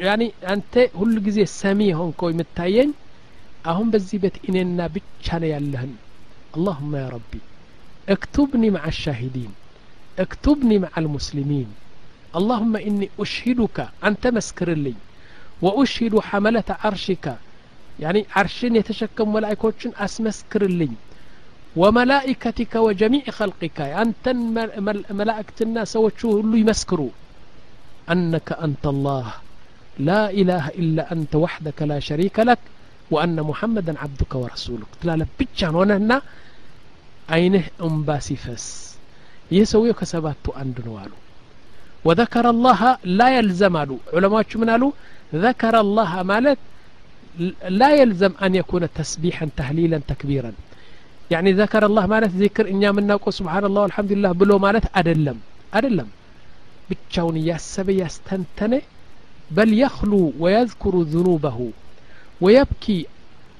ያኒ 0.07 0.23
አንተ 0.53 0.73
ሁሉ 1.01 1.15
ጊዜ 1.27 1.39
ሰሚ 1.61 1.81
ሆንከው 2.01 2.29
የምታየኝ 2.33 2.91
አሁን 3.71 3.87
በዚህ 3.95 4.19
ቤት 4.25 4.37
እኔና 4.49 4.79
ብቻ 4.97 5.27
ነው 5.45 5.51
ያለህን 5.57 5.93
اللهم 6.57 6.93
يا 7.03 7.09
ربي 7.17 7.41
اكتبني 8.15 8.69
مع 8.77 8.85
الشاهدين 8.95 9.53
اكتبني 10.25 10.77
مع 10.85 10.93
المسلمين 11.03 11.69
اللهم 12.39 12.75
إني 12.89 13.07
أشهدك 13.25 13.77
أنت 14.09 14.25
مسكر 14.37 14.69
لي 14.85 14.95
وأشهد 15.65 16.15
حملة 16.29 16.69
عرشك 16.83 17.27
يعني 18.05 18.21
عرشين 18.37 18.73
يتشكم 18.81 19.27
ملائكوتشن 19.37 19.93
أسمسكر 20.07 20.63
لي 20.81 20.91
وملائكتك 21.81 22.73
وجميع 22.87 23.25
خلقك 23.39 23.79
أنت 24.03 24.25
ملائكتنا 25.21 25.81
سوتشوه 25.95 26.37
اللي 26.43 26.59
يمسكروا 26.65 27.13
أنك 28.13 28.49
أنت 28.67 28.85
الله 28.95 29.27
لا 30.09 30.23
إله 30.41 30.65
إلا 30.81 31.03
أنت 31.15 31.33
وحدك 31.45 31.79
لا 31.91 31.99
شريك 32.09 32.37
لك 32.51 32.63
وأن 33.13 33.37
محمدا 33.51 33.93
عبدك 34.03 34.33
ورسولك 34.43 34.91
تلالا 35.01 35.27
بيتشان 35.39 35.75
ونهنا 35.81 36.17
አይንህ 37.35 37.67
እምባ 37.87 38.09
ሲፈስ 38.27 38.65
ይህ 39.55 39.65
ሰውየው 39.73 39.95
ከሰባቱ 40.01 40.45
አንዱ 40.61 40.77
ነው 40.87 40.95
አሉ 41.03 41.13
ወዘከረ 42.09 42.47
አላህ 42.55 42.81
ላ 43.19 43.29
የልዘም 43.35 43.75
አሉ 43.83 43.91
ዑለማዎቹ 44.17 44.53
ምን 44.63 44.71
አሉ 44.75 44.85
ذكر 45.47 45.75
الله 45.87 46.13
ማለት 46.33 46.59
لا 47.81 47.91
يلزم 48.01 48.33
أن 48.45 48.53
يكون 48.61 48.83
تسبيحا 48.99 49.47
تهليلا 49.59 49.99
تكبيرا 50.13 50.53
يعني 51.33 51.51
ذكر 51.63 51.83
الله 51.89 52.05
ማለት 52.15 52.33
ذكر 52.43 52.65
እኛ 52.73 52.83
የምናውቀው 52.91 53.33
سبحان 53.41 53.65
الله 53.69 53.83
والحمد 53.87 54.11
لله 54.17 54.31
ብሎ 54.41 54.51
ማለት 54.67 54.85
አደለም 54.99 55.39
አደለም 55.77 56.09
ብቻውን 56.91 57.37
እያሰበ 57.43 57.89
ያስተንተነ 58.03 58.73
بل 59.51 59.71
يخلو 59.79 60.33
ويذكر 60.43 60.95
ذنوبه 61.15 61.59
ويبكي 62.41 62.99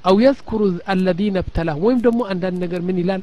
أو 0.09 0.15
يذكر 0.21 0.61
الذين 0.89 1.37
ابتلاهم 1.37 1.83
ወይም 1.87 1.99
ደግሞ 2.07 2.21
አንዳንድ 2.33 2.57
ነገር 2.65 2.81
ምን 2.89 2.97
ይላል 3.03 3.23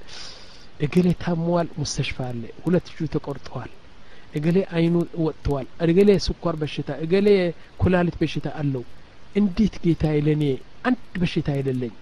እገሌ 0.86 1.08
ታሟል 1.24 1.68
ሙስተሽፋ 1.80 2.18
አለ 2.32 2.42
ሁለት 2.66 2.86
እጁ 2.92 3.00
ተቆርጠዋል 3.16 3.72
እገሌ 4.38 4.58
አይኑ 4.78 4.96
ወጥተዋል 5.26 5.68
እገሌ 5.92 6.10
ስኳር 6.28 6.56
በሽታ 6.62 6.90
እገሌ 7.06 7.28
ኩላሊት 7.82 8.16
በሽታ 8.22 8.48
አለው 8.62 8.84
እንዴት 9.40 9.76
ጌታዬ 9.86 10.18
ለእኔ 10.28 10.44
አንድ 10.90 11.16
በሽታ 11.24 11.48
አይደለኝ 11.58 11.94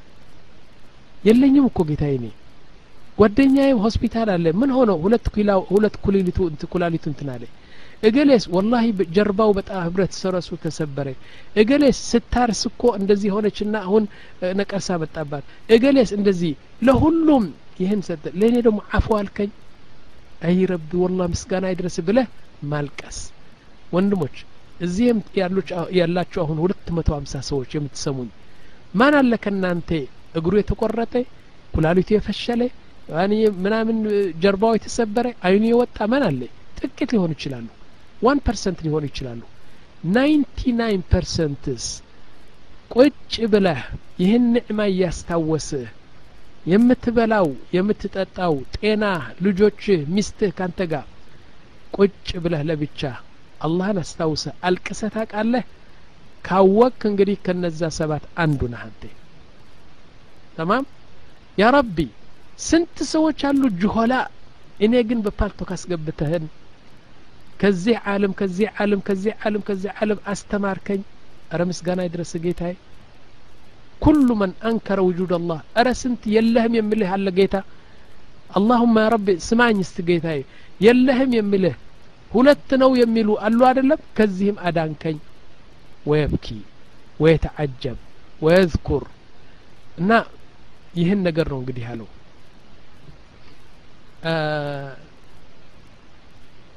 የለኝም 1.28 1.66
እኮ 1.72 1.80
ጌታዬ 1.92 2.14
እኔ 2.20 2.28
ጓደኛዬም 3.20 3.80
ሆስፒታል 3.86 4.30
አለ 4.36 4.46
ምን 4.62 4.72
ሆነው 4.78 4.98
ሁለት 5.06 5.26
ሁለት 5.74 5.96
ኩላሊቱ 6.06 6.38
ኩላሊቱ 6.74 7.06
እንትን 7.14 7.30
አለ 7.36 7.44
እገሌስ 8.03 8.45
ወላሂ 8.55 8.85
ጀርባው 9.17 9.51
በጣም 9.59 9.81
ህብረት 9.87 10.13
ሰረሱ 10.21 10.49
ተሰበረ። 10.63 11.09
እገሌስ 11.57 11.99
ስታርስ 12.09 12.61
እኮ 12.71 12.83
እንደዚህ 12.99 13.31
ሆነችና 13.37 13.75
አሁን 13.87 14.05
ነቀርሳ 14.59 14.97
መጣባት። 15.03 15.45
እገሌስ 15.77 16.11
እንደዚህ 16.19 16.53
ለሁሉም 16.83 17.45
ይህን 17.81 18.01
ሰጠ። 18.09 18.25
ለእኔ 18.41 18.57
ደግሞ 18.67 18.81
አፉ 18.99 19.07
አልከኝ። 19.19 19.51
አይ 20.43 20.59
ረቢ 20.71 20.91
ወላ 21.03 21.21
ምስጋና 21.33 21.67
ይድረስ 21.73 21.97
ብለህ 22.09 22.27
ማልቀስ። 22.71 23.19
ወንድሞች 23.93 24.37
እዚህም 24.81 25.19
ያላችሁ 25.99 26.41
አሁን 26.45 26.59
ሁለት 26.63 26.87
መቶ 26.97 27.09
ሀምሳ 27.17 27.35
ሰዎች 27.49 27.71
የምትሰሙኝ 27.77 28.31
ማን 28.95 29.15
አለ 29.19 29.33
ከእናንተ 29.45 29.91
እግሩ 30.39 30.53
የተቆረጠ 30.61 31.15
ኩላሊቱ 31.75 32.09
የፈሸለ 32.15 32.63
ምናምን 33.63 33.97
ጀርባው 34.43 34.75
የተሰበረ 34.77 35.27
አይኑ 35.47 35.63
የወጣ 35.71 35.99
ማን 36.13 36.25
አለ? 36.29 36.41
ጥቂት 36.79 37.11
ሊሆኑ 37.15 37.31
ይችላሉ 37.37 37.67
ዋን 38.23 38.39
ፐርሰንት 38.47 38.79
ሊሆኑ 38.85 39.05
ይችላሉ። 39.11 39.41
ናይንቲ 40.15 40.59
ናይን 40.79 41.03
ፐርሰንትስ 41.13 41.87
ቁጭ 42.95 43.35
ብለህ 43.53 43.83
ይህን 44.23 44.47
ንዕማ 44.55 44.81
እያስታወስህ 44.91 45.89
የምትበላው 46.67 47.47
የምትጠጣው 47.77 48.55
ጤና 48.77 49.05
ልጆችህ 49.45 50.01
ሚስትህ 50.15 50.51
ካንተ 50.59 50.81
ጋር 50.93 51.07
ቁጭ 51.97 52.29
ብለህ 52.45 52.63
ለብቻ 52.69 53.01
አላህን 53.61 53.99
አስታውሰህ 54.03 54.55
አልቅሰህ 54.67 55.11
ታውቃለህ? 55.17 55.65
ካወቅ 56.45 57.01
እንግዲህ 57.11 57.37
ከነዛ 57.45 57.81
ሰባት 57.99 58.25
አንዱ 58.43 58.61
ነህ 58.73 58.83
ተማም? 60.57 60.85
ያ 61.59 61.69
ረቢ 61.77 61.99
ስንት 62.63 62.97
ሰዎች 63.13 63.41
አሉ 63.49 63.63
ጅሆላ? 63.81 64.13
እኔ 64.85 64.93
ግን 65.09 65.19
በፓልቶ 65.25 65.61
ካስገብተህን 65.71 66.45
ከዚህ 67.62 67.96
ዓለም 68.12 68.34
ከዚህ 68.40 68.68
ዓለም 68.84 69.02
ከዚህ 69.08 69.34
ዓለም 69.46 69.62
ከዚህ 69.68 69.92
ዓለም 70.02 70.20
አስተማርከኝ 70.34 71.02
እረ 71.54 71.62
ምስጋና 71.70 72.02
ይድረስ 72.08 72.32
ጌታዬ 72.44 72.74
ኩሉ 74.02 74.28
መን 74.42 74.52
አንከረ 74.70 75.00
ውጁድ 75.08 75.32
አላህ 75.38 75.60
እረ 75.80 75.88
ስንት 76.02 76.24
የለህም 76.36 76.74
የምልህ 76.78 77.12
አለ 77.16 77.28
ጌታ 77.40 77.56
አላሁማ 78.58 78.96
ያ 79.04 79.10
ረቢ 79.14 79.28
ስማኝ 79.48 79.78
እስት 79.86 79.98
ጌታዬ 80.10 80.40
የለህም 80.82 81.32
የምልህ 81.38 81.76
ሁለት 82.32 82.70
ነው 82.82 82.92
የሚሉ 83.02 83.30
አሉ 83.48 83.60
አይደለም 83.70 84.00
ከዚህም 84.18 84.58
አዳንከኝ 84.68 85.18
ወየብኪ 86.10 86.48
ወየተዓጀብ 87.20 87.98
ወየዝኩር 88.42 89.04
እና 90.02 90.12
ይህን 91.00 91.20
ነገር 91.28 91.48
ነው 91.54 91.60
እንግዲህ 91.62 91.86
አለው 91.92 92.08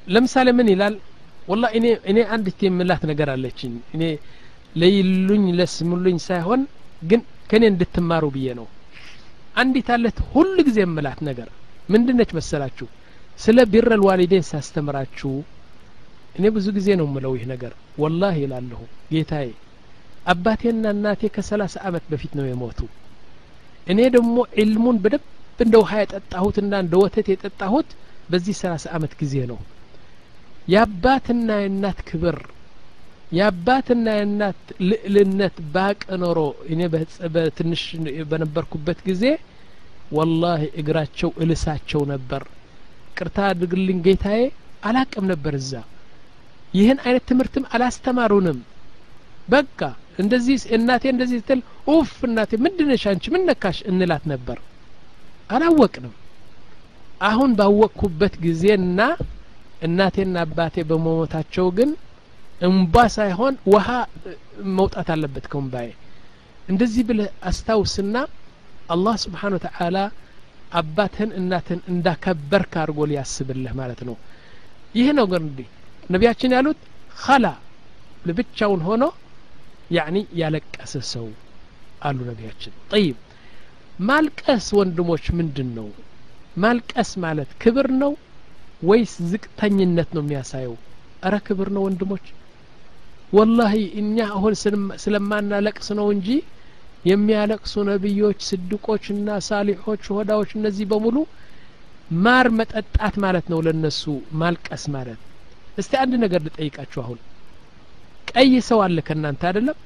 ለምሳሌ 0.06 0.48
ምን 0.58 0.68
ይላል? 0.72 0.94
ወላ 1.48 1.64
እኔ 2.08 2.18
አንዲት 2.34 2.60
የምላት 2.66 3.02
ነገር 3.10 3.28
አለችኝ። 3.34 3.74
እኔ 3.94 4.02
ለይሉኝ 4.74 5.44
ለስሙልኝ 5.58 6.16
ሳይሆን 6.26 6.60
ግን 7.02 7.20
ከኔ 7.50 7.62
እንድትማሩ 7.72 8.24
ብዬ 8.34 8.48
ነው። 8.58 8.66
አንዲት 9.56 9.88
አለት 9.94 10.18
ሁል 10.32 10.54
ጊዜ 10.66 10.78
የምላት 10.84 11.20
ነገር 11.28 11.48
ምንድነች 11.88 12.30
መሰላችሁ? 12.38 12.86
ስለ 13.38 13.58
ቢረል 13.72 14.02
ዋሊዴን 14.06 14.44
ሳስተምራችሁ። 14.50 15.32
እኔ 16.36 16.44
ብዙ 16.56 16.66
ጊዜ 16.76 16.88
ነው 17.00 17.06
ምለው 17.14 17.32
ይህ 17.36 17.44
ነገር። 17.52 17.72
ወላህ 18.02 18.34
ይላለሁ 18.42 18.80
ጌታዬ 19.12 19.48
አባቴና 20.26 20.84
እናቴ 20.94 21.22
ከሰላሳ 21.34 21.74
አመት 21.88 22.04
በፊት 22.10 22.32
ነው 22.38 22.44
የሞቱ። 22.48 22.80
እኔ 23.86 23.98
ደግሞ 24.16 24.36
ዒልሙን 24.58 24.96
በደብ 25.02 25.24
እንደ 25.60 25.74
ውሃ 25.82 25.92
የጠጣሁትና 26.00 26.72
እንደ 26.84 26.94
ወተት 27.02 27.26
የጠጣሁት 27.32 27.90
በዚህ 28.30 28.54
ሰላሳ 28.62 28.84
አመት 28.96 29.12
ጊዜ 29.20 29.34
ነው 29.50 29.58
የአባትና 30.68 31.48
የእናት 31.60 31.98
ክብር 32.08 32.38
የአባትና 33.32 34.06
የእናት 34.16 34.60
ልዕልነት 34.88 35.56
ባቅ 35.74 36.00
ኖሮ 36.22 36.38
እኔ 36.72 36.80
በትንሽ 37.34 37.82
በነበርኩበት 38.30 38.98
ጊዜ 39.08 39.24
ወላሂ 40.12 40.62
እግራቸው 40.80 41.30
እልሳቸው 41.42 42.02
ነበር። 42.12 42.42
ቅርታ 43.16 43.38
አድርግልኝ 43.50 43.98
ጌታዬ 44.06 44.40
አላቅም 44.82 45.24
ነበር 45.32 45.54
እዛ። 45.60 45.72
ይህን 46.74 46.98
አይነት 47.04 47.24
ትምህርትም 47.30 47.64
አላስተማሩንም። 47.74 48.58
በቃ 49.48 49.80
እንደዚህ 50.22 50.56
እናቴ 50.76 51.04
እንደዚህ 51.12 51.38
ስትል 51.42 51.60
ኡፍ 51.90 52.12
እናቴ 52.28 52.52
ምንድነሽ 52.64 53.02
አንቺ? 53.10 53.24
ምን 53.34 53.42
ነካሽ? 53.48 53.78
እንላት 53.90 54.24
ነበር። 54.32 54.58
አላወቅንም። 55.50 56.14
አሁን 57.22 57.50
ባወቅኩበት 57.58 58.34
ጊዜና 58.44 59.00
እናቴና 59.86 60.36
አባቴ 60.44 60.84
በመሞታቸው 60.88 61.66
ግን 61.78 61.90
እንባ 62.60 62.94
ሳይሆን 63.16 63.54
ውሃ 63.72 63.88
መውጣት 64.76 65.08
አለበት 65.14 65.46
ከእንባዬ። 65.52 65.88
እንደዚህ 66.64 67.02
ብለህ 67.08 67.28
አስታውስና 67.48 68.16
አላህ 68.94 69.14
ስብሓን 69.24 69.54
ወተዓላ 69.56 69.96
አባትህን 70.72 71.30
እናትህን 71.38 71.80
እንዳከበርክ 71.92 72.72
አድርጎ 72.82 73.00
ሊያስብልህ 73.10 73.72
ማለት 73.80 74.00
ነው። 74.08 74.16
ይህ 74.94 75.08
ነው 75.18 75.26
ግን 75.32 75.42
እንዲህ 75.46 75.68
ነቢያችን 76.10 76.54
ያሉት 76.56 76.80
ኸላ 77.22 77.46
ለብቻውን 78.28 78.82
ሆኖ 78.88 79.04
ያኒ 79.96 80.16
ያለቀሰ 80.40 80.94
ሰው 81.12 81.26
አሉ 82.02 82.18
ነቢያችን። 82.30 82.72
ጠይብ 82.92 83.16
ማልቀስ 84.08 84.66
ወንድሞች 84.78 85.24
ምንድን 85.38 85.68
ነው 85.76 85.88
ማልቀስ 86.56 87.10
ማለት 87.24 87.50
ክብር 87.62 87.86
ነው 88.02 88.12
ወይስ 88.82 89.12
ዝቅተኝነት 89.30 90.10
ነው 90.16 90.22
የሚያሳየው? 90.24 90.74
እረ 91.26 91.34
ክብር 91.46 91.68
ነው 91.76 91.82
ወንድሞች። 91.86 92.26
ወላሂ 93.32 93.74
እኛ 94.00 94.16
አሁን 94.34 94.54
ስለማናለቅስ 95.04 95.88
ነው 95.98 96.06
እንጂ 96.14 96.28
የሚያለቅሱ 97.04 97.74
ነቢዮች 97.88 98.38
ስድቆችና 98.48 99.28
ሳሊሖች 99.48 100.04
ሆዳዎች 100.14 100.50
እነዚህ 100.58 100.86
በሙሉ 100.92 101.16
ማር 102.24 102.46
መጠጣት 102.58 103.14
ማለት 103.24 103.46
ነው 103.52 103.58
ለነሱ 103.66 104.02
ማልቀስ 104.40 104.84
ማለት። 104.94 105.20
እስቲ 105.78 105.92
አንድ 106.02 106.14
ነገር 106.24 106.40
ልጠይቃችሁ 106.46 107.00
አሁን። 107.04 107.18
ቀይ 108.30 108.52
ሰው 108.68 108.78
አለ 108.84 108.98
ከእናንተ 109.08 109.42
አይደለም? 109.48 109.76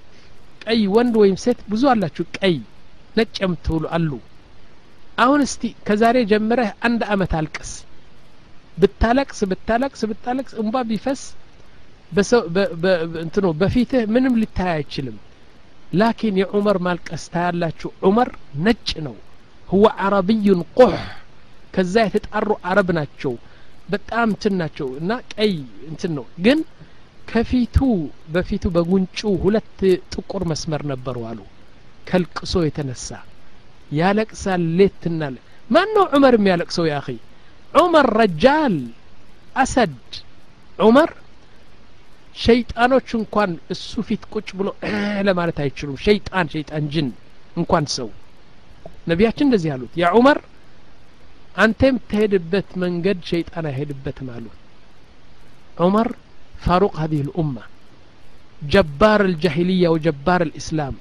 ቀይ 0.64 0.82
ወንድ 0.94 1.14
ወይም 1.22 1.36
ሴት 1.44 1.60
ብዙ 1.70 1.82
አላችሁ። 1.92 2.24
ቀይ 2.38 2.56
ነጭ 3.16 3.36
የምትውሉ 3.42 3.84
አሉ። 3.96 4.10
አሁን 5.18 5.40
እስቲ 5.46 5.62
ከዛሬ 5.86 6.16
ጀምረህ 6.30 6.70
አንድ 6.86 7.00
አመት 7.14 7.32
አልቅስ 7.38 7.70
ብታለቅስ 8.80 9.40
ብታለቅስ 9.50 10.02
ብታለቅስ 10.10 10.52
እንባ 10.62 10.76
ቢፈስ 10.90 11.22
እንትኖ 13.22 13.46
በፊትህ 13.60 14.02
ምንም 14.14 14.34
ሊታይ 14.42 14.70
አይችልም። 14.76 15.16
ላኪን 15.92 16.36
የዑመር 16.40 16.76
ማልቀስ 16.86 17.22
ታያላችሁ። 17.32 17.90
ዑመር 18.06 18.28
ነጭ 18.64 18.88
ነው። 19.06 19.16
ሁወ 19.68 19.86
አረብዩን 20.04 20.60
ቁሕ 20.78 20.94
ከዛ 21.74 21.94
የተጣሩ 22.06 22.50
አረብ 22.70 22.88
ናቸው። 22.98 23.32
በጣም 23.90 24.26
እንትን 24.32 24.54
ናቸው 24.60 24.88
እና 25.00 25.10
ቀይ 25.34 25.52
እንትን 25.88 26.12
ነው። 26.18 26.26
ግን 26.44 26.58
ከፊቱ 27.30 27.76
በፊቱ 28.34 28.64
በጉንጩ 28.76 29.20
ሁለት 29.42 29.80
ጥቁር 30.12 30.42
መስመር 30.52 30.82
ነበሩ 30.92 31.16
አሉ። 31.30 31.40
ከልቅሶ 32.08 32.54
የተነሳ 32.66 33.08
ያለቅሳል 33.92 34.62
ሌትና 34.78 35.22
ማን 35.70 35.88
ነው 35.96 36.04
ዑመር 36.16 36.34
የሚያለቅሰው 36.38 36.84
ያ 36.88 36.96
ዑመር 37.81 38.07
ረጃል 38.19 38.75
አሰድ 39.63 39.95
ዑመር 40.85 41.11
ሸይጣኖች 42.43 43.09
እንኳን 43.19 43.51
እሱ 43.73 43.91
ፊት 44.07 44.23
ቁጭ 44.33 44.47
ብሎ 44.59 44.67
ለማለት 45.27 45.57
አይችሉም 45.65 45.97
ሸይጣን 46.05 46.47
ሸይጣን 46.53 46.85
ጅን 46.93 47.07
እንኳን 47.59 47.85
ሰው 47.97 48.09
ነቢያችን 49.11 49.47
እንደዚህ 49.47 49.71
አሉት 49.75 49.93
ያ 50.01 50.11
ዑመር 50.17 50.39
አንተ 51.63 51.79
የምትሄድበት 51.89 52.69
መንገድ 52.83 53.19
ሸይጣን 53.31 53.67
አይሄድበትም 53.71 54.29
አሉት 54.37 54.59
ዑመር 55.85 56.09
فاروق 56.65 56.95
هذه 57.03 57.21
الأمة 57.21 57.63
جبار 58.73 59.21
الجاهلية 59.25 59.87
وجبار 59.89 60.41
الإسلام 60.41 60.95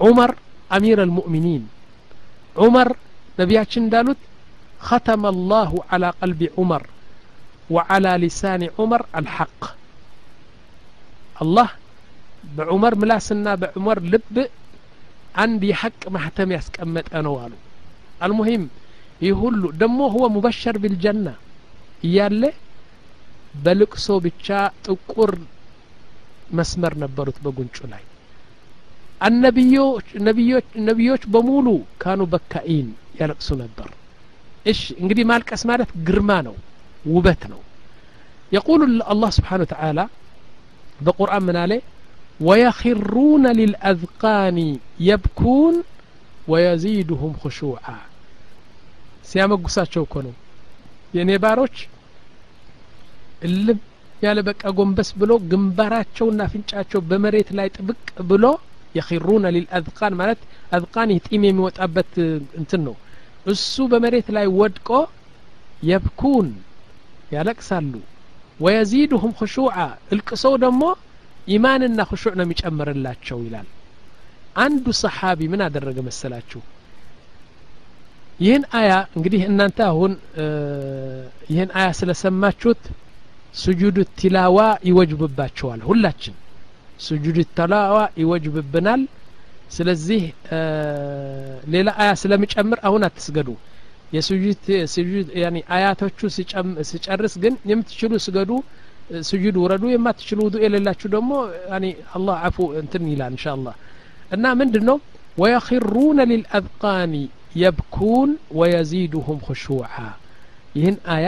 عمر 0.00 0.30
أمير 0.76 0.98
المؤمنين 1.02 1.62
عمر 2.56 2.88
نبياتشن 3.40 3.84
دالوت 3.88 4.16
ختم 4.80 5.26
الله 5.26 5.70
على 5.92 6.08
قلب 6.22 6.40
عمر 6.58 6.82
وعلى 7.70 8.08
لسان 8.24 8.62
عمر 8.78 9.00
الحق 9.16 9.60
الله 11.42 11.68
بعمر 12.56 12.92
ملاسنا 13.02 13.54
بعمر 13.54 13.98
لب 14.12 14.36
عندي 15.36 15.70
حق 15.80 16.02
محتم 16.08 16.48
يسكمت 16.52 17.06
أنا 17.14 17.28
والو 17.28 17.58
المهم 18.26 18.62
يهولو 19.22 19.70
دمو 19.80 20.06
هو 20.14 20.24
مبشر 20.36 20.74
بالجنة 20.82 21.34
يالله 22.16 22.52
በልቅሶ 23.64 24.06
ብቻ 24.24 24.46
ጥቁር 24.86 25.30
መስመር 26.58 26.94
ነበሩት 27.02 27.38
በጉንጩ 27.44 27.76
ላይ 27.92 28.02
ነቢዮች 30.88 31.22
በሙሉ 31.34 31.68
ካኑ 32.02 32.22
በካኢን 32.32 32.88
ያለቅሱ 33.20 33.48
ነበር 33.62 33.88
እሺ 34.66 34.80
እንግዲህ 35.02 35.24
ማልቀስ 35.30 35.62
ማለት 35.70 35.90
ግርማ 36.08 36.30
ነው 36.48 36.56
ውበት 37.04 37.44
ነው 37.52 37.60
يقول 38.52 38.80
الله 39.12 39.30
سبحانه 39.38 39.62
وتعالى 39.66 40.04
بقرآن 41.00 41.42
من 41.48 41.56
عليه 41.64 41.82
ويخرون 42.40 43.44
للأذقان 43.60 44.58
يبكون 45.10 45.74
ويزيدهم 46.50 47.32
خشوعا 47.42 47.98
ሲያመጉሳቸው 49.30 50.02
እኮ 50.06 50.14
ነው 50.26 50.34
የእኔ 51.16 51.30
ባሮች 51.44 51.76
እልም 53.46 53.78
ያለ 54.24 54.38
በቃ 54.48 54.62
ጎንበስ 54.78 55.08
ብሎ 55.20 55.32
ግንባራቸውና 55.50 56.40
አፍንጫቸው 56.48 57.00
በመሬት 57.08 57.48
ላይ 57.58 57.68
ጥብቅ 57.76 57.98
ብሎ 58.30 58.44
የኺሩነ 58.98 59.44
ሊልአዝቃን 59.56 60.14
ማለት 60.20 60.40
አዝቃን 60.76 61.08
ይህ 61.14 61.20
ጢም 61.26 61.42
የሚወጣበት 61.48 62.12
እንትን 62.60 62.82
ነው 62.88 62.94
እሱ 63.45 63.75
በመሬት 63.91 64.27
ላይ 64.35 64.47
ወድቆ 64.59 64.89
የብኩን 65.83 66.47
ያለቅሳሉ። 67.35 67.93
ወየዚድሁም 68.59 69.31
ክሹዓ 69.39 69.75
እልቅሰው 70.13 70.53
ደግሞ 70.63 70.83
ኢማንና 71.47 71.99
ክሹዕ 72.09 72.33
ነው 72.37 72.45
የሚጨምርላቸው 72.45 73.37
ይላል። 73.45 73.69
አንዱ 74.57 74.85
ሰሓቢ 75.01 75.39
ምን 75.51 75.61
አደረገ 75.65 75.97
መሰላችሁ? 76.07 76.61
ይህን 78.39 78.63
አያ 78.79 78.91
እንግዲህ 79.15 79.41
እናንተ 79.49 79.79
አሁን 79.89 80.11
ይህን 81.51 81.69
አያ 81.77 81.87
ስለሰማችሁት 81.99 82.83
ስጁድ 83.55 83.97
ቲላዋ 84.19 84.57
ይወጅብባቸዋል። 84.89 85.81
ሁላችን 85.89 86.35
ስጁድ 86.99 87.37
ቲላዋ 87.57 87.97
ይወጅብብናል 88.21 89.01
ስለዚህ 89.76 90.22
ሌላ 91.74 91.88
አያ 92.02 92.10
ስለሚጨምር 92.20 92.78
አሁን 92.88 93.04
አትስገዱ 93.08 93.48
የስጁድ 94.14 94.64
ስጁድ 94.92 95.28
ያኒ 95.42 95.56
አያቶቹ 95.76 96.18
ሲጨርስ 96.90 97.34
ግን 97.44 97.54
የምትችሉ 97.70 98.12
ስገዱ 98.26 98.50
ስጁድ 99.28 99.56
ውረዱ 99.62 99.84
የማትችሉ 99.92 100.38
ውዱ 100.46 100.56
የሌላችሁ 100.64 101.08
ደግሞ 101.14 101.32
ያኒ 101.72 101.86
አላህ 102.16 102.36
አፉ 102.48 102.66
እንትን 102.80 103.04
ይላል 103.12 103.32
እንሻ 103.34 103.46
አላህ 103.56 103.74
እና 104.30 104.54
ምንድን 104.60 104.84
ነው 104.90 104.96
ወየኺሩነ 105.36 106.20
ሊልአዝቃኒ 106.30 107.14
የብኩን 107.62 108.30
ወየዚዱሁም 108.60 109.38
ክሹዓ 109.46 109.92
ይህን 110.78 110.96
አያ 111.14 111.26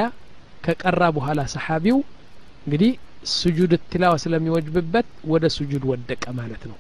ከቀራ 0.65 1.03
በኋላ 1.17 1.41
ሰሓቢው 1.55 1.99
እንግዲህ 2.65 2.93
ስጁድ 3.35 3.73
ትላዋ 3.93 4.15
ስለሚወጅብበት 4.25 5.07
ወደ 5.33 5.45
ስጁድ 5.57 5.85
ወደቀ 5.93 6.25
ማለት 6.41 6.63
ነው 6.71 6.77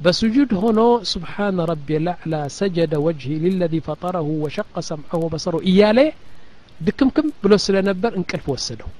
በስጁድ 0.00 0.50
ሆኖ 0.62 0.80
ስብሓነ 1.12 1.58
ረቢ 1.70 1.88
ልዕላ 2.06 2.34
ሰጀደ 2.56 2.94
ወጅሂ 3.04 3.32
ሊለዚ 3.44 3.74
ፈጠረሁ 3.86 4.28
ወሸቀ 4.44 4.72
ሰምዐሁ 4.88 5.20
ወበሰሩ 5.24 5.54
እያለ 5.70 5.98
ድክምክም 6.80 7.28
ብሎ 7.42 7.52
ስለነበር 7.64 8.12
እንቅልፍ 8.20 8.46
ወሰደው 8.54 8.90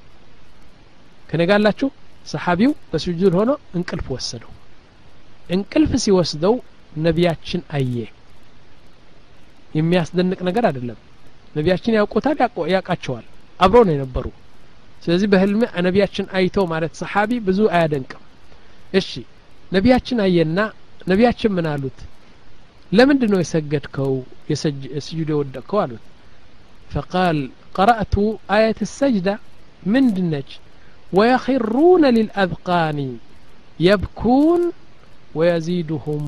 ከነጋላችሁ 1.29 1.89
ሰሓቢው 2.27 2.73
በስጁድ 2.91 3.35
ሆኖ 3.39 3.51
እንቅልፍ 3.79 4.07
ወሰደው 4.15 4.53
እንቅልፍ 5.49 5.93
ሲወስደው 6.05 6.55
ነቢያችን 7.07 7.63
አየ 7.79 7.97
የሚያስደንቅ 9.75 10.41
ነገር 10.49 10.65
አይደለም 10.69 10.99
ነቢያችን 11.57 11.97
ያውቁታል 11.99 12.37
ያውቃቸዋል 12.75 13.25
አብረው 13.61 13.85
ነው 13.89 13.95
የነበሩ 13.97 14.27
ስለዚህ 15.03 15.29
በህልም 15.33 15.61
ነቢያችን 15.87 16.27
አይተው 16.39 16.65
ማለት 16.73 16.93
ሰሓቢ 17.01 17.33
ብዙ 17.49 17.61
አያደንቅም 17.77 18.23
እሺ 19.01 19.11
ነቢያችን 19.73 20.19
አየና 20.27 20.59
ነቢያችን 21.08 21.54
ምን 21.58 21.68
አሉት 21.74 22.00
ለምንድን 22.92 23.32
ነው 23.34 23.40
የሰገድከው 23.44 24.14
ስጁድ 25.08 25.30
የወደቅከው 25.34 25.80
አሉት 25.86 26.04
فقال 26.92 27.38
قرأت 27.74 28.16
آية 28.52 28.80
السجدة 28.82 29.34
من 29.84 30.04
دنج 30.14 30.50
ويخرون 31.14 32.04
للأذقان 32.18 33.00
يبكون 33.80 34.62
ويزيدهم 35.36 36.22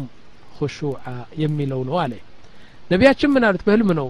خشوعا 0.57 1.17
يميلون 1.37 1.89
عليه 2.03 2.23
ነቢያችን 2.91 3.29
ምን 3.33 3.43
አሉት 3.47 3.61
በህልም 3.67 3.89
ነው 3.99 4.07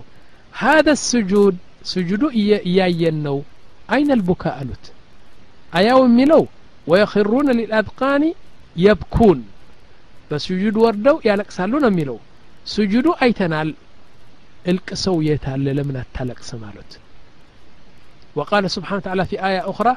ሀደ 0.53 0.87
ስጁድ 1.09 1.55
ስጁዱ 1.91 2.23
እያየን 2.69 3.17
ነው 3.27 3.37
አይነ 3.95 4.09
ልቡካ 4.19 4.43
አሉት 4.61 4.85
አያው 5.73 5.99
የሚለው 6.07 6.43
ወየኽሩነ 6.87 7.49
ሊልአድቃኒ 7.59 8.23
የብኩን 8.75 9.39
በስጁድ 10.30 10.76
ወርደው 10.84 11.16
ያለቅሳሉ 11.28 11.72
ነው 11.84 11.90
የሚለው 11.92 12.18
ስጁዱ 12.66 13.06
አይተናል 13.24 13.68
እልቅሰው 14.70 15.16
የታለ 15.28 15.66
ለምን 15.78 15.98
አታለቅስም 16.02 16.62
አሉት 16.70 16.92
وقال 18.36 18.64
سبحانه 18.70 19.00
وتعالى 19.00 19.24
في 19.26 19.36
آية 19.48 19.62
أخرى 19.72 19.94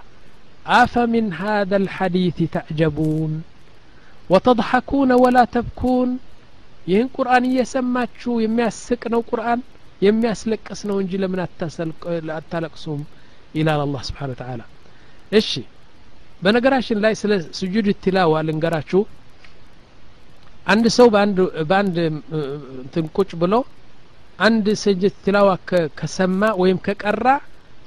أفمن 0.82 1.26
هذا 1.44 1.78
الحديث 1.84 2.38
تعجبون 2.56 3.32
وتضحكون 4.30 5.10
ولا 5.24 5.44
تبكون 5.56 6.10
ይህን 6.90 7.08
ቁርአን 7.16 7.44
እየሰማችሁ 7.50 8.34
የሚያስቅ 8.44 9.02
ነው 9.14 9.22
ቁርአን 9.30 9.60
የሚያስለቅስ 10.02 10.80
ነው 10.90 10.98
እንጂ 11.04 11.12
ለምን 11.24 11.40
አታለቅሱም 12.38 13.02
ይላል 13.58 13.80
አላህ 13.86 14.02
ስብሓን 14.10 14.32
ወተዓላ 14.34 14.62
እሺ 15.32 15.52
በነገራችን 16.42 16.98
ላይ 17.06 17.14
ስለ 17.22 17.32
ስጁድ 17.60 17.88
ትላዋ 18.06 18.34
ልንገራችሁ 18.48 19.02
አንድ 20.67 20.87
ሰው 20.97 21.07
በአንድ 21.71 21.97
እንትን 22.81 23.07
ቁጭ 23.17 23.31
ብሎ 23.43 23.55
አንድ 24.39 24.67
ስጅድ 24.83 25.15
ትላዋ 25.25 25.49
ከሰማ 25.99 26.43
ወይም 26.61 26.79
ከቀራ 26.87 27.27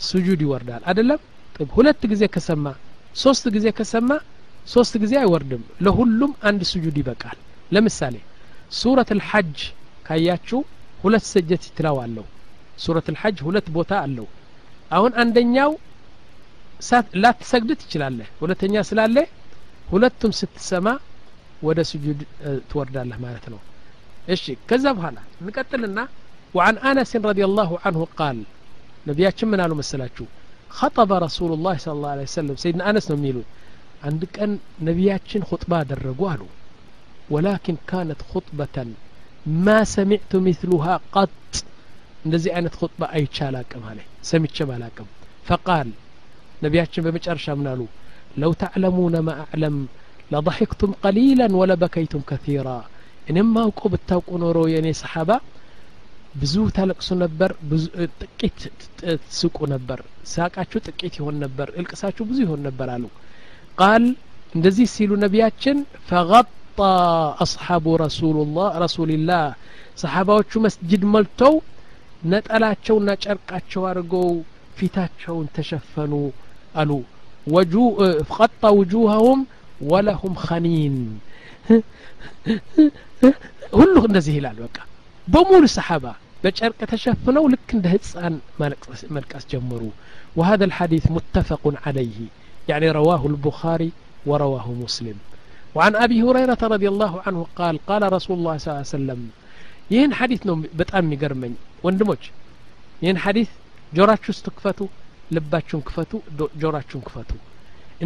ስጁድ 0.07 0.41
ይወርዳል። 0.45 0.83
አይደለም? 0.89 1.19
ሁለት 1.71 2.01
ጊዜ 2.11 2.23
ከሰማ 2.33 2.65
ሶስት 3.15 3.45
ጊዜ 3.55 3.67
ከሰማ 3.77 4.09
ሶስት 4.67 4.93
ጊዜ 5.03 5.13
አይወርድም። 5.21 5.63
ለሁሉም 5.85 6.31
አንድ 6.47 6.61
ስጁድ 6.71 6.95
ይበቃል። 7.01 7.37
ለምሳሌ 7.71 8.15
ሱረት 8.79 9.09
ልሐጅ 9.19 9.57
ካያችሁ 10.07 10.59
ሁለት 11.03 11.25
ስጀት 11.31 11.63
ትላዋ 11.77 11.97
አለው። 12.05 12.25
ሱረት 12.83 13.07
ልሐጅ 13.15 13.37
ሁለት 13.47 13.67
ቦታ 13.75 13.91
አለው። 14.05 14.27
አሁን 14.91 15.11
አንደኛው 15.23 15.71
ላትሰግድ 17.23 17.69
ትችላለህ። 17.81 18.27
ሁለተኛ 18.41 18.83
ስላለ 18.89 19.17
ሁለቱም 19.91 20.31
ስትሰማ 20.39 20.87
ወደ 21.66 21.78
ስጁድ 21.90 22.20
ትወርዳለህ 22.70 23.18
ማለት 23.26 23.44
ነው 23.52 23.60
እሺ 24.34 24.44
ከዛ 24.70 24.84
በኋላ 24.98 25.18
እንቀጥልና 25.42 26.00
وعن 26.54 26.74
أنس 26.90 27.12
رضي 27.30 27.44
الله 27.48 27.70
عنه 27.84 28.00
قال 28.20 28.36
ነቢያችን 29.10 29.48
ምን 29.52 29.60
አሉ 29.64 29.72
መሰላችሁ 29.82 30.24
خطب 30.78 31.10
رسول 31.26 31.50
الله 31.56 31.74
صلى 31.84 31.94
الله 31.96 32.12
عليه 32.14 32.26
وسلم 32.30 32.54
سيدنا 32.64 32.82
أنس 32.90 33.06
ነው 33.10 33.16
የሚሉት 33.20 33.48
አንድ 34.08 34.22
ቀን 34.36 34.50
ነቢያችን 34.88 35.40
خطبة 35.50 35.76
አደረጉ 35.82 36.20
አሉ 36.32 36.42
ولكن 37.34 37.74
كانت 37.90 38.20
خطبة 38.32 38.76
ما 39.66 39.78
سمعت 39.96 40.32
مثلها 40.48 40.94
قط 41.16 41.52
እንደዚህ 42.24 42.50
አይነት 42.56 42.74
خطبة 42.80 43.06
አይቼ 43.16 43.36
አላቅም 43.48 43.82
አለ 43.90 43.98
ሰምቼም 44.30 44.70
አላቅም 44.76 45.08
فقال 45.48 45.88
ነቢያችን 46.64 47.02
በመጨረሻ 47.06 47.46
ምን 47.60 47.66
አሉ 47.72 47.80
لو 48.42 48.50
تعلمون 48.62 49.14
ما 49.26 49.32
أعلم 49.44 49.74
ለضحክቱም 50.31 50.91
ቀሊላን 51.03 51.53
ወለበከይቱም 51.59 52.23
ከثራ 52.29 52.69
እኔማውቀው 53.31 53.89
ብታውቁ 53.93 54.29
ኖሮ 54.43 54.57
የእኔ 54.73 54.87
ሰሓባ 55.01 55.29
ብዙ 56.41 56.55
ታለቅሱ 56.75 57.09
ነበር 57.23 57.51
ጥቂት 58.21 58.59
ትስቁ 58.99 59.57
ነበር 59.73 59.99
ሳቃችሁ 60.33 60.79
ጥቂት 60.87 61.13
ይሆን 61.19 61.35
ነበር 61.43 61.67
እልቅሳችሁ 61.79 62.23
ብዙ 62.29 62.37
ይሆን 62.45 62.61
ነበር 62.67 62.89
አሉ 62.95 63.05
ቃል 63.79 64.03
እንደዚህ 64.55 64.87
ሲሉ 64.95 65.11
ነቢያችን 65.23 65.77
ፈغጣ 66.09 66.79
አصሓቡ 67.45 67.85
ረሱልላህ 68.83 69.43
ሰሓባዎቹ 70.03 70.51
መስጅድ 70.65 71.03
መልተው 71.13 71.55
ነጠላቸውና 72.31 73.09
ጨርቃቸው 73.23 73.83
አድርገው 73.91 74.29
ፊታቸውን 74.79 75.47
ተሸፈኑ 75.57 76.13
አሉ 76.75 76.91
غطى 78.37 78.69
وجوههم 78.79 79.39
ወለሁም 79.90 80.34
ኸኒን 80.46 80.96
ሁሉ 83.78 83.94
እንደዚህ 84.08 84.34
ይላል 84.38 84.58
በቃ 84.64 84.78
በሙሉ 85.26 85.64
ሰሓባ 85.76 86.04
በጨርቅ 86.44 86.80
ተሸፍነው 86.92 87.44
ልክ 87.52 87.68
እንደ 87.76 87.86
ህፃን 87.94 88.34
መልቀስ 89.16 89.44
ጀመሩ 89.54 89.82
وهذا 90.38 90.64
الحديث 90.70 91.04
متفق 91.16 91.64
عليه 91.84 92.18
يعني 92.68 92.86
رواه 92.98 93.22
البخاري 93.32 93.90
ورواه 94.26 94.66
مسلم 94.84 95.16
وعن 95.76 95.92
أبي 96.04 96.18
هريرة 96.26 96.62
رضي 96.74 96.88
الله 96.92 97.12
عنه 97.26 97.40
قال 97.58 97.74
قال 97.90 98.02
رسول 98.16 98.36
الله 98.38 98.54
صلى 98.58 98.68
الله 98.70 98.84
عليه 98.84 98.96
وسلم 98.98 99.20
ይህን 99.92 100.12
ሐዲት 100.18 100.42
ነው 100.48 100.56
በጣም 100.80 101.02
የሚገርመኝ 101.06 101.52
ወንድሞች 101.86 102.22
ይህን 103.02 103.18
ሐዲት 103.24 103.50
ጆራችሁ 103.92 104.30
ውስጥ 104.34 104.46
ክፈቱ 104.56 104.80
ልባችሁን 105.36 105.82
ክፈቱ 105.88 106.10
ጆራችሁን 106.62 107.02
ክፈቱ 107.08 107.30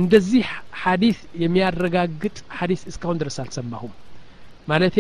እንደዚህ 0.00 0.46
ሐዲስ 0.82 1.18
የሚያረጋግጥ 1.42 2.36
ሐዲስ 2.58 2.82
እስካሁን 2.90 3.18
ድረስ 3.22 3.36
አልሰማሁም 3.44 3.92
ማለቴ 4.70 4.96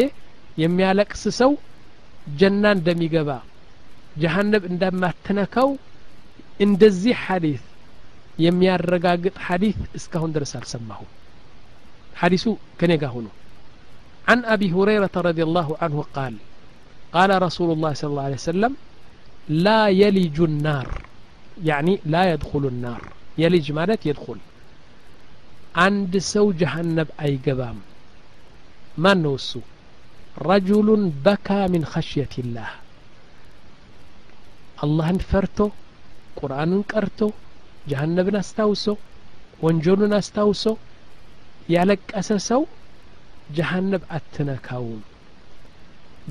የሚያለቅስ 0.62 1.22
ሰው 1.40 1.52
ጀና 2.40 2.64
እንደሚገባ 2.76 3.30
ጀሀነብ 4.22 4.62
እንደማትነካው 4.72 5.68
እንደዚህ 6.66 7.16
ሐዲስ 7.26 7.62
የሚያረጋግጥ 8.44 9.34
ሐዲስ 9.46 9.76
እስካሁን 9.98 10.30
ድረስ 10.36 10.52
አልሰማሁም 10.60 11.10
ሐዲሱ 12.22 12.46
ከኔ 12.82 12.92
ጋር 13.04 13.12
ሆኖ 13.16 13.28
عن 14.30 14.40
أبي 14.54 14.68
هريرة 14.76 15.14
رضي 15.28 15.42
الله 15.48 15.68
عنه 15.82 15.98
قال 16.16 16.34
قال 17.16 17.30
رسول 17.46 17.68
الله 17.74 17.92
صلى 17.98 18.10
الله 18.12 18.26
عليه 18.28 18.40
وسلم 18.42 18.72
لا 19.66 19.82
يلج 20.02 20.36
النار 20.50 20.86
يعني 21.70 21.94
لا 22.14 22.22
يدخل 22.32 22.64
النار 22.72 23.02
يلج 23.42 23.66
مالت 23.78 24.00
يدخل 24.10 24.38
عند 25.84 26.12
سو 26.32 26.46
جهنم 26.60 27.08
أي 27.22 27.32
قبام 27.46 27.78
ما 29.02 29.12
نوسو 29.14 29.60
رجل 30.50 30.88
بكى 31.26 31.60
من 31.72 31.82
خشية 31.92 32.34
الله 32.38 32.70
الله 34.84 35.08
فرتو 35.30 35.68
قرآن 36.40 36.72
قرتو 36.92 37.30
جهنم 37.90 38.26
استوسو 38.36 38.96
ወንጀሉን 39.64 40.12
አስታውሶ 40.20 40.64
ያለቀሰ 41.74 42.30
ሰው 42.48 42.62
ጀሀነብ 43.56 44.02
አትነካውም 44.16 45.00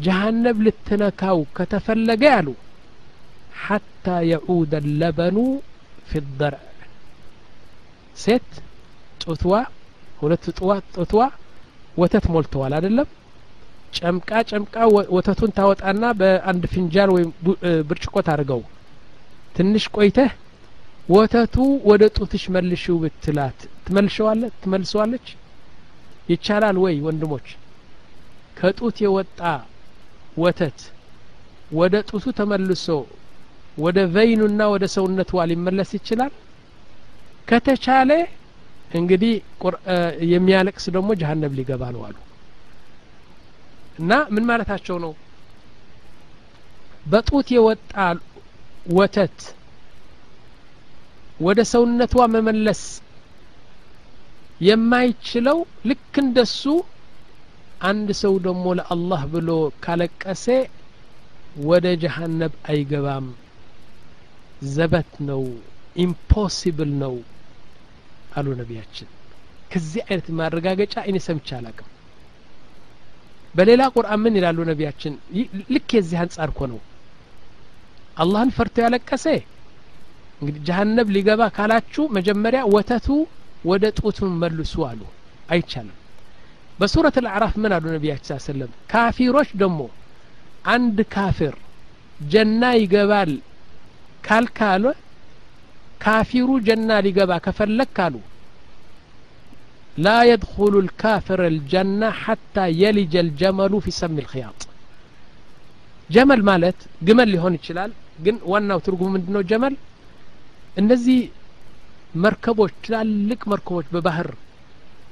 ጀሀነብ 0.06 0.58
ልትነካው 0.66 1.40
ከተፈለገ 1.58 2.24
ያሉ 2.36 2.50
ሐታ 3.64 4.06
የዑደ 4.32 4.74
ለበኑ 5.02 5.38
ፊ 6.10 6.22
ደርዕ 6.40 6.64
ሴት 8.24 8.50
ጡትዋ 9.23 9.53
ሁለት 10.21 10.45
ጡትዋ 10.97 11.21
ወተት 12.01 12.25
ሞልተዋል 12.35 12.73
አይደለም? 12.79 13.09
ጨምቃ 13.97 14.31
ጨምቃ 14.51 14.75
ወተቱን 15.17 15.51
ታወጣና 15.57 16.05
በአንድ 16.21 16.63
ፍንጃል 16.73 17.11
ወይም 17.15 17.31
ብርጭቆ 17.89 18.15
ታድርገው 18.29 18.61
ትንሽ 19.57 19.85
ቆይተህ 19.97 20.31
ወተቱ 21.09 21.55
ወደ 21.91 22.03
ጡትሽ 22.17 22.43
መልሽው 22.57 22.97
ብትላት 23.03 23.59
ትመልሸዋለ 23.87 24.43
ትመልሰዋለች? 24.63 25.27
ይቻላል 26.33 26.77
ወይ 26.85 26.97
ወንድሞች? 27.07 27.47
ከጡት 28.59 28.97
የወጣ 29.05 29.41
ወተት 30.43 30.79
ወደ 31.79 31.95
ጡቱ 32.11 32.25
ተመልሶ 32.39 32.87
ወደ 33.85 33.99
ቨይኑና 34.15 34.61
ወደ 34.75 34.85
ሰውነቷ 34.95 35.33
ሊመለስ 35.51 35.91
ይችላል? 35.99 36.33
ከተቻለ 37.49 38.11
እንግዲህ 38.91 39.33
የሚያለቅስ 40.31 40.85
ደግሞ 40.95 41.11
ጀሀነብ 41.21 41.53
ሊገባ 41.59 41.83
ነው 41.95 42.03
አሉ። 42.07 42.17
እና 43.99 44.13
ምን 44.35 44.45
ማለታቸው 44.49 44.97
ነው? 45.05 45.13
በጡት 47.07 47.49
የወጣ 47.55 47.93
ወተት 48.97 49.39
ወደ 51.41 51.61
ሰውነቷ 51.73 52.15
መመለስ 52.35 52.83
የማይችለው 54.61 55.59
ልክ 55.91 56.15
እንደሱ 56.23 56.63
አንድ 57.83 58.09
ሰው 58.21 58.35
ደግሞ 58.47 58.65
ለአላህ 58.79 59.21
ብሎ 59.33 59.51
ካለቀሰ 59.85 60.45
ወደ 61.69 61.87
ጀሀነብ 62.03 62.53
አይገባም። 62.71 63.29
ዘበት 64.71 65.13
ነው። 65.29 65.43
ኢምፖሲብል 65.97 66.91
ነው 67.03 67.15
አሉ 68.37 68.47
ነቢያችን። 68.61 69.09
ከዚህ 69.73 70.03
አይነት 70.07 70.29
ማረጋገጫ 70.39 70.95
እኔ 71.09 71.17
ሰምቼ 71.27 71.49
አላቅም 71.59 71.89
በሌላ 73.55 73.83
ቁርአን 73.95 74.21
ምን 74.25 74.35
ይላሉ 74.39 74.59
ነቢያችን? 74.69 75.13
ልክ 75.75 75.89
የዚህ 75.97 76.19
አንጻር 76.23 76.49
እኮ 76.53 76.61
ነው። 76.73 76.81
አላህን 78.17 78.51
ፈርቶ 78.57 78.77
ያለቀሰ 78.85 79.25
እንግዲህ 80.41 80.61
ጀሀነብ 80.69 81.09
ሊገባ 81.15 81.43
ካላችሁ 81.57 82.05
መጀመሪያ 82.17 82.61
ወተቱ 82.75 83.09
ወደ 83.65 83.85
ጡቱን 83.99 84.31
መልሱ 84.43 84.75
አሉ። 84.89 85.01
አይቻልም። 85.49 85.97
በሱረት 86.79 87.17
አልአዕራፍ 87.21 87.55
ምን 87.63 87.73
አሉ 87.77 87.85
ነቢያችን 87.95 88.39
ሰለም 88.45 88.71
ካፊሮች 88.93 89.51
ደግሞ 89.63 89.81
አንድ 90.75 90.99
ካፊር 91.13 91.55
ጀና 92.27 92.63
ይገባል 92.79 93.31
ካልካለ 94.27 94.85
ካፊሩ 96.01 96.51
ጀና 96.67 96.91
ሊገባ 97.07 97.33
ከፈለግ 97.47 97.91
ካሉ 97.97 98.15
ላ 99.97 100.09
የድኹሉ 100.29 100.75
ልካፊር 100.87 101.41
ልጀና 101.57 102.03
ሐታ 102.21 102.67
የሊጀ 102.81 103.15
ልጀመሉ 103.29 103.73
ፊ 103.85 103.95
ሰሚ 103.99 104.17
ልክያጥ 104.25 104.61
ጀመል 106.11 106.41
ማለት 106.51 106.79
ግመል 107.07 107.29
ሊሆን 107.35 107.57
ይችላል 107.59 107.91
ግን 108.25 108.37
ዋናው 108.53 108.79
ትርጉሙ 108.87 109.09
ምንድን 109.15 109.35
ነው 109.37 109.43
ጀመል 109.51 109.75
እነዚህ 110.77 111.19
መርከቦች 112.23 112.73
ትላልቅ 112.85 113.41
መርከቦች 113.53 113.87
በባህር 113.95 114.29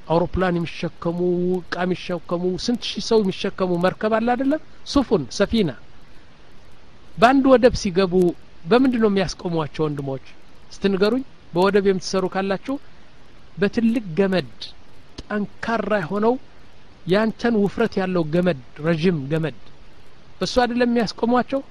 አውሮፕላን 0.09 0.57
የሚሸከሙ 0.57 1.17
ውቃ 1.51 1.75
የሚሸከሙ 1.85 2.43
ስንት 2.65 2.83
ሺህ 2.89 3.03
ሰው 3.09 3.19
የሚሸከሙ 3.23 3.71
መርከብ 3.83 4.13
አለ 4.17 4.27
አይደለም? 4.33 4.61
ሱፉን 4.93 5.23
ሰፊና። 5.37 5.71
በአንድ 7.17 7.45
ወደብ 7.51 7.75
ሲገቡ 7.81 8.13
በምንድን 8.65 9.01
ነው 9.03 9.09
የሚያስቆሟቸው 9.11 9.83
ወንድሞች? 9.87 10.25
ስትንገሩኝ 10.71 11.23
በወደብ 11.53 11.85
የምትሰሩ 11.89 12.25
ካላችሁ 12.33 12.75
በትልቅ 13.57 14.05
ገመድ 14.19 14.51
ጠንካራ 15.21 15.91
የሆነው 16.01 16.35
ያንተን 17.11 17.55
ውፍረት 17.63 17.93
ያለው 18.01 18.23
ገመድ 18.33 18.59
ረዥም 18.85 19.17
ገመድ 19.31 19.57
በሱ 20.39 20.55
አይደለም 20.63 20.89
የሚያስቆሟቸው 20.91 21.61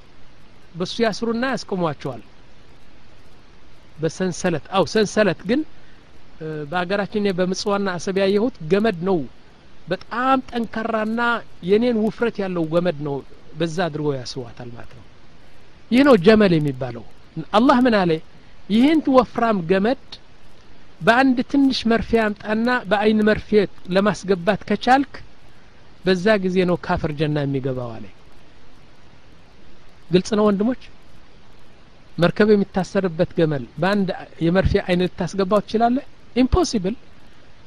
በሱ 0.74 0.94
ያስሩና 1.04 1.44
ያስቆሟቸዋል። 1.52 2.22
በሰንሰለት 3.98 4.66
አው 4.76 4.84
ሰንሰለት 4.92 5.40
ግን 5.48 5.60
በሀገራችን 6.70 7.24
በምጽዋና 7.38 7.88
አሰብ 7.96 8.16
ያየሁት 8.22 8.56
ገመድ 8.72 8.98
ነው። 9.08 9.18
በጣም 9.88 10.38
ጠንካራና 10.50 11.20
የኔን 11.68 11.96
ውፍረት 12.04 12.36
ያለው 12.42 12.64
ገመድ 12.74 12.98
ነው። 13.06 13.16
በዛ 13.58 13.76
አድርጎ 13.86 14.08
ያስዋታል 14.18 14.68
ማለት 14.74 14.92
ነው። 14.98 15.04
ይህ 15.90 16.02
ነው 16.08 16.14
ጀመል 16.26 16.52
የሚባለው። 16.56 17.04
አላህ 17.58 17.78
ምን 17.86 17.94
አለ 18.00 18.12
ይህን 18.68 19.00
ወፍራም 19.14 19.58
ገመድ 19.70 20.02
በአንድ 21.00 21.38
ትንሽ 21.50 21.78
መርፌ 21.90 22.10
አምጣና 22.24 22.68
በአይን 22.90 23.20
መርፌ 23.28 23.48
ለማስገባት 23.94 24.60
ከቻልክ 24.68 25.12
በዛ 26.04 26.26
ጊዜ 26.44 26.56
ነው 26.70 26.76
ካፍር 26.86 27.12
ጀና 27.20 27.38
የሚገባው 27.44 27.90
አለ 27.96 28.04
ግልጽ 30.10 30.28
ነው 30.38 30.44
ወንድሞች? 30.48 30.82
መርከብ 32.16 32.48
የሚታሰርበት 32.52 33.30
ገመል 33.38 33.64
በአንድ 33.80 34.08
የመርፌ 34.46 34.72
አይን 34.84 35.02
ልታስገባው 35.04 35.60
ትችላለህ? 35.64 36.04
ኢምፖሲብል። 36.36 36.94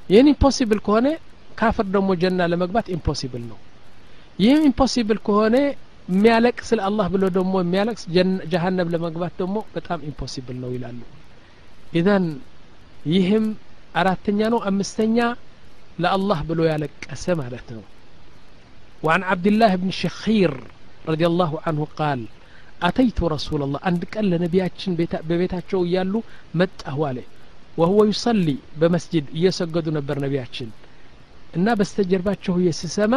ይህን 0.09 0.27
ኢምፖሲብል 0.31 0.79
ከሆነ 0.85 1.07
ካፍር 1.55 1.85
ደግሞ 1.95 2.09
ጀና 2.21 2.47
ለመግባት 2.51 2.87
ኢምፖሲብል 2.95 3.43
ነው። 3.51 3.59
ይህም 4.39 4.61
ኢምፖሲብል 4.69 5.19
ከሆነ 5.27 5.55
የሚያለቅስ 6.08 6.68
ለአላህ 6.78 7.06
ብሎ 7.14 7.24
ደግሞ 7.36 7.54
የሚያለቅስ 7.62 8.02
ጀሀነም 8.52 8.90
ለመግባት 8.94 9.32
ደግሞ 9.42 9.56
በጣም 9.76 9.98
ኢምፖሲብል 10.10 10.56
ነው 10.64 10.70
ይላሉ 10.76 11.00
ኢዘን 11.98 12.26
ይህም 13.14 13.46
አራተኛ 14.00 14.40
ነው 14.54 14.60
አምስተኛ 14.70 15.18
ለአላህ 16.04 16.38
ብሎ 16.50 16.60
ያለቀሰ 16.72 17.26
ማለት 17.42 17.68
ነው 17.76 17.84
وعن 19.06 19.22
عبد 19.32 19.46
الله 19.52 19.72
بن 19.82 19.90
شخير 20.02 20.50
رضي 21.10 21.26
الله 21.30 21.52
عنه 21.66 21.82
قال 22.00 22.20
أتيت 22.88 23.18
رسول 23.36 23.60
الله 23.64 23.80
عند 23.88 24.02
قال 24.12 24.24
لنبياتشن 24.32 24.92
ببيتاتشو 25.28 25.80
يالو 25.94 26.20
متأه 26.60 26.96
عليه 27.08 27.28
وهو 27.80 27.98
يصلي 28.12 28.56
بمسجد 28.80 29.24
يسجد 29.44 29.86
نبر 29.96 30.16
نبياتشن 30.26 30.70
እና 31.56 31.66
በስተጀርባቸው 31.78 32.54
የስሰማ 32.66 33.14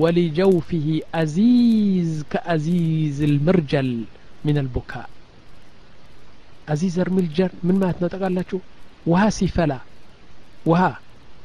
ولجوفه 0.00 0.86
أزيز 1.14 2.12
كأزيز 2.32 3.18
المرجل 3.30 3.88
من 4.46 4.56
البكاء 4.58 5.08
أزيز 6.68 6.96
المرجل 7.06 7.50
من 7.66 7.74
ما 7.82 7.88
تنطقالاتشو 7.98 8.58
ውሃ 9.06 9.22
ሲፈላ 9.38 9.72
ውሃ 10.70 10.82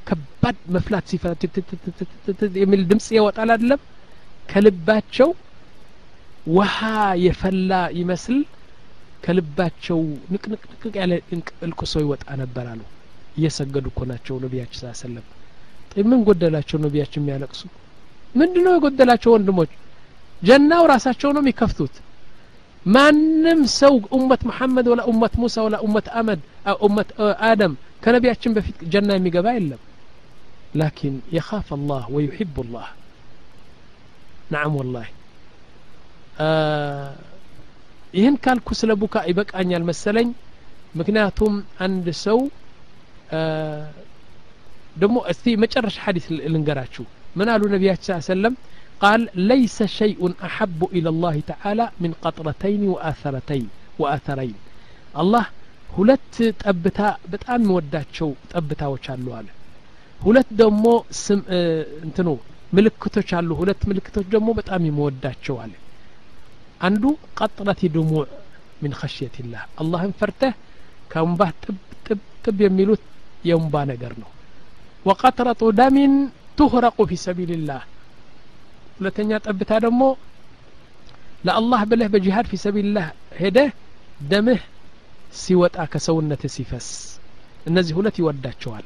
ከባድ 0.08 0.58
መፍላት 0.76 1.06
ሲፈላ 1.12 1.32
የሚል 2.62 2.82
ድምጽ 2.92 3.08
ይወጣል 3.18 3.50
አይደለም 3.56 3.82
ከልባቸው 4.52 5.30
ውሃ 6.58 6.78
የፈላ 7.26 7.72
ይመስል 8.00 8.38
ከልባቸው 9.26 10.00
ንቅንቅንቅ 10.34 10.94
ያለ 11.02 11.12
እልቅሶ 11.68 11.94
ይወጣ 12.06 12.26
ነበር 12.44 12.66
አሉ 12.74 12.82
እየሰገዱ 13.40 13.86
እኮ 13.92 14.00
ናቸው 14.12 14.36
ነቢያችን 14.46 14.80
ስ 14.82 15.04
ሰለም 15.04 15.26
ምን 16.12 16.20
ጎደላቸው 16.30 16.80
ነቢያችን 16.86 17.22
የሚያለቅሱ 17.24 17.62
ምንድ 18.36 18.56
ነው 18.66 18.74
የጎደላቸው 18.76 19.32
ወንድሞች 19.36 19.72
ጀናው 20.42 20.84
ራሳቸው 20.92 21.30
ነው 21.36 21.42
የሚከፍቱት 21.44 21.96
ማንም 22.86 23.62
ሰው 23.80 23.94
ኡመት 24.18 24.42
መሐመድ 24.50 24.86
ወላ 24.92 25.02
ኡመት 25.12 25.34
ሙሳ 25.42 25.56
ወላ 25.66 25.78
ኡመት 25.86 26.08
አመድ 26.20 26.42
ኡመት 26.84 27.10
አደም 27.50 27.74
ከነቢያችን 28.04 28.54
በፊት 28.58 28.78
ጀና 28.94 29.10
የሚገባ 29.18 29.48
የለም 29.56 29.82
ላኪን 30.80 31.16
የኻፍ 31.36 31.68
አላህ 31.78 32.04
ወዩሕቡ 32.16 32.56
ላህ 32.74 32.88
ነዓም 34.54 34.76
ወላሂ 34.80 35.08
ይህን 38.14 38.36
ካልኩ 38.44 38.68
ስለ 38.80 38.92
ቡካ 39.02 39.16
ይበቃኛል 39.30 39.84
መሰለኝ 39.90 40.30
ምክንያቱም 41.00 41.56
አንድ 41.86 42.06
ሰው 42.24 42.40
ደግሞ 45.02 45.18
እስቲ 45.32 45.46
መጨረሻ 45.64 45.98
ሐዲስ 46.06 46.26
ልንገራችሁ 46.54 47.04
ምን 47.40 47.48
አሉ 47.54 47.64
ነቢያችን 47.76 48.16
ስ 48.20 48.32
ሰለም 48.34 48.56
قال 49.02 49.22
ليس 49.52 49.78
شيء 50.00 50.22
أحب 50.48 50.80
إلى 50.96 51.10
الله 51.14 51.36
تعالى 51.52 51.86
من 52.04 52.12
قطرتين 52.24 52.82
وآثرتين 52.94 53.66
وآثرين 54.02 54.58
الله 55.22 55.46
ሁለት 55.90 56.36
ጠብታ 56.64 57.00
በጣም 57.34 57.60
የሚወዳቸው 57.64 58.30
ጠብታዎች 58.52 59.06
አሉ 59.14 59.26
አለ 59.38 59.48
ሁለት 60.20 60.50
ደግሞ 60.62 60.86
ስም 61.24 61.40
እንትኑ 62.06 62.28
ምልክቶች 62.78 63.30
አሉ 63.38 63.50
ሁለት 63.62 63.82
ምልክቶች 63.90 64.28
ደግሞ 64.36 64.50
በጣም 64.60 64.82
የሚወዳቸው 64.88 65.56
አለ 65.64 65.74
አንዱ 66.88 67.04
ቀጥረት 67.40 67.82
ድሙዕ 67.96 68.26
ምን 68.84 68.92
ኸሽየትላህ 69.00 69.64
አላህን 69.84 70.12
ፈርተህ 70.20 70.54
ከእንባህ 71.14 71.52
ጥብ 71.64 71.78
ጥብ 72.08 72.20
ጥብ 72.46 72.60
የሚሉት 72.66 73.04
የእንባ 73.50 73.76
ነገር 73.94 74.14
ነው 74.22 74.30
ወቀጥረጡ 75.06 75.62
ደሚን 75.80 76.14
ትሁረቁ 76.58 76.98
ፊ 77.10 77.18
ሰቢልላህ 77.26 77.82
ሁለተኛ 78.98 79.40
ጠብታ 79.46 79.72
ደግሞ 79.86 80.02
ለአላህ 81.48 81.82
ብለህ 81.92 82.08
በጂሃድ 82.14 82.48
ፊ 82.52 82.56
ሰቢልላህ 82.66 83.08
ሄደህ 83.42 83.70
ደምህ 84.32 84.62
ሲወጣ 85.42 85.78
ከሰውነትህ 85.94 86.52
ሲፈስ 86.56 86.88
እነዚህ 87.66 87.94
ሁለት 88.00 88.16
ይወዳቸዋል 88.22 88.86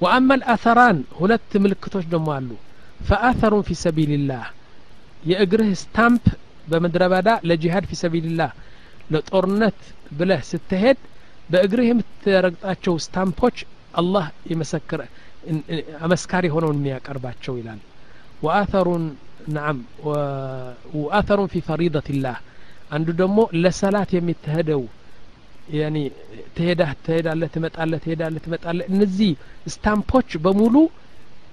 ወአማ 0.00 0.30
ልአተራን 0.40 0.98
ሁለት 1.18 1.52
ምልክቶች 1.64 2.06
ደግሞ 2.12 2.28
አሉ 2.36 2.50
ፈአተሩን 3.08 3.64
ፊ 3.68 3.76
ሰቢልላህ 3.84 4.44
የእግርህ 5.30 5.70
ስታምፕ 5.82 6.24
በምድረ 6.70 7.02
በዳ 7.12 7.30
ለጂሃድ 7.48 7.84
ፊ 7.90 7.98
ሰቢልላህ 8.02 8.50
ለጦርነት 9.12 9.78
ብለህ 10.18 10.40
ስትሄድ 10.50 10.98
በእግርህ 11.50 11.88
የምትረግጣቸው 11.90 12.94
ስታምፖች 13.04 13.58
አላህ 14.00 14.24
የመሰክረ 14.50 15.00
أمسكاري 16.05 16.49
هنا 16.49 16.67
من 16.67 16.83
ميك 16.83 17.09
أربعة 17.09 17.35
شويلان 17.41 17.79
وآثر 18.41 18.87
نعم 19.47 19.77
وآثر 20.93 21.47
في 21.47 21.61
فريضة 21.61 22.03
الله 22.09 22.35
عند 22.91 23.11
دمو 23.11 23.49
لسالة 23.53 24.07
يمتهدو 24.13 24.83
يعني 25.73 26.11
تهدا 26.55 26.87
تهدا 27.05 27.33
لا 27.33 27.47
تمت 27.47 27.79
على 27.79 27.99
تهدا 27.99 28.29
لا 28.29 28.39
تمت 28.39 28.67
على 28.67 28.85
نزي 28.89 29.35
استامبوش 29.67 30.37
بمولو 30.37 30.89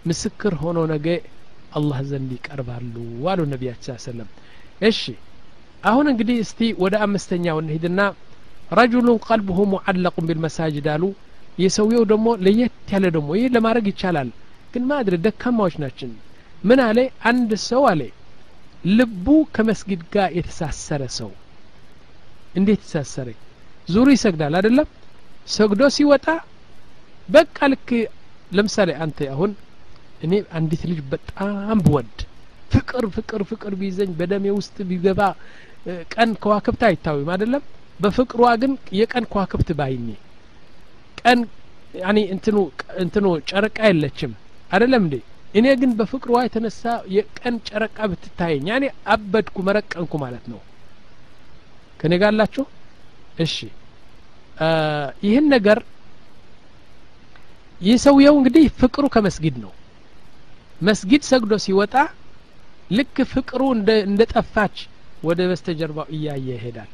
مسكر 0.07 0.55
هونو 0.55 0.87
نجي 0.87 1.21
الله 1.77 2.03
زنديك 2.03 2.51
أربع 2.51 2.79
لو 2.95 3.05
والو 3.25 3.43
النبي 3.45 3.67
صلى 3.67 3.81
الله 3.89 4.01
عليه 4.03 4.11
وسلم 4.11 4.29
إيش 4.83 5.01
أهون 5.87 6.09
قدي 6.19 6.41
استي 6.41 6.69
ودا 6.83 7.05
أمستنيا 7.05 7.53
ونهدنا 7.53 8.07
رجل 8.73 9.19
قلبه 9.31 9.59
معلق 9.75 10.15
بالمساجد 10.29 10.89
قالوا 10.89 11.13
የሰውየው 11.59 12.05
ደግሞ 12.13 12.29
ለየት 12.45 12.91
ያለ 12.95 13.05
ደግሞ 13.17 13.29
ይህ 13.39 13.47
ለማድረግ 13.55 13.87
ይቻላል። 13.93 14.29
ግን 14.73 14.83
ማድረ 14.91 15.15
ደካማዎች 15.25 15.75
ናችን? 15.83 16.11
ምን 16.63 16.81
አለ? 16.87 16.99
አንድ 17.31 17.51
ሰው 17.69 17.83
አለ 17.91 18.01
ልቡ 18.91 19.27
ከመስጊድ 19.55 20.03
ጋር 20.15 20.29
የተሳሰረ 20.39 21.03
ሰው። 21.19 21.31
እንዴት 22.59 22.81
ተሳሰረ? 22.85 23.29
ዙሩ 23.89 24.07
ይሰግዳል 24.17 24.55
አይደለም? 24.59 24.89
ሰግዶ 25.49 25.83
ሲወጣ 25.97 26.27
በቃ 27.29 27.57
ልክ 27.73 27.89
ለምሳሌ 28.53 28.91
አንተ 29.05 29.19
አሁን 29.35 29.51
እኔ 30.25 30.33
አንዲት 30.59 30.83
ልጅ 30.91 31.01
በጣም 31.13 31.79
ብወድ 31.87 32.17
ፍቅር 32.73 33.05
ፍቅር 33.17 33.41
ፍቅር 33.51 33.73
ቢይዘኝ 33.81 34.11
በደሜ 34.19 34.47
ውስጥ 34.59 34.77
ቢገባ 34.89 35.21
ቀን 36.15 36.31
ከዋክብት 36.43 36.83
አይታዊም 36.89 37.29
አይደለም? 37.35 37.63
በፍቅሯ 38.01 38.43
ግን 38.63 38.73
የቀን 38.99 39.25
ከዋክብት 39.33 39.71
ባይኔ 39.79 40.09
ቀን 41.19 41.41
ያኒ 42.01 42.19
እንትኑ 42.35 42.57
እንትኑ 43.03 43.27
ጨረቃ 43.51 43.79
የለችም። 43.89 44.33
አይደለም 44.71 45.03
እንዴ? 45.05 45.15
እኔ 45.55 45.67
ግን 45.81 45.91
በፍቅሯ 45.99 46.33
የተነሳ 46.45 46.83
የቀን 47.15 47.55
ጨረቃ 47.69 47.99
ብትታየኝ 48.11 48.67
ያኔ 48.73 48.85
አበድኩ 49.13 49.57
መረቀንኩ 49.69 50.13
ማለት 50.25 50.45
ነው። 50.53 50.61
ከኔ 52.01 52.15
ጋላችሁ 52.23 52.65
እሺ። 53.45 53.57
ይህን 55.25 55.47
ነገር 55.55 55.79
ይህ 57.81 57.97
ሰውየው 58.05 58.37
እንግዲህ 58.39 58.65
ፍቅሩ 58.81 59.05
ከመስጊድ 59.15 59.57
ነው። 59.65 59.73
መስጊድ 60.81 61.23
ሰግዶ 61.29 61.53
ሲወጣ 61.65 61.95
ልክ 62.91 63.17
ፍቅሩ 63.33 63.61
እንደ 64.07 64.21
ጠፋች 64.33 64.77
ወደ 65.25 65.41
በስተጀርባው 65.51 66.07
እያየ 66.17 66.49
ይሄዳል 66.53 66.91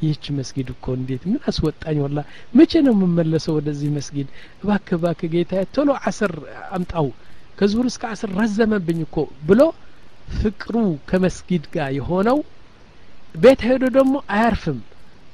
ይህች 0.00 0.24
መስጊድ 0.38 0.68
እኮ 0.74 0.84
እንዴት? 0.98 1.22
ምን 1.28 1.40
አስወጣኝ 1.48 1.98
ወላ? 2.04 2.18
መቼ 2.56 2.72
ነው 2.86 2.94
የምመለሰው 2.96 3.54
ወደዚህ 3.58 3.88
መስጊድ? 3.96 4.28
እባክ 4.62 4.88
እባክ 4.96 5.20
ጌታ 5.34 5.52
ቶሎ 5.74 5.88
አስር 6.08 6.32
አምጣው። 6.76 7.08
ከዙሁር 7.58 7.86
እስከ 7.90 8.02
አስር 8.12 8.30
ረዘመብኝ 8.40 8.98
እኮ 9.06 9.16
ብሎ 9.48 9.60
ፍቅሩ 10.36 10.74
ከመስጊድ 11.10 11.64
ጋር 11.74 11.90
የሆነው 11.98 12.38
ቤት 13.34 13.60
ሄዶ 13.68 13.84
ደግሞ 13.96 14.14
አያርፍም። 14.34 14.78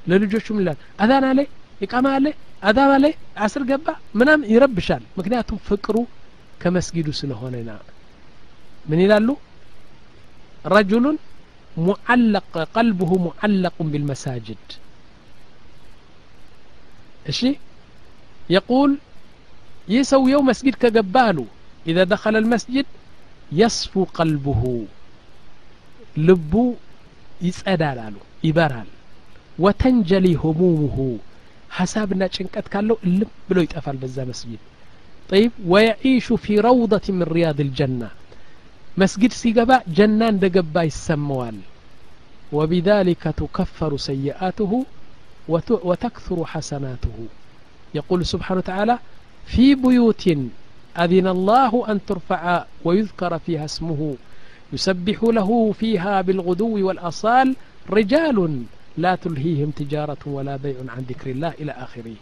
ለልጆቹም 0.07 0.57
ይላል 0.61 0.79
አዛን 1.03 1.25
አለ 1.29 1.41
ኢቃማ 1.81 2.07
አለ 2.17 2.27
አዛን 2.63 2.91
አለ 2.97 3.07
አስር 3.45 3.63
ገባ? 3.71 3.87
ምናም 4.15 4.41
ይረብሻል። 4.53 5.03
ምክንያቱም 5.19 5.59
ፍቅሩ 5.69 5.97
ከመስጊዱ 6.61 7.09
ስለሆነ 7.21 7.55
ና 7.69 7.73
ምን 8.87 9.01
ይላሉ? 9.05 9.29
ረጁሉን 10.67 11.17
معلق 11.77 12.59
قلبه 12.75 13.33
معلق 13.33 13.73
بالمساجد. 13.81 14.57
اشي 17.27 17.57
يقول 18.51 18.99
يسوي 19.89 20.31
يوم 20.31 20.47
مسجد 20.47 20.75
كقباله 20.75 21.47
إذا 21.87 22.05
دخل 22.05 22.37
المسجد 22.37 22.87
يصفو 23.53 24.05
قلبه. 24.05 24.87
لبو 26.17 26.75
يسأدال 27.43 28.13
يبرال 28.45 28.87
وتنجلي 29.59 30.35
همومه. 30.35 31.19
حسابنا 31.71 32.31
قال 32.75 32.89
له 32.89 32.97
لب 33.05 33.29
بلو 33.51 33.61
يتأفل 33.63 33.97
بزا 33.97 34.25
مسجد 34.25 34.59
طيب 35.29 35.53
ويعيش 35.67 36.33
في 36.33 36.61
روضة 36.61 37.01
من 37.09 37.23
رياض 37.23 37.61
الجنة. 37.61 38.11
መስጊድ 39.02 39.34
ሲገባ 39.42 39.72
ጀና 39.98 40.22
እንደ 40.34 40.46
ገባ 40.58 40.76
ይሰማዋል 40.92 41.58
وبذلك 42.58 43.24
تكفر 43.42 43.92
سيئاته 44.10 44.72
وتكثر 45.88 46.38
حسناته 46.46 47.18
يقول 47.98 48.20
سبحانه 48.34 48.60
وتعالى 48.64 48.96
في 49.52 49.66
بيوت 49.76 50.24
أذن 51.04 51.28
الله 51.36 51.72
أن 51.92 51.98
ترفع 52.10 52.42
ويذكر 52.86 53.32
فيها 53.46 53.66
اسمه 53.72 54.02
يسبح 54.74 55.20
له 55.38 55.50
فيها 55.80 56.22
بالغدو 56.22 56.74
والأصال 56.88 57.48
رجال 57.98 58.38
لا 59.04 59.14
تلهيهم 59.16 59.70
تجارة 59.82 60.24
ولا 60.36 60.56
بيع 60.66 60.78
عن 60.96 61.02
ذكر 61.12 61.28
الله 61.36 61.52
إلى 61.62 61.72
آخره 61.86 62.16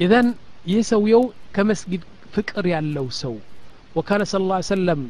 إذا 0.00 0.20
يسويو 0.66 1.22
كمسجد 1.54 2.02
فكر 2.34 2.66
يالو 2.66 3.06
سو 3.22 3.34
وكان 3.96 4.20
صلى 4.30 4.42
الله 4.44 4.58
عليه 4.60 4.74
وسلم 4.76 5.00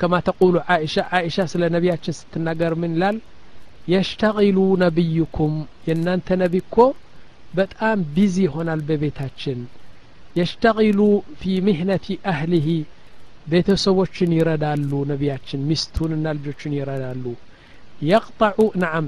كما 0.00 0.18
تقول 0.20 0.54
عائشة 0.68 1.02
عائشة 1.12 1.44
سلا 1.46 1.68
نبياتشن 1.68 2.14
ستناقر 2.20 2.72
من 2.82 2.92
لال 3.00 3.16
يشتغل 3.88 4.58
نبيكم 4.84 5.52
ينانت 5.88 6.28
نبيكو 6.42 6.86
በጣም 7.58 7.98
ቢዚ 8.14 8.34
ይሆናል 8.46 8.80
በቤታችን 8.88 9.58
የሽተቂሉ 10.38 10.98
ፊ 11.40 11.52
ምህነቲ 11.66 12.06
አህሊሂ 12.32 12.66
ቤተሰቦችን 13.52 14.34
ይረዳሉ 14.38 14.90
ነቢያችን 15.12 15.60
ሚስቱንና 15.68 16.26
ልጆችን 16.38 16.74
ይረዳሉ 16.78 17.24
የቅጠዑ 18.10 18.58
ነዓም 18.82 19.06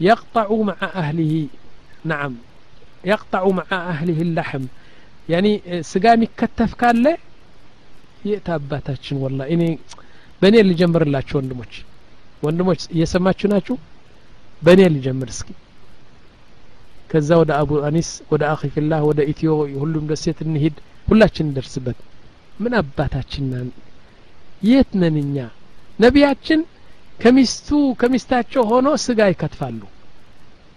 የቅጠዑ 0.00 0.58
መዓ 0.68 0.82
አህሊሂ 1.02 1.32
ነዓም 2.12 2.34
የቅጠዑ 3.10 3.48
መዓ 3.58 3.72
አህሊህ 3.94 4.20
ላሕም 4.38 4.64
ያኒ 5.34 5.48
ስጋ 5.90 6.06
የሚከተፍ 6.16 6.72
ካለ 6.82 7.04
የት 8.30 8.48
አባታችን 8.58 9.18
ወላ 9.24 9.40
እኔ 9.56 9.64
በእኔ 10.44 10.56
ልጀምርላችሁ 10.68 11.36
ወንድሞች 11.40 11.72
ወንድሞች 12.42 12.82
እየሰማችሁ 12.94 13.48
ናችሁ 13.52 13.76
በእኔ 14.62 14.80
ልጀምር 14.94 15.28
እስኪ 15.34 15.48
ከዛ 17.10 17.30
ወደ 17.40 17.50
አቡ 17.60 17.70
አኒስ 17.88 18.08
ወደ 18.32 18.42
አኺ 18.52 18.62
ፊላህ 18.74 19.00
ወደ 19.08 19.20
ኢትዮ 19.30 19.52
ሁሉም 19.82 20.04
ደሴት 20.10 20.38
እንሂድ 20.46 20.76
ሁላችን 21.06 21.46
እንደርስበት 21.48 21.98
ምን 22.60 22.72
አባታችን 22.80 23.46
ነን 23.52 23.68
የት 24.68 24.90
ነን 25.00 25.16
እኛ 25.22 25.36
ነቢያችን 25.98 26.60
ከሚስቱ 27.18 27.68
ከሚስታቸው 28.00 28.62
ሆኖ 28.70 28.88
ስጋ 29.04 29.20
ይከትፋሉ 29.32 29.80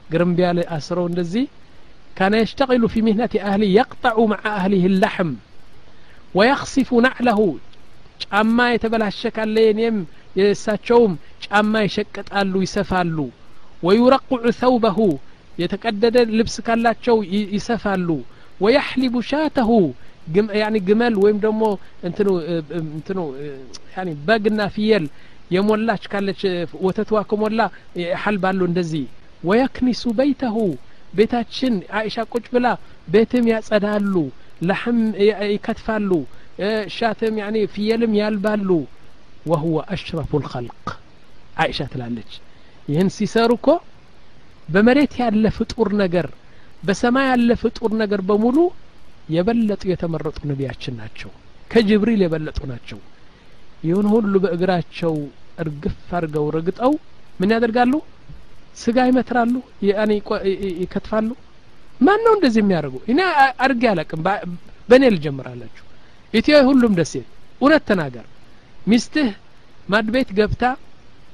ግርምቢ 0.10 0.40
ያለ 0.46 0.60
አስረው 0.76 1.06
እንደዚህ 1.10 1.46
ካነ 2.18 2.34
የሽተቂሉ 2.42 2.84
ፊ 2.94 3.04
ምህነት 3.06 3.34
አህሊ 3.48 3.64
የቅጠዑ 3.76 4.20
መዓ 4.34 4.44
አህሊህ 4.58 4.84
ላሕም 5.04 5.32
ወየክሲፉ 6.36 6.90
ናዕለሁ 7.06 7.40
ጫማ 8.25 8.59
የተበላሸ 8.73 9.31
ካለ 9.37 9.57
የኔም 9.67 9.97
የእሳቸውም 10.39 11.13
ጫማ 11.45 11.73
ይሸቅጣሉ 11.87 12.55
ይሰፋሉ። 12.67 13.17
ወዩረቁዑ 13.83 14.43
ሰውበሁ 14.61 14.99
የተቀደደ 15.59 16.17
ልብስ 16.39 16.57
ካላቸው 16.67 17.17
ይሰፋሉ። 17.57 18.09
ወየሕሊቡ 18.61 19.15
ሻተሁ 19.31 19.71
ግመል 20.89 21.15
ወይም 21.23 21.39
ደግሞ 21.45 21.63
እንትኑ 22.07 23.19
በግና 24.29 24.61
ፍየል 24.75 25.05
የሞላች 25.55 26.03
ካለች 26.13 26.41
ወተትዋ 26.87 27.19
ከሞላ 27.31 27.61
ሐልባሉ 28.23 28.61
እንደዚህ። 28.71 29.05
ወየክኒሱ 29.43 30.03
በይተሁ 30.19 30.57
ቤታችን 31.15 31.75
አይሻ 31.99 32.25
ቁጭ 32.33 32.47
ብላ 32.55 32.67
ቤትም 33.09 33.47
ያጸዳሉ 33.53 34.15
ለሕም 34.69 34.99
ይከትፋሉ 35.53 36.11
ሻትም 36.95 37.35
ያኒ 37.43 37.57
ፍየልም 37.75 38.13
ያልባሉ። 38.21 38.69
ወሁወ 39.51 39.77
አሽረፉ 39.93 40.31
ልኸልቅ። 40.43 40.87
አይሻ 41.63 41.79
ትላለች። 41.93 42.33
ይህን 42.89 43.09
ሲሰሩ 43.17 43.51
እኮ 43.59 43.69
በመሬት 44.69 45.13
ያለ 45.21 45.45
ፍጡር 45.59 45.89
ነገር 46.03 46.27
በሰማይ 46.83 47.27
ያለ 47.31 47.51
ፍጡር 47.63 47.91
ነገር 48.03 48.21
በሙሉ 48.29 48.59
የበለጡ 49.35 49.83
የተመረጡ 49.93 50.39
ነቢያችን 50.51 50.95
ናቸው። 51.01 51.31
ከጅብሪል 51.71 52.21
የበለጡ 52.25 52.59
ናቸው። 52.71 52.99
ይሁን 53.83 54.07
ሁሉ 54.13 54.35
በእግራቸው 54.45 55.15
እርግፍ 55.63 55.97
አድርገው 56.17 56.47
ረግጠው 56.57 56.93
ምን 57.41 57.51
ያደርጋሉ? 57.55 57.93
ስጋ 58.77 58.99
ይመትራሉ 59.09 59.55
ያኔ 59.89 60.11
ይከትፋሉ። 60.83 61.31
ማን 62.01 62.21
ነው 62.27 62.33
እንደዚህ 62.37 62.61
የሚያደርጉ 62.63 62.97
እኔ 63.13 63.21
አድርጌ 63.65 63.85
አላቅም 63.93 64.21
በእኔ 64.89 65.05
ልጀምራላችሁ 65.15 65.85
ኢትዮ 66.35 66.57
ሁሉም 66.69 66.93
ደሴት 66.99 67.27
እውነት 67.61 67.83
ተናገር። 67.89 68.27
ሚስትህ 68.87 69.29
ማድቤት 69.89 70.31
ገብታ 70.39 70.65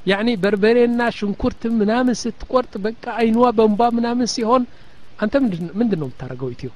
ያኒ 0.06 0.28
በርበሬና 0.42 1.02
ሽንኩርት 1.16 1.62
ምናምን 1.78 2.16
ስትቆርጥ 2.22 2.72
በቃ 2.84 3.04
አይንዋ 3.20 3.44
በንቧ 3.58 3.80
ምናምን 3.96 4.26
ሲሆን 4.34 4.62
አንተ 5.22 5.34
ምንድን 5.78 5.98
ነው 6.00 6.06
የምታደርገው 6.06 6.48
ኢትዮ? 6.54 6.70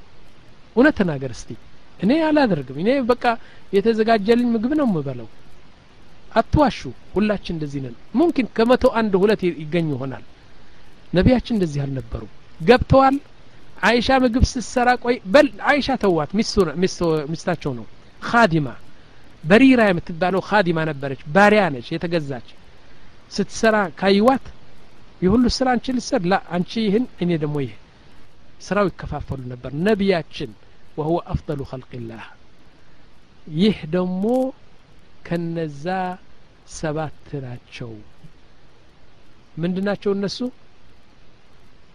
እውነት 0.76 0.94
ተናገር 1.00 1.30
እስቲ። 1.36 1.50
እኔ 2.00 2.10
አላደርግም። 2.26 2.76
እኔ 2.82 2.90
በቃ 3.10 3.24
የተዘጋጀልኝ 3.72 4.48
ምግብ 4.54 4.72
ነው 4.80 4.86
የምበለው 4.88 5.28
አትዋሹ። 6.32 6.78
ሁላችን 7.14 7.54
እንደዚህ 7.56 7.80
ነን። 7.84 7.96
ሙምኪን 8.18 8.48
ከመቶ 8.56 8.84
አንድ 9.00 9.12
ሁለት 9.22 9.42
ይገኝ 9.62 9.86
ይሆናል። 9.94 10.24
ነቢያችን 11.12 11.54
እንደዚህ 11.56 11.80
አልነበሩ 11.84 12.22
ገብተዋል። 12.60 13.16
አይሻ 13.88 14.08
ምግብ 14.22 14.44
ስትሰራ 14.50 14.88
ቆይ 15.04 15.16
በል 15.34 15.48
አይሻ 15.70 15.88
ተዋት። 16.02 16.30
ሚስታቸው 17.32 17.72
ነው 17.78 17.86
خادمة. 18.20 18.74
بريرة 19.44 19.88
يمتبالو 19.88 20.40
خادمة 20.40 20.84
نبرج 20.84 21.16
باريانج 21.26 21.92
يتقزاج 21.92 22.42
ست 23.28 23.50
سرا 23.50 23.88
كايوات 23.88 24.40
يقول 25.22 25.42
له 25.42 25.48
سرا 25.48 25.72
انشي 25.74 25.92
لسر 25.92 26.22
لا 26.22 26.56
انشي 26.56 26.96
هن 26.96 27.06
اني 27.22 27.36
دمويه. 27.36 27.76
سرا 28.60 28.82
ويكفاف 28.82 29.32
نبر 29.32 29.70
نبيات 29.74 30.24
وهو 30.96 31.18
أفضل 31.18 31.66
خلق 31.66 31.88
الله. 31.94 32.24
يهدمو 33.48 34.52
كنزا 35.26 36.18
سباتنا 36.66 37.56
تشو 37.70 37.92
من 39.58 39.74
دنا 39.74 39.94
تشو 39.94 40.12
نسو 40.14 40.50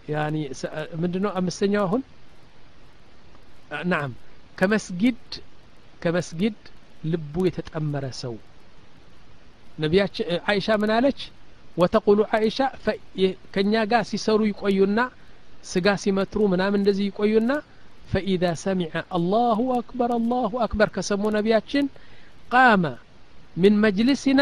يعني 0.08 0.50
من 0.94 1.10
دنا 1.10 1.38
أمسنيا 1.38 2.02
نعم 3.84 4.12
كمسجد 4.56 5.14
ከመስጊድ 6.03 6.57
ልቡ 7.11 7.33
የተጠመረ 7.47 8.05
ሰው 8.21 8.35
ነቢያችን 9.83 10.27
አይሻ 10.51 10.77
ምን 10.81 10.91
አለች 10.95 11.19
ወተቁሉ 11.81 12.19
አይሻ 12.37 12.57
ከእኛ 13.53 13.73
ጋር 13.91 14.03
ሲሰሩ 14.09 14.39
ይቆዩና 14.49 14.99
ስጋ 15.71 15.87
ሲመትሩ 16.03 16.41
ምናምን 16.53 16.79
እንደዚህ 16.81 17.05
ይቆዩና 17.09 17.51
ፈኢዛ 18.11 18.43
ሰሚዐ 18.63 18.93
አላሁ 19.17 19.59
አክበር 19.77 20.11
አላሁ 20.17 20.51
አክበር 20.65 20.89
ከሰሙ 20.95 21.23
ነቢያችን 21.37 21.85
ቃመ 22.53 22.83
ምን 23.61 23.73
መጅልስና 23.83 24.41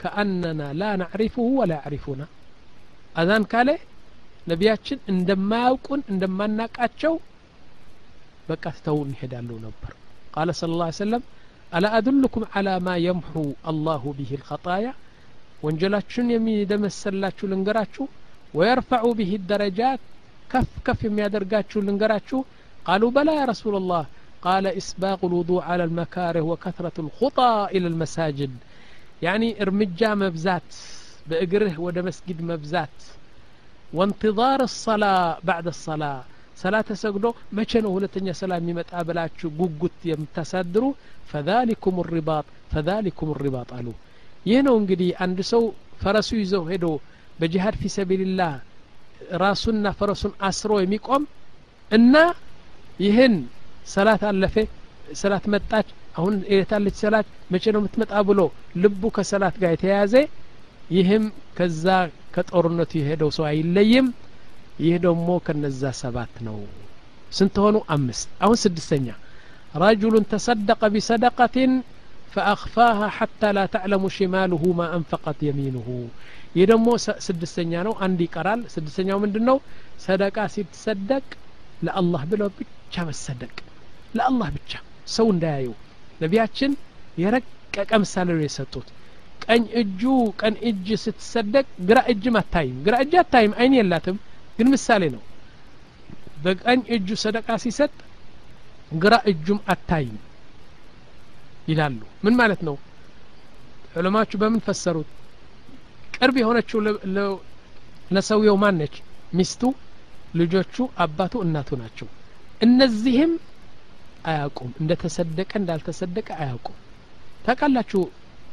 ከአነና 0.00 0.62
ላ 0.80 0.88
ናዕሪፉሁ 1.02 1.46
ወላ 1.60 1.72
ያዕሪፉና 1.80 2.22
አዛን 3.20 3.44
ካለ 3.52 3.70
ነቢያችን 4.50 4.98
እንደማያውቁን 5.12 6.00
እንደማናቃቸው 6.12 7.14
በቃ 8.50 8.64
ትተውን 8.76 9.08
ይሄዳሉ 9.14 9.50
ነበር 9.66 9.92
قال 10.35 10.55
صلى 10.55 10.73
الله 10.73 10.85
عليه 10.89 11.03
وسلم 11.05 11.21
ألا 11.75 11.97
أدلكم 11.97 12.41
على 12.55 12.79
ما 12.79 12.95
يمحو 12.97 13.45
الله 13.71 14.15
به 14.19 14.31
الخطايا؟ 14.39 14.93
ونجلاتشن 15.63 16.31
يمي 16.31 16.65
دم 16.71 16.83
السلاتشو 16.91 17.47
لنقراتشو 17.47 18.05
ويرفع 18.53 19.01
به 19.19 19.31
الدرجات 19.35 19.99
كف 20.51 20.67
كف 20.85 21.01
ከፍ 21.05 21.19
درقاتشو 21.33 21.79
لنقراتشو 21.87 22.39
قالوا 22.87 23.11
بلى 23.11 23.33
يا 23.39 23.45
رسول 23.45 23.75
الله 23.81 24.05
قال 24.41 24.67
إسباغ 24.67 25.19
الوضوء 25.23 25.61
على 25.61 25.83
المكاره 25.83 26.41
وكثرة 26.41 26.97
الخطى 26.99 27.67
إلى 27.75 27.87
المساجد 27.87 28.51
يعني 29.21 29.61
ارمجا 29.61 30.15
مبزات 30.15 30.69
بأقره 31.27 31.79
ودمسجد 31.79 32.41
مبزات 32.41 32.97
وانتظار 33.93 34.59
الصلاة 34.61 35.37
بعد 35.43 35.67
الصلاة 35.67 36.23
ሰላት 36.61 36.85
ተሰግዶ 36.89 37.25
መቼ 37.57 37.71
ነው 37.85 37.91
ሁለተኛ 37.95 38.27
ሰላ 38.39 38.51
የሚመጣ 38.59 38.91
ብላችሁ 39.07 39.49
ጉጉት 39.59 39.99
የምታሳድሩ? 40.09 40.83
ፈዛሊኩም 41.31 41.97
ሪባጥ 42.11 42.45
ፈዛሊኩም 42.73 43.29
ሪባጥ 43.43 43.69
አሉ። 43.77 43.87
ይህ 44.45 44.59
ነው 44.67 44.75
እንግዲህ 44.81 45.09
አንድ 45.25 45.39
ሰው 45.51 45.63
ፈረሱ 46.01 46.29
ይዘው 46.41 46.63
ሄዶ 46.71 46.85
በጂሃድ 47.39 47.75
ፊ 47.81 47.89
ሰቢልላህ 47.95 48.53
ራሱና 49.43 49.87
ፈረሱን 49.99 50.33
አስሮ 50.47 50.71
የሚቆም 50.81 51.23
እና 51.91 52.15
ይህን 52.99 53.35
ሰላት 53.93 54.23
አለፈ 54.29 54.55
ሰላት 55.21 55.45
መጣች 55.53 55.87
አሁን 56.17 56.33
የታለች 56.53 56.95
ሰላት? 57.03 57.27
መቼ 57.53 57.63
ነው 57.73 57.79
የምትመጣ 57.81 58.13
ብሎ 58.29 58.39
ልቡ 58.83 59.03
ከሰላት 59.15 59.55
ጋር 59.61 59.71
የተያያዘ 59.75 60.13
ይህም 60.89 61.23
ከዛ 61.57 61.85
ከጦርነቱ 62.35 62.91
የሄደው 62.99 63.29
ሰው 63.37 63.45
አይለይም 63.49 64.07
ይህ 64.84 64.96
ደግሞ 65.06 65.28
ከነዛ 65.46 65.82
ሰባት 66.02 66.34
ነው 66.46 66.58
ስንት 67.38 67.56
ሆኑ 67.64 67.76
አምስት 67.94 68.28
አሁን 68.44 68.58
ስድስተኛ 68.64 69.06
ረጁሉን 69.82 70.26
ተሰደቀ 70.32 70.82
ቢሰደቀትን 70.94 71.72
فأخفاها 72.34 73.08
حتى 73.10 73.48
لا 73.52 73.64
تعلم 73.66 74.02
شماله 74.10 74.62
ما 74.78 74.86
أنفقت 74.98 75.38
يمينه 75.48 75.88
ይህ 76.56 76.64
ደግሞ 76.70 76.86
ስድስተኛ 77.26 77.72
ነው 77.86 77.94
አንድ 78.04 78.18
ይቀራል 78.24 78.60
ስድስተኛው 78.74 79.18
ምንድን 79.24 79.44
ነው 79.48 79.56
ሰደቃ 80.04 80.36
ሲትሰደቅ 80.54 81.24
ለአላህ 81.86 82.22
ብለው 82.30 82.48
ብቻ 82.58 82.94
መሰደቅ 83.08 83.54
ለአላህ 84.16 84.48
ብቻ 84.56 84.72
ሰው 85.16 85.26
እንዳያየው 85.34 85.74
ነቢያችን 86.22 86.70
የረቀቀ 87.22 87.90
ምሳሌ 88.04 88.28
ነው 88.36 88.44
የሰጡት 88.46 88.88
ቀኝ 89.46 89.64
እጁ 89.80 90.02
ቀን 90.40 90.54
እጅ 90.70 90.88
ስትሰደቅ 91.04 91.66
ግራ 91.90 91.98
እጅም 92.12 92.36
አታይም 92.42 92.76
ግራ 92.86 92.94
እጅ 93.04 93.14
አታይም 93.22 93.54
አይን 93.60 93.76
የላትም 93.80 94.16
ግን 94.58 94.68
ምሳሌ 94.74 95.04
ነው 95.14 95.22
በቀኝ 96.44 96.80
እጁ 96.96 97.08
ሰደቃ 97.22 97.48
ሲሰጥ 97.64 97.92
ግራ 99.02 99.14
እጁም 99.30 99.58
አታይም 99.72 100.16
ይላሉ 101.70 102.00
ምን 102.24 102.34
ማለት 102.40 102.60
ነው 102.68 102.76
ዑለማችሁ 103.96 104.38
በምን 104.42 104.62
ፈሰሩት 104.66 105.10
ቅርብ 106.16 106.36
የሆነችው 106.40 106.78
ለሰውየው 108.14 108.56
ማን 108.62 108.76
ነች 108.82 108.94
ሚስቱ 109.38 109.62
ልጆቹ 110.40 110.74
አባቱ 111.04 111.34
እናቱ 111.46 111.78
ናቸው 111.82 112.08
እነዚህም 112.60 113.32
አያውቁም 114.30 114.70
እንደ 114.80 114.92
ተሰደቀ 115.02 115.50
እንዳልተሰደቀ 115.60 116.28
አያውቁም 116.42 116.76
ታውቃላችሁ 117.44 118.00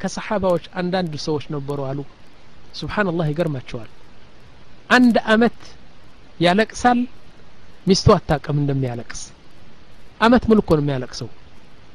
ከሰሓባዎች 0.01 0.65
አንዳንድ 0.81 1.13
ሰዎች 1.25 1.45
ነበሩ 1.55 1.79
አሉ 1.89 1.99
ስብሓንላህ 2.79 3.27
ይገርማቸዋል 3.31 3.91
አንድ 4.97 5.15
አመት 5.33 5.59
ያለቅሳል? 6.40 6.98
ሚስቱ 7.86 8.08
አታቅም 8.16 8.56
እንደሚያለቅስ። 8.62 9.22
አመት 10.20 10.42
ሙሉ 10.48 10.58
እኮ 10.64 10.70
ነው 10.76 10.84
የሚያለቅሰው። 10.84 11.28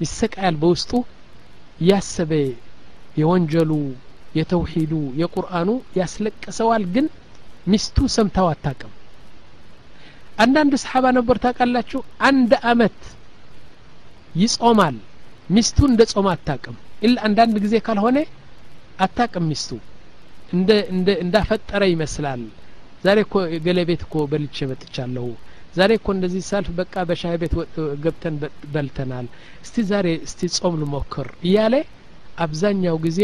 ይሰቃያል 0.04 0.56
በውስጡ። 0.62 0.92
ያሰበ 1.84 2.32
የወንጀሉ 3.20 3.72
የተውሂዱ 4.38 4.92
የቁርአኑ 5.22 5.70
ያስለቅሰዋል 6.00 6.84
ግን 6.94 7.06
ሚስቱ 7.68 7.98
ሰምታው 8.16 8.48
አታቅም 8.54 8.92
አንዳንድ 10.38 10.74
ሰሓባ 10.84 11.06
ነበር 11.18 11.36
ታውቃላችሁ? 11.44 12.00
አንድ 12.28 12.52
አመት 12.70 13.00
ይጾማል። 14.36 14.96
ሚስቱ 15.50 15.78
እንደ 15.90 16.02
ጾማ 16.12 16.28
አታቅም 16.36 16.76
ኢላ 17.06 17.16
አንዳንድ 17.28 17.56
ጊዜ 17.64 17.76
ካልሆነ 17.86 18.18
አታቅም 19.06 19.46
ሚስቱ። 19.52 19.70
እንዳፈጠረ 21.24 21.82
ይመስላል 21.94 22.42
ዛሬ 23.04 23.18
እኮ 23.26 23.36
ገሌ 23.66 23.80
ቤት 23.90 24.02
እኮ 24.06 24.16
በልቼ 24.32 24.66
መጥቻለሁ። 24.70 25.28
ዛሬ 25.76 25.92
እኮ 26.00 26.08
እንደዚህ 26.16 26.42
ሳልፍ 26.50 26.70
በቃ 26.80 26.94
በሻይ 27.10 27.36
ቤት 27.42 27.54
ገብተን 28.04 28.36
በልተናል። 28.74 29.28
እስቲ 29.66 29.86
ዛሬ 29.92 30.08
እስቲ 30.28 30.50
ጾም 30.58 30.76
ልሞክር 30.82 31.30
እያለ 31.48 31.76
አብዛኛው 32.38 32.98
ጊዜ 33.06 33.20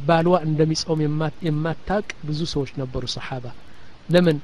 ባልዋ 0.00 0.34
እንደሚጾም 0.46 1.00
የማታቅ 1.46 2.06
ብዙ 2.28 2.40
ሰዎች 2.52 2.70
ነበሩ 2.80 3.04
ሰሓባ። 3.14 3.46
ለምን 4.08 4.36